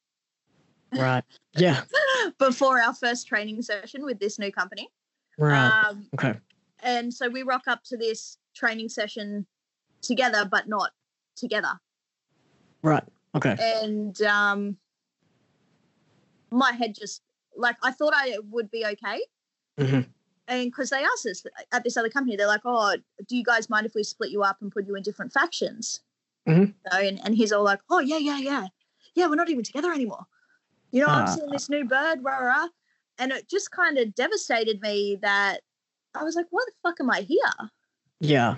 Right. 0.92 1.24
Yeah. 1.56 1.84
before 2.38 2.82
our 2.82 2.94
first 2.94 3.28
training 3.28 3.62
session 3.62 4.04
with 4.04 4.20
this 4.20 4.38
new 4.38 4.52
company. 4.52 4.90
Right. 5.38 5.70
Um, 5.70 6.08
okay. 6.16 6.36
and 6.82 7.14
so 7.14 7.30
we 7.30 7.44
rock 7.44 7.64
up 7.68 7.84
to 7.86 7.98
this 7.98 8.38
training 8.54 8.90
session 8.90 9.46
together, 10.02 10.46
but 10.50 10.68
not 10.68 10.92
together. 11.38 11.80
Right. 12.82 13.04
Okay. 13.36 13.56
and 13.60 14.22
um 14.24 14.78
my 16.52 16.72
head 16.74 16.94
just 16.94 17.22
like 17.56 17.78
I 17.82 17.92
thought 17.92 18.14
I 18.16 18.38
would 18.52 18.70
be 18.70 18.86
okay. 18.86 19.22
Hmm 19.78 20.02
And 20.48 20.72
because 20.72 20.90
they 20.90 21.04
asked 21.04 21.26
us 21.26 21.44
at 21.72 21.84
this 21.84 21.98
other 21.98 22.10
company, 22.10 22.36
they're 22.36 22.48
like, 22.48 22.62
"Oh, 22.66 22.96
do 23.28 23.38
you 23.38 23.44
guys 23.44 23.70
mind 23.70 23.86
if 23.86 23.96
we 23.96 24.04
split 24.04 24.32
you 24.32 24.44
up 24.44 24.62
and 24.62 24.72
put 24.72 24.86
you 24.88 24.96
in 24.96 25.04
different 25.04 25.34
factions?" 25.34 26.02
Mhm. 26.48 26.74
So, 26.92 26.98
and 27.00 27.20
and 27.26 27.36
he's 27.36 27.52
all 27.52 27.64
like, 27.64 27.82
"Oh 27.90 28.00
yeah, 28.00 28.18
yeah, 28.18 28.38
yeah, 28.38 28.68
yeah. 29.16 29.28
We're 29.28 29.36
not 29.36 29.50
even 29.50 29.64
together 29.64 29.92
anymore. 29.92 30.26
You 30.92 31.02
know, 31.02 31.10
I'm 31.10 31.24
Ah. 31.24 31.36
seeing 31.36 31.52
this 31.52 31.70
new 31.70 31.86
bird, 31.86 32.24
rah, 32.24 32.38
rah, 32.40 32.64
rah." 32.64 32.70
And 33.20 33.32
it 33.32 33.50
just 33.50 33.72
kind 33.72 33.98
of 33.98 34.16
devastated 34.16 34.82
me 34.82 35.18
that 35.22 35.62
I 36.16 36.24
was 36.24 36.36
like, 36.36 36.48
"Why 36.52 36.64
the 36.68 36.74
fuck 36.84 37.00
am 37.02 37.10
I 37.12 37.22
here?" 37.22 37.72
Yeah. 38.20 38.58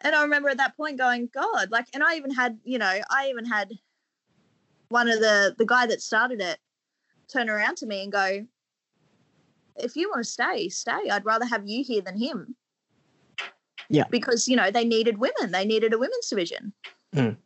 And 0.00 0.14
I 0.14 0.22
remember 0.22 0.48
at 0.48 0.56
that 0.58 0.76
point 0.76 0.98
going, 0.98 1.28
God, 1.32 1.70
like, 1.70 1.86
and 1.94 2.02
I 2.02 2.16
even 2.16 2.30
had, 2.32 2.58
you 2.64 2.78
know, 2.78 3.00
I 3.10 3.28
even 3.30 3.44
had 3.44 3.70
one 4.88 5.08
of 5.08 5.20
the 5.20 5.54
the 5.58 5.66
guy 5.66 5.86
that 5.86 6.02
started 6.02 6.40
it 6.40 6.58
turn 7.28 7.48
around 7.50 7.76
to 7.78 7.86
me 7.86 8.02
and 8.02 8.12
go, 8.12 8.46
if 9.76 9.96
you 9.96 10.08
want 10.08 10.24
to 10.24 10.30
stay, 10.30 10.68
stay. 10.68 11.10
I'd 11.10 11.24
rather 11.24 11.46
have 11.46 11.66
you 11.66 11.84
here 11.84 12.02
than 12.02 12.18
him. 12.18 12.54
Yeah. 13.88 14.04
Because 14.10 14.48
you 14.48 14.56
know 14.56 14.70
they 14.70 14.84
needed 14.84 15.18
women. 15.18 15.52
They 15.52 15.64
needed 15.64 15.92
a 15.92 15.98
women's 15.98 16.28
division. 16.28 16.72
Mm. 17.14 17.36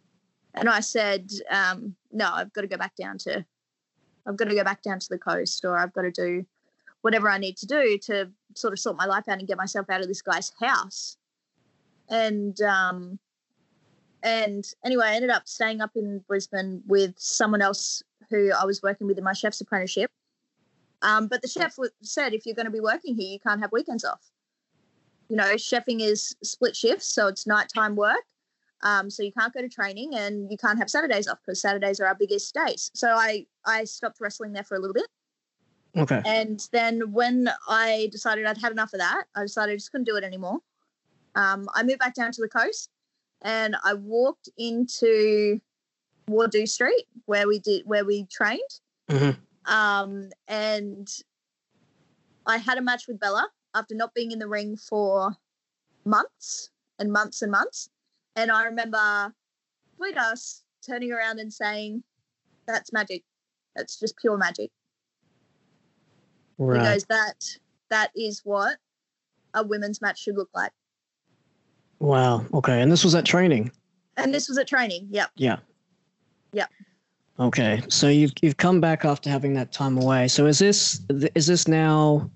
And 0.54 0.68
I 0.68 0.80
said, 0.80 1.30
um, 1.50 1.94
no, 2.12 2.30
I've 2.32 2.52
got 2.52 2.62
to 2.62 2.66
go 2.66 2.78
back 2.78 2.96
down 2.96 3.18
to, 3.18 3.44
I've 4.26 4.36
got 4.36 4.48
to 4.48 4.54
go 4.54 4.64
back 4.64 4.82
down 4.82 4.98
to 4.98 5.06
the 5.10 5.18
coast, 5.18 5.64
or 5.64 5.76
I've 5.76 5.92
got 5.92 6.02
to 6.02 6.10
do 6.10 6.46
whatever 7.02 7.28
I 7.28 7.38
need 7.38 7.56
to 7.58 7.66
do 7.66 7.98
to 8.04 8.30
sort 8.56 8.72
of 8.72 8.78
sort 8.78 8.96
my 8.96 9.04
life 9.04 9.28
out 9.28 9.38
and 9.38 9.46
get 9.46 9.58
myself 9.58 9.90
out 9.90 10.00
of 10.00 10.08
this 10.08 10.22
guy's 10.22 10.50
house. 10.60 11.16
And 12.08 12.60
um, 12.62 13.18
and 14.22 14.64
anyway, 14.84 15.06
I 15.06 15.14
ended 15.14 15.30
up 15.30 15.46
staying 15.46 15.80
up 15.80 15.90
in 15.94 16.20
Brisbane 16.26 16.82
with 16.86 17.14
someone 17.18 17.62
else 17.62 18.02
who 18.30 18.50
I 18.52 18.64
was 18.64 18.82
working 18.82 19.06
with 19.06 19.18
in 19.18 19.24
my 19.24 19.34
chef's 19.34 19.60
apprenticeship. 19.60 20.10
Um, 21.02 21.28
but 21.28 21.42
the 21.42 21.48
chef 21.48 21.76
said, 22.02 22.34
if 22.34 22.46
you're 22.46 22.54
going 22.54 22.66
to 22.66 22.72
be 22.72 22.80
working 22.80 23.14
here, 23.14 23.32
you 23.32 23.38
can't 23.40 23.60
have 23.60 23.72
weekends 23.72 24.04
off. 24.04 24.30
You 25.28 25.36
know, 25.36 25.54
chefing 25.54 26.00
is 26.00 26.36
split 26.42 26.76
shifts, 26.76 27.12
so 27.12 27.26
it's 27.26 27.46
nighttime 27.46 27.96
work. 27.96 28.22
Um, 28.82 29.10
so 29.10 29.22
you 29.22 29.32
can't 29.32 29.52
go 29.52 29.60
to 29.60 29.68
training 29.68 30.14
and 30.14 30.50
you 30.50 30.56
can't 30.56 30.78
have 30.78 30.90
Saturdays 30.90 31.26
off 31.28 31.38
because 31.44 31.60
Saturdays 31.60 31.98
are 31.98 32.06
our 32.06 32.14
biggest 32.14 32.54
days. 32.54 32.90
So 32.94 33.08
I 33.08 33.46
I 33.64 33.84
stopped 33.84 34.20
wrestling 34.20 34.52
there 34.52 34.64
for 34.64 34.76
a 34.76 34.78
little 34.78 34.94
bit. 34.94 35.06
Okay. 35.96 36.20
And 36.26 36.66
then 36.72 37.12
when 37.12 37.48
I 37.68 38.08
decided 38.12 38.44
I'd 38.44 38.58
had 38.58 38.72
enough 38.72 38.92
of 38.92 39.00
that, 39.00 39.24
I 39.34 39.42
decided 39.42 39.72
I 39.72 39.76
just 39.76 39.90
couldn't 39.90 40.04
do 40.04 40.16
it 40.16 40.24
anymore. 40.24 40.58
Um, 41.34 41.68
I 41.74 41.82
moved 41.82 42.00
back 42.00 42.14
down 42.14 42.32
to 42.32 42.42
the 42.42 42.48
coast 42.48 42.90
and 43.42 43.76
I 43.82 43.94
walked 43.94 44.50
into 44.58 45.60
Wardo 46.28 46.68
Street 46.68 47.06
where 47.24 47.48
we 47.48 47.58
did 47.58 47.86
where 47.86 48.04
we 48.04 48.26
trained. 48.26 48.60
Mhm. 49.08 49.36
Um, 49.66 50.30
and 50.48 51.08
I 52.46 52.58
had 52.58 52.78
a 52.78 52.82
match 52.82 53.06
with 53.08 53.18
Bella 53.20 53.48
after 53.74 53.94
not 53.94 54.14
being 54.14 54.30
in 54.32 54.38
the 54.38 54.48
ring 54.48 54.76
for 54.76 55.36
months 56.04 56.70
and 56.98 57.12
months 57.12 57.42
and 57.42 57.50
months. 57.50 57.90
And 58.36 58.50
I 58.50 58.64
remember 58.64 59.32
Sweet 59.96 60.16
Us 60.16 60.62
turning 60.86 61.12
around 61.12 61.38
and 61.40 61.52
saying, 61.52 62.02
That's 62.66 62.92
magic. 62.92 63.22
That's 63.74 63.98
just 63.98 64.16
pure 64.18 64.36
magic. 64.36 64.70
He 66.58 66.64
Right. 66.64 66.82
goes, 66.82 67.04
That 67.04 67.44
that 67.90 68.10
is 68.16 68.40
what 68.44 68.78
a 69.54 69.64
women's 69.64 70.00
match 70.00 70.20
should 70.20 70.36
look 70.36 70.50
like. 70.54 70.72
Wow. 71.98 72.44
Okay. 72.52 72.80
And 72.80 72.90
this 72.92 73.04
was 73.04 73.14
at 73.14 73.24
training. 73.24 73.70
And 74.16 74.32
this 74.32 74.48
was 74.48 74.58
at 74.58 74.66
training. 74.68 75.08
Yep. 75.10 75.30
Yeah. 75.36 75.58
Yep. 76.52 76.70
Okay. 77.38 77.82
So 77.88 78.08
you've 78.08 78.32
you've 78.40 78.56
come 78.56 78.80
back 78.80 79.04
after 79.04 79.28
having 79.28 79.54
that 79.54 79.72
time 79.72 79.98
away. 79.98 80.28
So 80.28 80.46
is 80.46 80.58
this 80.58 81.00
is 81.34 81.46
this 81.46 81.68
now 81.68 82.30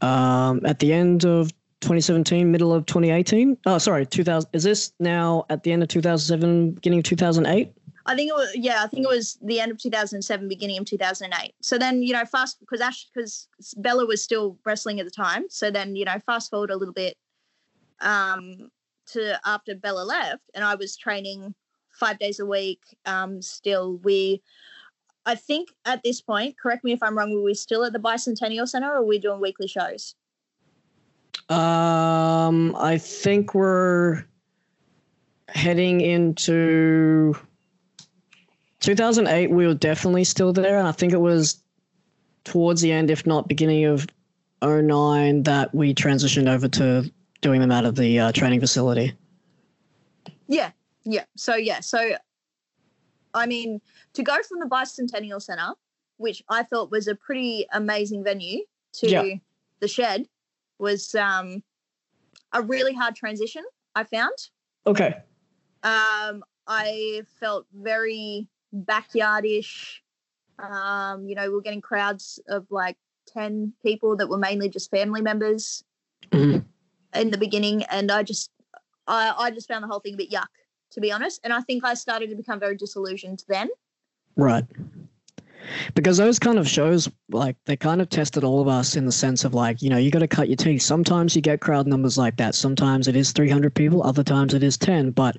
um, 0.00 0.64
at 0.64 0.78
the 0.78 0.92
end 0.92 1.24
of 1.24 1.52
2017, 1.80 2.50
middle 2.50 2.72
of 2.72 2.86
2018? 2.86 3.56
Oh, 3.66 3.78
sorry, 3.78 4.06
2000. 4.06 4.48
Is 4.52 4.62
this 4.62 4.92
now 5.00 5.46
at 5.50 5.62
the 5.62 5.72
end 5.72 5.82
of 5.82 5.88
2007, 5.88 6.72
beginning 6.72 7.00
of 7.00 7.04
2008? 7.04 7.72
I 8.06 8.14
think 8.14 8.30
it 8.30 8.34
was 8.34 8.50
yeah, 8.54 8.82
I 8.82 8.86
think 8.86 9.04
it 9.04 9.08
was 9.08 9.38
the 9.42 9.60
end 9.60 9.72
of 9.72 9.78
2007, 9.78 10.48
beginning 10.48 10.78
of 10.78 10.84
2008. 10.84 11.54
So 11.60 11.76
then, 11.76 12.02
you 12.02 12.12
know, 12.12 12.24
fast 12.24 12.60
because 12.60 12.80
Ash 12.80 13.06
because 13.12 13.48
Bella 13.76 14.06
was 14.06 14.22
still 14.22 14.58
wrestling 14.64 15.00
at 15.00 15.06
the 15.06 15.10
time. 15.10 15.44
So 15.48 15.70
then, 15.70 15.96
you 15.96 16.04
know, 16.04 16.18
fast 16.24 16.50
forward 16.50 16.70
a 16.70 16.76
little 16.76 16.94
bit 16.94 17.16
um 18.00 18.70
to 19.08 19.38
after 19.44 19.74
Bella 19.74 20.04
left 20.04 20.42
and 20.54 20.64
I 20.64 20.76
was 20.76 20.96
training 20.96 21.54
5 21.92 22.18
days 22.18 22.40
a 22.40 22.46
week 22.46 22.80
um 23.06 23.42
still 23.42 23.96
we 23.98 24.42
I 25.26 25.34
think 25.34 25.68
at 25.84 26.02
this 26.02 26.20
point, 26.20 26.58
correct 26.58 26.82
me 26.82 26.92
if 26.92 27.02
I'm 27.02 27.16
wrong, 27.16 27.34
were 27.34 27.42
we 27.42 27.54
still 27.54 27.84
at 27.84 27.92
the 27.92 27.98
Bicentennial 27.98 28.66
Center 28.66 28.92
or 28.92 29.02
were 29.02 29.06
we 29.06 29.18
doing 29.18 29.40
weekly 29.40 29.68
shows? 29.68 30.14
Um, 31.48 32.74
I 32.76 32.96
think 32.98 33.54
we're 33.54 34.24
heading 35.48 36.00
into 36.00 37.34
2008. 38.80 39.50
We 39.50 39.66
were 39.66 39.74
definitely 39.74 40.24
still 40.24 40.52
there, 40.52 40.78
and 40.78 40.88
I 40.88 40.92
think 40.92 41.12
it 41.12 41.20
was 41.20 41.62
towards 42.44 42.80
the 42.80 42.92
end, 42.92 43.10
if 43.10 43.26
not 43.26 43.48
beginning 43.48 43.84
of 43.84 44.06
09, 44.62 45.42
that 45.42 45.74
we 45.74 45.94
transitioned 45.94 46.48
over 46.48 46.68
to 46.68 47.10
doing 47.40 47.60
them 47.60 47.72
out 47.72 47.84
of 47.84 47.96
the 47.96 48.18
uh, 48.18 48.32
training 48.32 48.60
facility. 48.60 49.12
Yeah, 50.46 50.70
yeah. 51.04 51.24
So 51.36 51.56
yeah, 51.56 51.80
so 51.80 52.12
I 53.34 53.46
mean, 53.46 53.80
to 54.14 54.22
go 54.22 54.36
from 54.42 54.60
the 54.60 54.66
Bicentennial 54.66 55.40
Center, 55.40 55.72
which 56.16 56.42
I 56.48 56.62
thought 56.62 56.90
was 56.90 57.08
a 57.08 57.14
pretty 57.14 57.66
amazing 57.72 58.24
venue, 58.24 58.64
to 58.94 59.08
yeah. 59.08 59.24
the 59.80 59.88
shed 59.88 60.26
was 60.78 61.14
um, 61.14 61.62
a 62.52 62.62
really 62.62 62.94
hard 62.94 63.14
transition. 63.14 63.62
I 63.94 64.04
found. 64.04 64.32
Okay. 64.86 65.14
Um, 65.82 66.44
I 66.66 67.22
felt 67.38 67.66
very 67.74 68.48
backyardish. 68.74 69.98
Um, 70.58 71.26
you 71.26 71.34
know, 71.34 71.50
we 71.50 71.58
are 71.58 71.62
getting 71.62 71.80
crowds 71.80 72.38
of 72.48 72.66
like 72.70 72.96
10 73.28 73.72
people 73.82 74.16
that 74.16 74.28
were 74.28 74.38
mainly 74.38 74.68
just 74.68 74.90
family 74.90 75.22
members 75.22 75.82
mm. 76.30 76.64
in 77.14 77.30
the 77.30 77.38
beginning. 77.38 77.82
And 77.84 78.10
I 78.10 78.22
just, 78.22 78.50
I, 79.06 79.34
I 79.36 79.50
just 79.50 79.68
found 79.68 79.82
the 79.82 79.88
whole 79.88 80.00
thing 80.00 80.14
a 80.14 80.16
bit 80.18 80.30
yuck, 80.30 80.46
to 80.90 81.00
be 81.00 81.12
honest. 81.12 81.40
And 81.44 81.52
I 81.52 81.60
think 81.60 81.84
I 81.84 81.94
started 81.94 82.30
to 82.30 82.36
become 82.36 82.60
very 82.60 82.76
disillusioned 82.76 83.44
then. 83.48 83.68
Right. 84.36 84.64
Because 85.94 86.16
those 86.16 86.38
kind 86.38 86.58
of 86.58 86.66
shows 86.66 87.08
like 87.30 87.56
they 87.66 87.76
kind 87.76 88.00
of 88.00 88.08
tested 88.08 88.44
all 88.44 88.60
of 88.60 88.68
us 88.68 88.96
in 88.96 89.04
the 89.04 89.12
sense 89.12 89.44
of 89.44 89.54
like 89.54 89.82
you 89.82 89.90
know 89.90 89.98
you 89.98 90.10
got 90.10 90.20
to 90.20 90.28
cut 90.28 90.48
your 90.48 90.56
teeth. 90.56 90.82
Sometimes 90.82 91.36
you 91.36 91.42
get 91.42 91.60
crowd 91.60 91.86
numbers 91.86 92.16
like 92.16 92.36
that. 92.38 92.54
Sometimes 92.54 93.08
it 93.08 93.14
is 93.14 93.32
300 93.32 93.74
people 93.74 94.02
other 94.02 94.24
times 94.24 94.54
it 94.54 94.62
is 94.62 94.78
10 94.78 95.10
but 95.10 95.36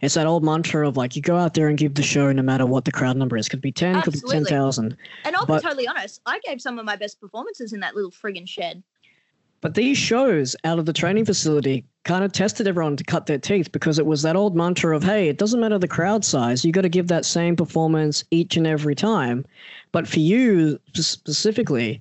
it's 0.00 0.14
that 0.14 0.28
old 0.28 0.44
mantra 0.44 0.86
of 0.86 0.96
like 0.96 1.16
you 1.16 1.22
go 1.22 1.36
out 1.36 1.54
there 1.54 1.68
and 1.68 1.76
give 1.76 1.94
the 1.94 2.02
show 2.02 2.30
no 2.30 2.42
matter 2.42 2.66
what 2.66 2.84
the 2.84 2.92
crowd 2.92 3.16
number 3.16 3.36
is. 3.36 3.48
Could 3.48 3.60
be 3.60 3.72
10 3.72 3.96
Absolutely. 3.96 4.20
could 4.20 4.44
be 4.44 4.50
10,000 4.50 4.96
and 5.24 5.36
I'll 5.36 5.44
but, 5.44 5.60
be 5.60 5.68
totally 5.68 5.88
honest 5.88 6.20
I 6.24 6.38
gave 6.46 6.60
some 6.60 6.78
of 6.78 6.84
my 6.84 6.96
best 6.96 7.20
performances 7.20 7.72
in 7.72 7.80
that 7.80 7.96
little 7.96 8.12
friggin' 8.12 8.48
shed 8.48 8.82
but 9.60 9.74
these 9.74 9.98
shows 9.98 10.54
out 10.64 10.78
of 10.78 10.86
the 10.86 10.92
training 10.92 11.24
facility 11.24 11.84
kind 12.04 12.24
of 12.24 12.32
tested 12.32 12.66
everyone 12.68 12.96
to 12.96 13.04
cut 13.04 13.26
their 13.26 13.38
teeth 13.38 13.72
because 13.72 13.98
it 13.98 14.06
was 14.06 14.22
that 14.22 14.36
old 14.36 14.56
mantra 14.56 14.96
of, 14.96 15.02
hey, 15.02 15.28
it 15.28 15.38
doesn't 15.38 15.60
matter 15.60 15.78
the 15.78 15.88
crowd 15.88 16.24
size, 16.24 16.64
you 16.64 16.72
got 16.72 16.82
to 16.82 16.88
give 16.88 17.08
that 17.08 17.24
same 17.24 17.56
performance 17.56 18.24
each 18.30 18.56
and 18.56 18.66
every 18.66 18.94
time. 18.94 19.44
But 19.92 20.06
for 20.06 20.20
you 20.20 20.78
specifically, 20.94 22.00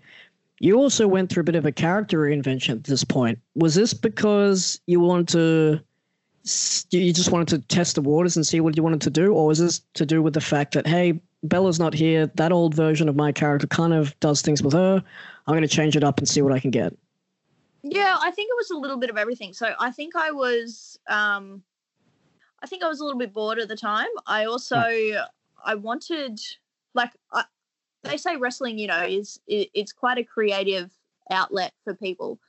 you 0.60 0.78
also 0.78 1.08
went 1.08 1.30
through 1.30 1.42
a 1.42 1.46
bit 1.46 1.56
of 1.56 1.66
a 1.66 1.72
character 1.72 2.20
reinvention 2.20 2.72
at 2.72 2.84
this 2.84 3.04
point. 3.04 3.40
Was 3.56 3.76
this 3.76 3.94
because 3.94 4.80
you 4.88 5.00
wanted 5.00 5.28
to 5.30 5.82
you 6.92 7.12
just 7.12 7.32
wanted 7.32 7.48
to 7.50 7.60
test 7.68 7.96
the 7.96 8.02
waters 8.02 8.38
and 8.38 8.48
see 8.48 8.62
what 8.62 8.78
you 8.78 8.84
wanted 8.84 9.02
to 9.02 9.10
do 9.10 9.34
or 9.34 9.48
was 9.48 9.60
this 9.60 9.82
to 9.96 10.06
do 10.06 10.22
with 10.22 10.34
the 10.34 10.40
fact 10.40 10.74
that 10.74 10.88
hey 10.88 11.20
bella's 11.44 11.78
not 11.78 11.94
here 11.94 12.28
that 12.36 12.54
old 12.54 12.74
version 12.74 13.10
of 13.10 13.18
my 13.18 13.34
character 13.34 13.68
kind 13.68 13.94
of 13.94 14.18
does 14.22 14.42
things 14.42 14.64
with 14.64 14.72
her 14.72 15.04
i'm 15.46 15.52
going 15.52 15.62
to 15.62 15.68
change 15.68 15.98
it 15.98 16.06
up 16.06 16.20
and 16.20 16.28
see 16.30 16.42
what 16.42 16.54
i 16.54 16.60
can 16.60 16.72
get 16.72 16.96
yeah, 17.94 18.18
I 18.20 18.32
think 18.32 18.50
it 18.50 18.58
was 18.58 18.72
a 18.72 18.78
little 18.78 18.98
bit 18.98 19.10
of 19.10 19.18
everything. 19.18 19.54
So 19.54 19.74
I 19.80 19.92
think 19.92 20.16
I 20.16 20.32
was 20.32 21.00
um 21.08 21.64
I 22.62 22.68
think 22.68 22.84
I 22.84 22.88
was 22.88 23.00
a 23.00 23.04
little 23.04 23.20
bit 23.20 23.34
bored 23.34 23.60
at 23.60 23.68
the 23.68 23.76
time. 23.76 24.08
I 24.26 24.46
also 24.46 24.78
I 25.64 25.76
wanted 25.76 26.40
like 26.94 27.12
I, 27.32 27.44
they 28.04 28.18
say 28.18 28.38
wrestling, 28.38 28.80
you 28.80 28.88
know, 28.88 29.04
is 29.04 29.40
it, 29.48 29.70
it's 29.74 29.94
quite 29.94 30.18
a 30.18 30.24
creative 30.24 30.92
outlet 31.30 31.74
for 31.84 31.94
people 31.94 32.40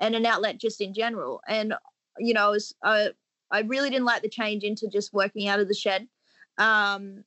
and 0.00 0.14
an 0.14 0.26
outlet 0.26 0.58
just 0.58 0.80
in 0.80 0.94
general. 0.94 1.40
And 1.48 1.74
you 2.18 2.34
know, 2.34 2.46
I 2.46 2.50
was 2.50 2.74
I 2.82 3.08
I 3.50 3.60
really 3.60 3.90
didn't 3.90 4.06
like 4.06 4.22
the 4.22 4.28
change 4.28 4.62
into 4.62 4.88
just 4.88 5.12
working 5.12 5.48
out 5.48 5.60
of 5.60 5.68
the 5.68 5.74
shed. 5.74 6.08
Um 6.58 7.24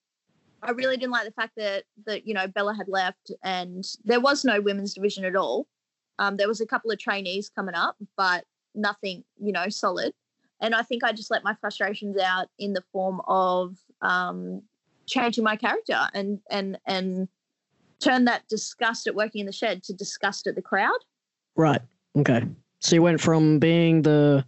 I 0.61 0.71
really 0.71 0.97
didn't 0.97 1.11
like 1.11 1.25
the 1.25 1.31
fact 1.31 1.53
that 1.57 1.83
that 2.05 2.27
you 2.27 2.33
know 2.33 2.47
Bella 2.47 2.73
had 2.73 2.87
left 2.87 3.31
and 3.43 3.85
there 4.03 4.19
was 4.19 4.45
no 4.45 4.61
women's 4.61 4.93
division 4.93 5.25
at 5.25 5.35
all. 5.35 5.67
Um, 6.19 6.37
there 6.37 6.47
was 6.47 6.61
a 6.61 6.65
couple 6.65 6.91
of 6.91 6.99
trainees 6.99 7.49
coming 7.49 7.73
up, 7.73 7.95
but 8.15 8.43
nothing, 8.75 9.23
you 9.41 9.51
know, 9.51 9.69
solid. 9.69 10.13
And 10.61 10.75
I 10.75 10.83
think 10.83 11.03
I 11.03 11.13
just 11.13 11.31
let 11.31 11.43
my 11.43 11.55
frustrations 11.55 12.17
out 12.17 12.47
in 12.59 12.73
the 12.73 12.83
form 12.91 13.21
of 13.27 13.77
um, 14.01 14.61
changing 15.07 15.43
my 15.43 15.55
character 15.55 16.07
and 16.13 16.39
and 16.51 16.77
and 16.85 17.27
turn 17.99 18.25
that 18.25 18.47
disgust 18.49 19.07
at 19.07 19.15
working 19.15 19.39
in 19.39 19.45
the 19.45 19.53
shed 19.53 19.83
to 19.83 19.93
disgust 19.93 20.47
at 20.47 20.55
the 20.55 20.61
crowd. 20.61 20.99
Right. 21.55 21.81
Okay. 22.17 22.43
So 22.79 22.95
you 22.95 23.01
went 23.01 23.21
from 23.21 23.59
being 23.59 24.01
the 24.01 24.45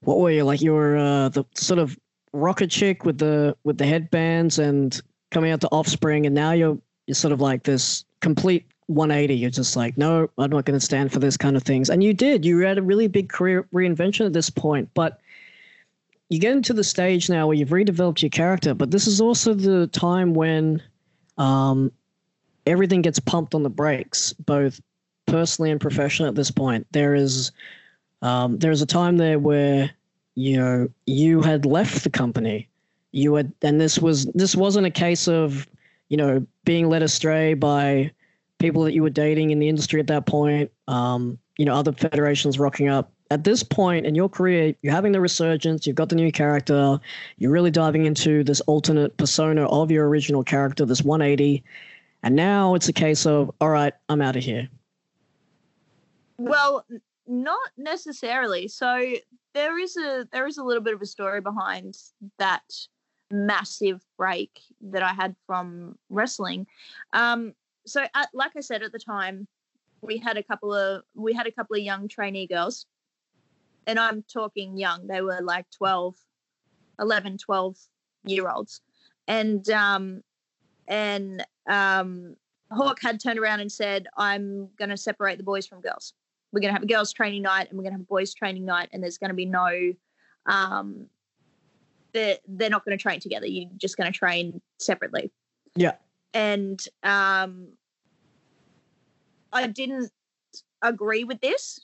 what 0.00 0.18
were 0.18 0.30
you 0.30 0.44
like? 0.44 0.60
You 0.60 0.72
were 0.72 0.96
uh, 0.96 1.28
the 1.28 1.44
sort 1.54 1.78
of 1.78 1.98
rocket 2.32 2.70
chick 2.70 3.04
with 3.04 3.18
the 3.18 3.56
with 3.64 3.78
the 3.78 3.86
headbands 3.86 4.58
and 4.58 5.00
coming 5.30 5.50
out 5.50 5.60
to 5.62 5.68
Offspring, 5.68 6.24
and 6.26 6.34
now 6.34 6.52
you're 6.52 6.78
you're 7.06 7.14
sort 7.14 7.32
of 7.32 7.40
like 7.40 7.64
this 7.64 8.04
complete 8.20 8.66
180. 8.86 9.34
You're 9.34 9.50
just 9.50 9.76
like, 9.76 9.96
no, 9.96 10.28
I'm 10.38 10.50
not 10.50 10.64
going 10.64 10.78
to 10.78 10.84
stand 10.84 11.12
for 11.12 11.18
this 11.18 11.36
kind 11.36 11.56
of 11.56 11.62
things. 11.62 11.90
And 11.90 12.02
you 12.02 12.12
did. 12.12 12.44
You 12.44 12.58
had 12.58 12.78
a 12.78 12.82
really 12.82 13.08
big 13.08 13.28
career 13.28 13.66
reinvention 13.72 14.26
at 14.26 14.32
this 14.32 14.50
point, 14.50 14.90
but 14.94 15.20
you 16.28 16.38
get 16.38 16.52
into 16.52 16.72
the 16.72 16.84
stage 16.84 17.28
now 17.28 17.46
where 17.46 17.56
you've 17.56 17.70
redeveloped 17.70 18.22
your 18.22 18.30
character. 18.30 18.74
But 18.74 18.90
this 18.90 19.06
is 19.06 19.20
also 19.20 19.54
the 19.54 19.86
time 19.88 20.34
when 20.34 20.82
um, 21.38 21.92
everything 22.66 23.02
gets 23.02 23.18
pumped 23.18 23.54
on 23.54 23.62
the 23.62 23.70
brakes, 23.70 24.32
both 24.32 24.80
personally 25.26 25.70
and 25.70 25.80
professionally. 25.80 26.28
At 26.28 26.34
this 26.34 26.50
point, 26.50 26.86
there 26.92 27.14
is 27.14 27.52
um, 28.22 28.58
there's 28.58 28.82
a 28.82 28.86
time 28.86 29.16
there 29.16 29.38
where 29.38 29.90
you 30.34 30.56
know 30.56 30.88
you 31.06 31.42
had 31.42 31.66
left 31.66 32.04
the 32.04 32.10
company. 32.10 32.68
You 33.12 33.34
had, 33.34 33.52
and 33.62 33.80
this 33.80 33.98
was 33.98 34.26
this 34.26 34.56
wasn't 34.56 34.86
a 34.86 34.90
case 34.90 35.28
of 35.28 35.66
you 36.08 36.16
know 36.16 36.46
being 36.64 36.88
led 36.88 37.02
astray 37.02 37.54
by 37.54 38.10
people 38.64 38.82
that 38.82 38.94
you 38.94 39.02
were 39.02 39.10
dating 39.10 39.50
in 39.50 39.58
the 39.58 39.68
industry 39.68 40.00
at 40.00 40.06
that 40.06 40.24
point, 40.24 40.70
um, 40.88 41.38
you 41.58 41.66
know, 41.66 41.74
other 41.74 41.92
federations 41.92 42.58
rocking 42.58 42.88
up. 42.88 43.12
At 43.30 43.44
this 43.44 43.62
point 43.62 44.06
in 44.06 44.14
your 44.14 44.28
career, 44.28 44.74
you're 44.80 44.92
having 44.92 45.12
the 45.12 45.20
resurgence, 45.20 45.86
you've 45.86 45.96
got 45.96 46.08
the 46.08 46.14
new 46.14 46.32
character, 46.32 46.98
you're 47.36 47.50
really 47.50 47.70
diving 47.70 48.06
into 48.06 48.42
this 48.42 48.62
alternate 48.62 49.14
persona 49.18 49.66
of 49.66 49.90
your 49.90 50.08
original 50.08 50.42
character, 50.42 50.86
this 50.86 51.02
180. 51.02 51.62
And 52.22 52.34
now 52.34 52.74
it's 52.74 52.88
a 52.88 52.92
case 52.92 53.26
of, 53.26 53.50
all 53.60 53.68
right, 53.68 53.92
I'm 54.08 54.22
out 54.22 54.34
of 54.34 54.42
here. 54.42 54.66
Well, 56.38 56.86
not 57.26 57.70
necessarily. 57.76 58.68
So 58.68 59.14
there 59.52 59.78
is 59.78 59.96
a 59.98 60.26
there 60.32 60.46
is 60.46 60.56
a 60.56 60.64
little 60.64 60.82
bit 60.82 60.94
of 60.94 61.02
a 61.02 61.06
story 61.06 61.40
behind 61.40 61.96
that 62.38 62.64
massive 63.30 64.02
break 64.16 64.60
that 64.80 65.02
I 65.02 65.12
had 65.12 65.36
from 65.46 65.98
wrestling. 66.08 66.66
Um, 67.12 67.54
so 67.86 68.04
at, 68.14 68.28
like 68.32 68.52
I 68.56 68.60
said 68.60 68.82
at 68.82 68.92
the 68.92 68.98
time, 68.98 69.46
we 70.00 70.18
had 70.18 70.36
a 70.36 70.42
couple 70.42 70.74
of 70.74 71.02
we 71.14 71.32
had 71.32 71.46
a 71.46 71.52
couple 71.52 71.76
of 71.76 71.82
young 71.82 72.08
trainee 72.08 72.46
girls, 72.46 72.86
and 73.86 73.98
I'm 73.98 74.22
talking 74.22 74.76
young. 74.76 75.06
They 75.06 75.20
were 75.20 75.40
like 75.42 75.66
12, 75.70 76.14
11, 77.00 77.38
12 77.38 77.76
year 78.24 78.48
olds, 78.48 78.80
and 79.26 79.68
um, 79.70 80.22
and 80.88 81.44
um, 81.68 82.36
Hawk 82.70 83.00
had 83.00 83.20
turned 83.20 83.38
around 83.38 83.60
and 83.60 83.72
said, 83.72 84.06
"I'm 84.16 84.68
going 84.78 84.90
to 84.90 84.96
separate 84.96 85.38
the 85.38 85.44
boys 85.44 85.66
from 85.66 85.80
girls. 85.80 86.14
We're 86.52 86.60
going 86.60 86.70
to 86.70 86.74
have 86.74 86.82
a 86.82 86.86
girls 86.86 87.12
training 87.12 87.42
night, 87.42 87.68
and 87.68 87.78
we're 87.78 87.84
going 87.84 87.92
to 87.92 87.98
have 87.98 88.02
a 88.02 88.04
boys 88.04 88.34
training 88.34 88.64
night, 88.64 88.90
and 88.92 89.02
there's 89.02 89.18
going 89.18 89.30
to 89.30 89.34
be 89.34 89.46
no." 89.46 89.92
Um, 90.46 91.06
they're, 92.12 92.38
they're 92.46 92.70
not 92.70 92.84
going 92.84 92.96
to 92.96 93.02
train 93.02 93.18
together. 93.18 93.46
You're 93.46 93.68
just 93.76 93.96
going 93.96 94.12
to 94.12 94.16
train 94.16 94.60
separately. 94.78 95.32
Yeah 95.74 95.94
and 96.34 96.84
um, 97.04 97.68
I 99.52 99.68
didn't 99.68 100.10
agree 100.82 101.24
with 101.24 101.40
this. 101.40 101.80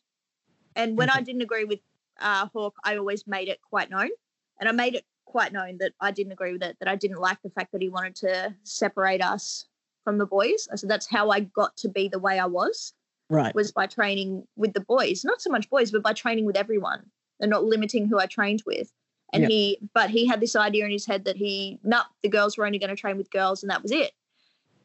And 0.76 0.98
when 0.98 1.09
I 1.09 1.20
didn't 1.20 1.42
agree 1.42 1.64
with 1.64 1.78
uh, 2.20 2.46
Hawk, 2.53 2.74
I 2.84 2.96
always 2.96 3.26
made 3.26 3.48
it 3.48 3.61
quite 3.62 3.90
known, 3.90 4.11
and 4.59 4.68
I 4.68 4.72
made 4.72 4.94
it 4.94 5.05
quite 5.24 5.53
known 5.53 5.78
that 5.78 5.92
I 6.01 6.11
didn't 6.11 6.32
agree 6.32 6.53
with 6.53 6.62
it. 6.62 6.76
That 6.80 6.88
I 6.88 6.96
didn't 6.96 7.20
like 7.20 7.38
the 7.42 7.51
fact 7.51 7.72
that 7.72 7.80
he 7.80 7.88
wanted 7.88 8.16
to 8.16 8.55
separate 8.64 9.22
us 9.22 9.66
from 10.05 10.18
the 10.18 10.26
boys. 10.26 10.68
I 10.70 10.76
said 10.76 10.90
that's 10.90 11.09
how 11.09 11.30
I 11.30 11.40
got 11.40 11.76
to 11.78 11.88
be 11.88 12.09
the 12.09 12.18
way 12.18 12.38
I 12.38 12.46
was. 12.46 12.92
Right. 13.30 13.55
Was 13.55 13.70
by 13.70 13.86
training 13.86 14.44
with 14.57 14.72
the 14.72 14.80
boys, 14.80 15.24
not 15.24 15.40
so 15.40 15.51
much 15.51 15.70
boys, 15.70 15.92
but 15.92 16.03
by 16.03 16.12
training 16.12 16.46
with 16.46 16.57
everyone 16.57 17.07
and 17.38 17.48
not 17.48 17.64
limiting 17.64 18.09
who 18.09 18.18
I 18.18 18.26
trained 18.26 18.62
with. 18.66 18.90
And 19.32 19.44
he, 19.44 19.78
but 19.94 20.11
he 20.11 20.26
had 20.26 20.40
this 20.40 20.57
idea 20.57 20.84
in 20.84 20.90
his 20.90 21.07
head 21.07 21.24
that 21.26 21.36
he, 21.36 21.78
no, 21.84 21.98
nah, 21.98 22.03
the 22.24 22.28
girls 22.28 22.59
were 22.59 22.66
only 22.66 22.80
going 22.80 22.90
to 22.90 22.96
train 22.96 23.16
with 23.16 23.30
girls, 23.30 23.62
and 23.62 23.70
that 23.70 23.80
was 23.80 23.92
it 23.92 24.11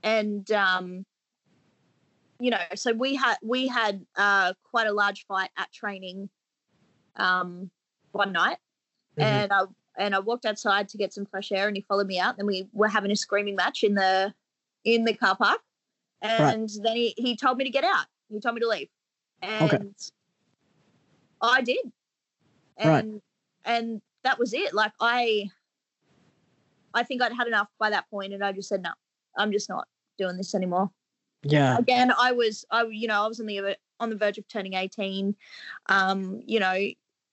and 0.06 0.50
um, 0.52 1.06
you 2.40 2.52
know, 2.52 2.60
so 2.76 2.94
we 2.94 3.16
had 3.16 3.36
we 3.44 3.68
had 3.68 4.06
uh, 4.16 4.54
quite 4.64 4.88
a 4.88 4.94
large 4.94 5.26
fight 5.26 5.50
at 5.58 5.72
training 5.74 6.30
um, 7.18 7.72
one 8.12 8.32
night, 8.32 8.58
mm-hmm. 9.18 9.24
and 9.24 9.52
I 9.52 9.64
and 9.98 10.16
I 10.16 10.20
walked 10.20 10.46
outside 10.46 10.88
to 10.90 10.98
get 10.98 11.14
some 11.14 11.26
fresh 11.26 11.52
air, 11.52 11.68
and 11.68 11.76
he 11.76 11.82
followed 11.82 12.08
me 12.08 12.20
out. 12.20 12.38
Then 12.38 12.46
we 12.46 12.68
were 12.72 12.88
having 12.88 13.12
a 13.12 13.16
screaming 13.16 13.56
match 13.56 13.84
in 13.84 13.96
the 13.96 14.34
in 14.86 15.04
the 15.06 15.14
car 15.14 15.36
park, 15.36 15.60
and 16.22 16.70
right. 16.70 16.84
then 16.84 16.96
he 16.96 17.14
he 17.18 17.36
told 17.36 17.58
me 17.58 17.66
to 17.66 17.72
get 17.72 17.84
out. 17.84 18.06
He 18.30 18.40
told 18.40 18.56
me 18.56 18.62
to 18.62 18.68
leave, 18.68 18.90
and 19.42 19.72
okay. 19.72 19.84
I 21.42 21.62
did, 21.62 21.92
and 22.78 23.14
Right. 23.14 23.22
and 23.66 24.02
that 24.24 24.38
was 24.38 24.54
it. 24.54 24.74
Like 24.74 24.94
I, 25.00 25.50
I 26.94 27.04
think 27.04 27.24
I'd 27.24 27.34
had 27.34 27.48
enough 27.48 27.70
by 27.80 27.90
that 27.90 28.10
point, 28.10 28.34
and 28.34 28.44
I 28.44 28.52
just 28.52 28.70
said, 28.70 28.84
no, 28.84 28.92
I'm 29.38 29.52
just 29.52 29.70
not 29.70 29.88
doing 30.18 30.38
this 30.38 30.56
anymore. 30.56 30.92
Yeah. 31.44 31.78
Again, 31.78 32.12
I 32.20 32.32
was, 32.32 32.66
I 32.72 32.86
you 32.86 33.08
know, 33.08 33.24
I 33.24 33.28
was 33.28 33.40
on 33.40 33.46
the 33.46 33.78
on 34.00 34.10
the 34.10 34.16
verge 34.16 34.38
of 34.38 34.48
turning 34.48 34.74
18. 34.74 35.36
Um, 35.88 36.42
you 36.46 36.60
know, 36.60 36.74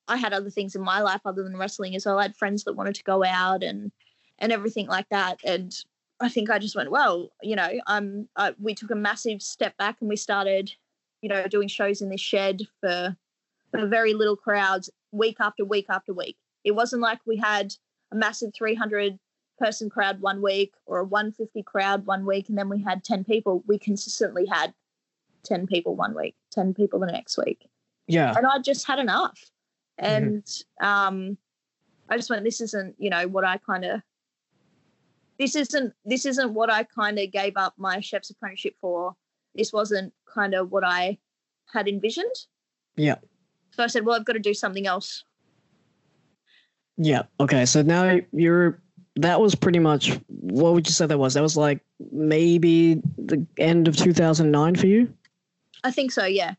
I 0.09 0.17
had 0.17 0.33
other 0.33 0.51
things 0.51 0.75
in 0.75 0.83
my 0.83 1.01
life 1.01 1.23
other 1.25 1.43
than 1.43 1.57
wrestling 1.57 1.97
as 1.97 2.07
well. 2.07 2.19
I 2.19 2.23
had 2.23 2.37
friends 2.37 2.65
that 2.65 2.75
wanted 2.75 2.95
to 2.97 3.05
go 3.05 3.25
out 3.25 3.63
and 3.63 3.91
and 4.39 4.53
everything 4.53 4.89
like 4.89 5.09
that, 5.11 5.39
and 5.45 5.75
I 6.21 6.29
think 6.29 6.51
I 6.51 6.59
just 6.59 6.77
went, 6.77 6.91
well, 6.91 7.31
you 7.43 7.57
know, 7.57 7.69
um, 7.89 8.29
uh, 8.37 8.53
we 8.61 8.75
took 8.75 8.91
a 8.91 8.97
massive 8.97 9.43
step 9.43 9.77
back 9.77 9.97
and 10.01 10.09
we 10.09 10.17
started, 10.17 10.73
you 11.21 11.29
know, 11.29 11.47
doing 11.49 11.69
shows 11.69 12.01
in 12.01 12.11
this 12.11 12.21
shed 12.21 12.63
for 12.81 13.17
for 13.71 13.87
very 13.87 14.15
little 14.15 14.37
crowds 14.37 14.91
week 15.11 15.37
after 15.41 15.65
week 15.65 15.87
after 15.89 16.13
week. 16.13 16.37
It 16.65 16.73
wasn't 16.73 17.03
like 17.03 17.19
we 17.27 17.37
had 17.37 17.75
a 18.13 18.17
massive 18.17 18.53
300 18.57 19.19
person 19.63 19.89
crowd 19.89 20.21
one 20.21 20.43
week 20.43 20.75
or 20.87 20.99
a 20.99 21.05
150 21.05 21.63
crowd 21.63 22.05
one 22.05 22.27
week 22.27 22.49
and 22.49 22.59
then 22.59 22.69
we 22.69 22.83
had 22.83 23.05
10 23.05 23.23
people. 23.23 23.63
We 23.69 23.79
consistently 23.79 24.45
had 24.45 24.75
10 25.45 25.69
people 25.69 25.95
one 25.95 26.15
week, 26.17 26.35
10 26.51 26.75
people 26.75 26.99
the 26.99 27.07
next 27.07 27.39
week. 27.39 27.69
Yeah. 28.09 28.35
And 28.37 28.45
I 28.45 28.59
just 28.59 28.87
had 28.87 28.99
enough. 28.99 29.39
And 29.99 30.45
um 30.83 31.39
I 32.09 32.17
just 32.17 32.29
went, 32.29 32.45
this 32.45 32.61
isn't, 32.61 32.97
you 32.99 33.09
know, 33.09 33.29
what 33.29 33.45
I 33.45 33.59
kind 33.59 33.85
of 33.85 34.03
this 35.39 35.55
isn't 35.55 35.95
this 36.05 36.27
isn't 36.27 36.53
what 36.53 36.69
I 36.69 36.83
kind 36.83 37.21
of 37.21 37.31
gave 37.31 37.57
up 37.57 37.75
my 37.77 38.01
chef's 38.01 38.31
apprenticeship 38.31 38.75
for. 38.81 39.15
This 39.55 39.73
wasn't 39.73 40.13
kind 40.27 40.55
of 40.55 40.73
what 40.73 40.83
I 40.83 41.19
had 41.73 41.87
envisioned. 41.87 42.35
Yeah. 42.97 43.17
So 43.71 43.85
I 43.85 43.87
said, 43.87 44.05
well, 44.05 44.17
I've 44.17 44.25
got 44.25 44.33
to 44.35 44.39
do 44.39 44.55
something 44.55 44.87
else. 44.87 45.25
Yeah. 46.97 47.23
Okay. 47.39 47.65
So 47.65 47.83
now 47.83 48.19
you're. 48.33 48.83
That 49.17 49.41
was 49.41 49.55
pretty 49.55 49.79
much. 49.79 50.19
What 50.29 50.73
would 50.73 50.87
you 50.87 50.93
say 50.93 51.07
that 51.07 51.19
was? 51.19 51.35
That 51.35 51.43
was 51.43 51.57
like 51.57 51.81
maybe 52.11 53.03
the 53.19 53.47
end 53.59 53.89
of 53.89 53.97
2009 53.97 54.77
for 54.77 54.87
you. 54.87 55.13
I 55.85 55.91
think 55.91 56.13
so, 56.13 56.25
yeah. 56.25 56.55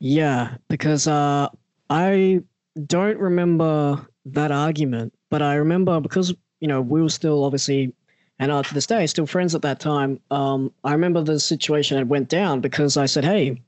Yeah, 0.00 0.56
because 0.68 1.06
uh, 1.06 1.48
I 1.88 2.42
don't 2.86 3.18
remember 3.18 4.06
that 4.26 4.50
argument, 4.50 5.14
but 5.30 5.42
I 5.42 5.54
remember 5.54 6.00
because 6.00 6.34
you 6.60 6.68
know 6.68 6.80
we 6.80 7.02
were 7.02 7.10
still 7.10 7.44
obviously, 7.44 7.94
and 8.38 8.50
are 8.50 8.62
to 8.62 8.74
this 8.74 8.86
day 8.86 9.06
still 9.06 9.26
friends 9.26 9.54
at 9.54 9.62
that 9.62 9.80
time. 9.80 10.20
Um, 10.30 10.72
I 10.84 10.92
remember 10.92 11.22
the 11.22 11.38
situation 11.38 11.98
had 11.98 12.08
went 12.08 12.28
down 12.28 12.60
because 12.60 12.96
I 12.96 13.06
said, 13.06 13.24
"Hey, 13.24 13.60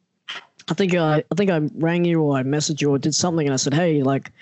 I 0.68 0.74
think 0.74 0.94
I, 0.94 1.24
I 1.30 1.34
think 1.36 1.50
I 1.50 1.60
rang 1.74 2.04
you 2.04 2.22
or 2.22 2.38
I 2.38 2.42
messaged 2.42 2.80
you 2.80 2.90
or 2.90 2.98
did 2.98 3.14
something," 3.14 3.46
and 3.46 3.52
I 3.52 3.58
said, 3.58 3.74
"Hey, 3.74 4.02
like, 4.02 4.32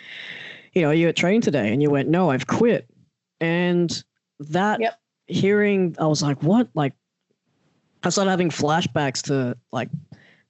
you 0.72 0.82
know, 0.82 0.88
are 0.88 0.94
you 0.94 1.08
at 1.08 1.16
training 1.16 1.40
today?" 1.40 1.72
And 1.72 1.82
you 1.82 1.90
went, 1.90 2.08
"No, 2.08 2.30
I've 2.30 2.46
quit." 2.46 2.86
And 3.40 4.02
that 4.40 4.80
Yep. 4.80 5.00
hearing, 5.26 5.96
I 5.98 6.06
was 6.06 6.22
like, 6.22 6.42
"What?" 6.42 6.68
Like, 6.74 6.94
I 8.02 8.10
started 8.10 8.30
having 8.30 8.50
flashbacks 8.50 9.22
to 9.24 9.56
like 9.72 9.88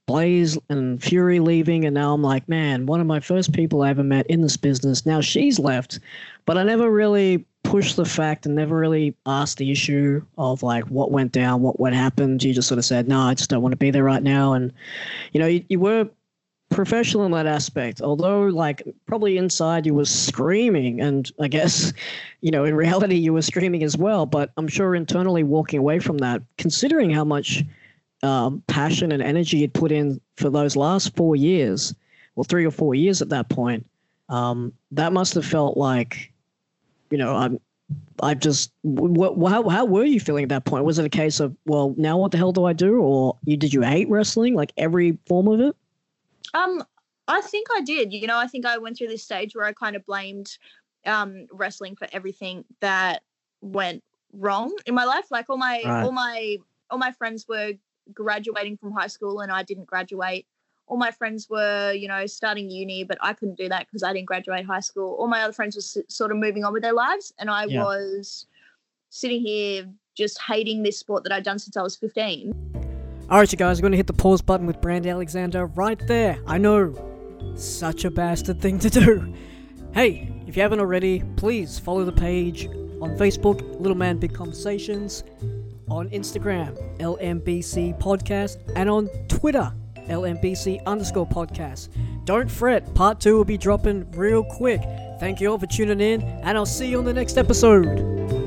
Blaze 0.07 0.59
and 0.68 1.03
Fury 1.03 1.38
leaving, 1.41 1.84
and 1.84 1.95
now 1.95 2.12
I'm 2.12 2.22
like, 2.22 2.49
man, 2.49 2.86
one 2.86 3.01
of 3.01 3.07
my 3.07 3.20
first 3.20 3.53
people 3.53 3.82
I 3.82 3.91
ever 3.91 4.03
met 4.03 4.26
in 4.26 4.41
this 4.41 4.57
business. 4.57 5.07
Now 5.07 5.20
she's 5.20 5.59
left, 5.59 6.01
but 6.47 6.59
I 6.59 6.64
never 6.64 6.91
really 6.91 7.45
pushed 7.62 7.95
the 7.97 8.05
fact 8.05 8.47
and 8.47 8.55
never 8.55 8.76
really 8.76 9.14
asked 9.26 9.59
the 9.59 9.70
issue 9.70 10.20
of 10.38 10.62
like 10.62 10.84
what 10.84 11.12
went 11.12 11.30
down, 11.30 11.62
what 11.62 11.78
what 11.78 11.93
happened. 11.93 12.43
You 12.43 12.53
just 12.53 12.66
sort 12.68 12.78
of 12.78 12.84
said, 12.84 13.07
no, 13.07 13.20
I 13.20 13.34
just 13.34 13.51
don't 13.51 13.62
want 13.62 13.72
to 13.72 13.76
be 13.76 13.91
there 13.93 14.03
right 14.05 14.22
now, 14.22 14.53
and 14.53 14.72
you 15.32 15.41
know, 15.41 15.47
you, 15.47 15.64
you 15.68 15.78
were 15.78 16.09
professional 16.70 17.26
in 17.26 17.32
that 17.32 17.46
aspect. 17.46 18.00
Although, 18.00 18.42
like, 18.44 18.82
probably 19.06 19.36
inside 19.36 19.84
you 19.84 19.94
were 19.94 20.04
screaming, 20.04 21.00
and 21.00 21.30
I 21.38 21.48
guess, 21.48 21.92
you 22.40 22.50
know, 22.50 22.64
in 22.64 22.74
reality 22.74 23.16
you 23.16 23.32
were 23.32 23.42
screaming 23.42 23.82
as 23.82 23.96
well. 23.96 24.24
But 24.24 24.50
I'm 24.56 24.68
sure 24.68 24.94
internally 24.94 25.42
walking 25.42 25.78
away 25.78 25.98
from 25.98 26.18
that, 26.18 26.42
considering 26.56 27.10
how 27.10 27.24
much 27.24 27.62
um, 28.22 28.62
passion 28.66 29.12
and 29.12 29.22
energy 29.22 29.58
you'd 29.58 29.74
put 29.74 29.92
in 29.92 30.20
for 30.36 30.50
those 30.50 30.76
last 30.76 31.14
four 31.16 31.36
years, 31.36 31.94
well, 32.34 32.44
three 32.44 32.64
or 32.64 32.70
four 32.70 32.94
years 32.94 33.20
at 33.20 33.28
that 33.30 33.48
point, 33.48 33.86
um, 34.28 34.72
that 34.92 35.12
must 35.12 35.34
have 35.34 35.44
felt 35.44 35.76
like, 35.76 36.32
you 37.10 37.18
know, 37.18 37.34
I'm. 37.34 37.60
I 38.22 38.34
just, 38.34 38.70
what, 38.82 39.50
how, 39.50 39.68
how 39.68 39.84
were 39.84 40.04
you 40.04 40.20
feeling 40.20 40.44
at 40.44 40.48
that 40.50 40.64
point? 40.64 40.84
Was 40.84 41.00
it 41.00 41.04
a 41.04 41.08
case 41.08 41.40
of, 41.40 41.56
well, 41.64 41.92
now 41.96 42.18
what 42.18 42.30
the 42.30 42.38
hell 42.38 42.52
do 42.52 42.64
I 42.64 42.72
do? 42.72 43.00
Or 43.00 43.36
you, 43.44 43.56
did 43.56 43.74
you 43.74 43.80
hate 43.80 44.08
wrestling, 44.08 44.54
like 44.54 44.72
every 44.76 45.18
form 45.26 45.48
of 45.48 45.58
it? 45.58 45.74
Um, 46.55 46.82
I 47.28 47.40
think 47.40 47.68
I 47.74 47.80
did. 47.80 48.12
You 48.12 48.26
know, 48.26 48.38
I 48.38 48.46
think 48.46 48.66
I 48.66 48.78
went 48.78 48.98
through 48.98 49.09
this 49.09 49.22
stage 49.22 49.55
where 49.55 49.64
I 49.64 49.72
kind 49.72 49.96
of 49.96 50.05
blamed 50.07 50.57
um 51.07 51.46
wrestling 51.51 51.96
for 51.96 52.07
everything 52.12 52.62
that 52.80 53.22
went 53.62 54.05
wrong 54.34 54.74
in 54.86 54.94
my 54.94 55.05
life. 55.05 55.30
Like 55.30 55.46
all 55.48 55.57
my 55.57 55.82
Right. 55.84 56.03
all 56.05 56.12
my 56.12 56.57
all 56.90 56.98
my 56.98 57.12
friends 57.12 57.46
were 57.48 57.72
graduating 58.12 58.76
from 58.76 58.92
high 58.92 59.07
school 59.07 59.40
and 59.40 59.51
I 59.53 59.62
didn't 59.62 59.86
graduate. 59.86 60.46
All 60.88 60.96
my 60.96 61.12
friends 61.12 61.48
were, 61.48 61.92
you 61.92 62.09
know, 62.09 62.26
starting 62.26 62.68
uni, 62.68 63.05
but 63.05 63.16
I 63.20 63.32
couldn't 63.32 63.55
do 63.57 63.68
that 63.68 63.86
because 63.86 64.03
I 64.03 64.12
didn't 64.12 64.26
graduate 64.26 64.66
high 64.66 64.80
school. 64.80 65.14
All 65.14 65.28
my 65.28 65.42
other 65.42 65.53
friends 65.53 65.76
were 65.76 65.80
s- 65.80 65.98
sort 66.09 66.32
of 66.32 66.36
moving 66.38 66.64
on 66.64 66.72
with 66.72 66.82
their 66.82 66.92
lives, 66.92 67.32
and 67.38 67.48
I 67.48 67.66
Yeah. 67.66 67.84
was 67.84 68.46
sitting 69.11 69.40
here 69.40 69.88
just 70.16 70.40
hating 70.42 70.82
this 70.82 70.98
sport 70.98 71.22
that 71.22 71.32
I'd 71.32 71.44
done 71.44 71.61
since 71.61 71.76
I 71.76 71.82
was 71.82 71.94
15. 71.96 72.51
Alright, 73.31 73.53
you 73.53 73.59
guys, 73.59 73.78
I'm 73.78 73.93
to 73.93 73.97
hit 73.97 74.09
the 74.09 74.12
pause 74.12 74.43
button 74.43 74.66
with 74.66 74.81
Brandy 74.81 75.09
Alexander 75.09 75.66
right 75.66 76.05
there. 76.09 76.41
I 76.49 76.59
know, 76.59 76.93
such 77.55 78.05
a 78.05 78.11
bastard 78.11 78.61
thing 78.61 78.81
to 78.81 78.91
do. 78.91 79.33
Hey, 79.95 80.33
if 80.49 80.57
you 80.57 80.62
haven't 80.62 80.81
already, 80.81 81.22
please 81.37 81.78
follow 81.78 82.05
the 82.05 82.11
page 82.11 82.66
on 83.01 83.16
Facebook, 83.16 83.62
Little 83.78 83.97
Man 83.97 84.18
Big 84.18 84.35
Conversations, 84.35 85.22
on 85.89 86.11
Instagram, 86.11 86.76
LMBC 86.99 88.01
Podcast, 88.01 88.57
and 88.74 88.91
on 88.91 89.07
Twitter, 89.28 89.72
LMBC 90.09 90.85
underscore 90.87 91.28
podcast. 91.28 91.91
Don't 92.24 92.51
fret, 92.51 92.93
part 92.95 93.20
two 93.20 93.37
will 93.37 93.45
be 93.45 93.57
dropping 93.57 94.11
real 94.11 94.43
quick. 94.43 94.81
Thank 95.20 95.41
you 95.41 95.53
all 95.53 95.59
for 95.59 95.66
tuning 95.66 96.01
in, 96.01 96.22
and 96.22 96.59
I'll 96.59 96.66
see 96.66 96.89
you 96.89 96.99
on 96.99 97.05
the 97.05 97.14
next 97.14 97.39
episode. 97.39 98.39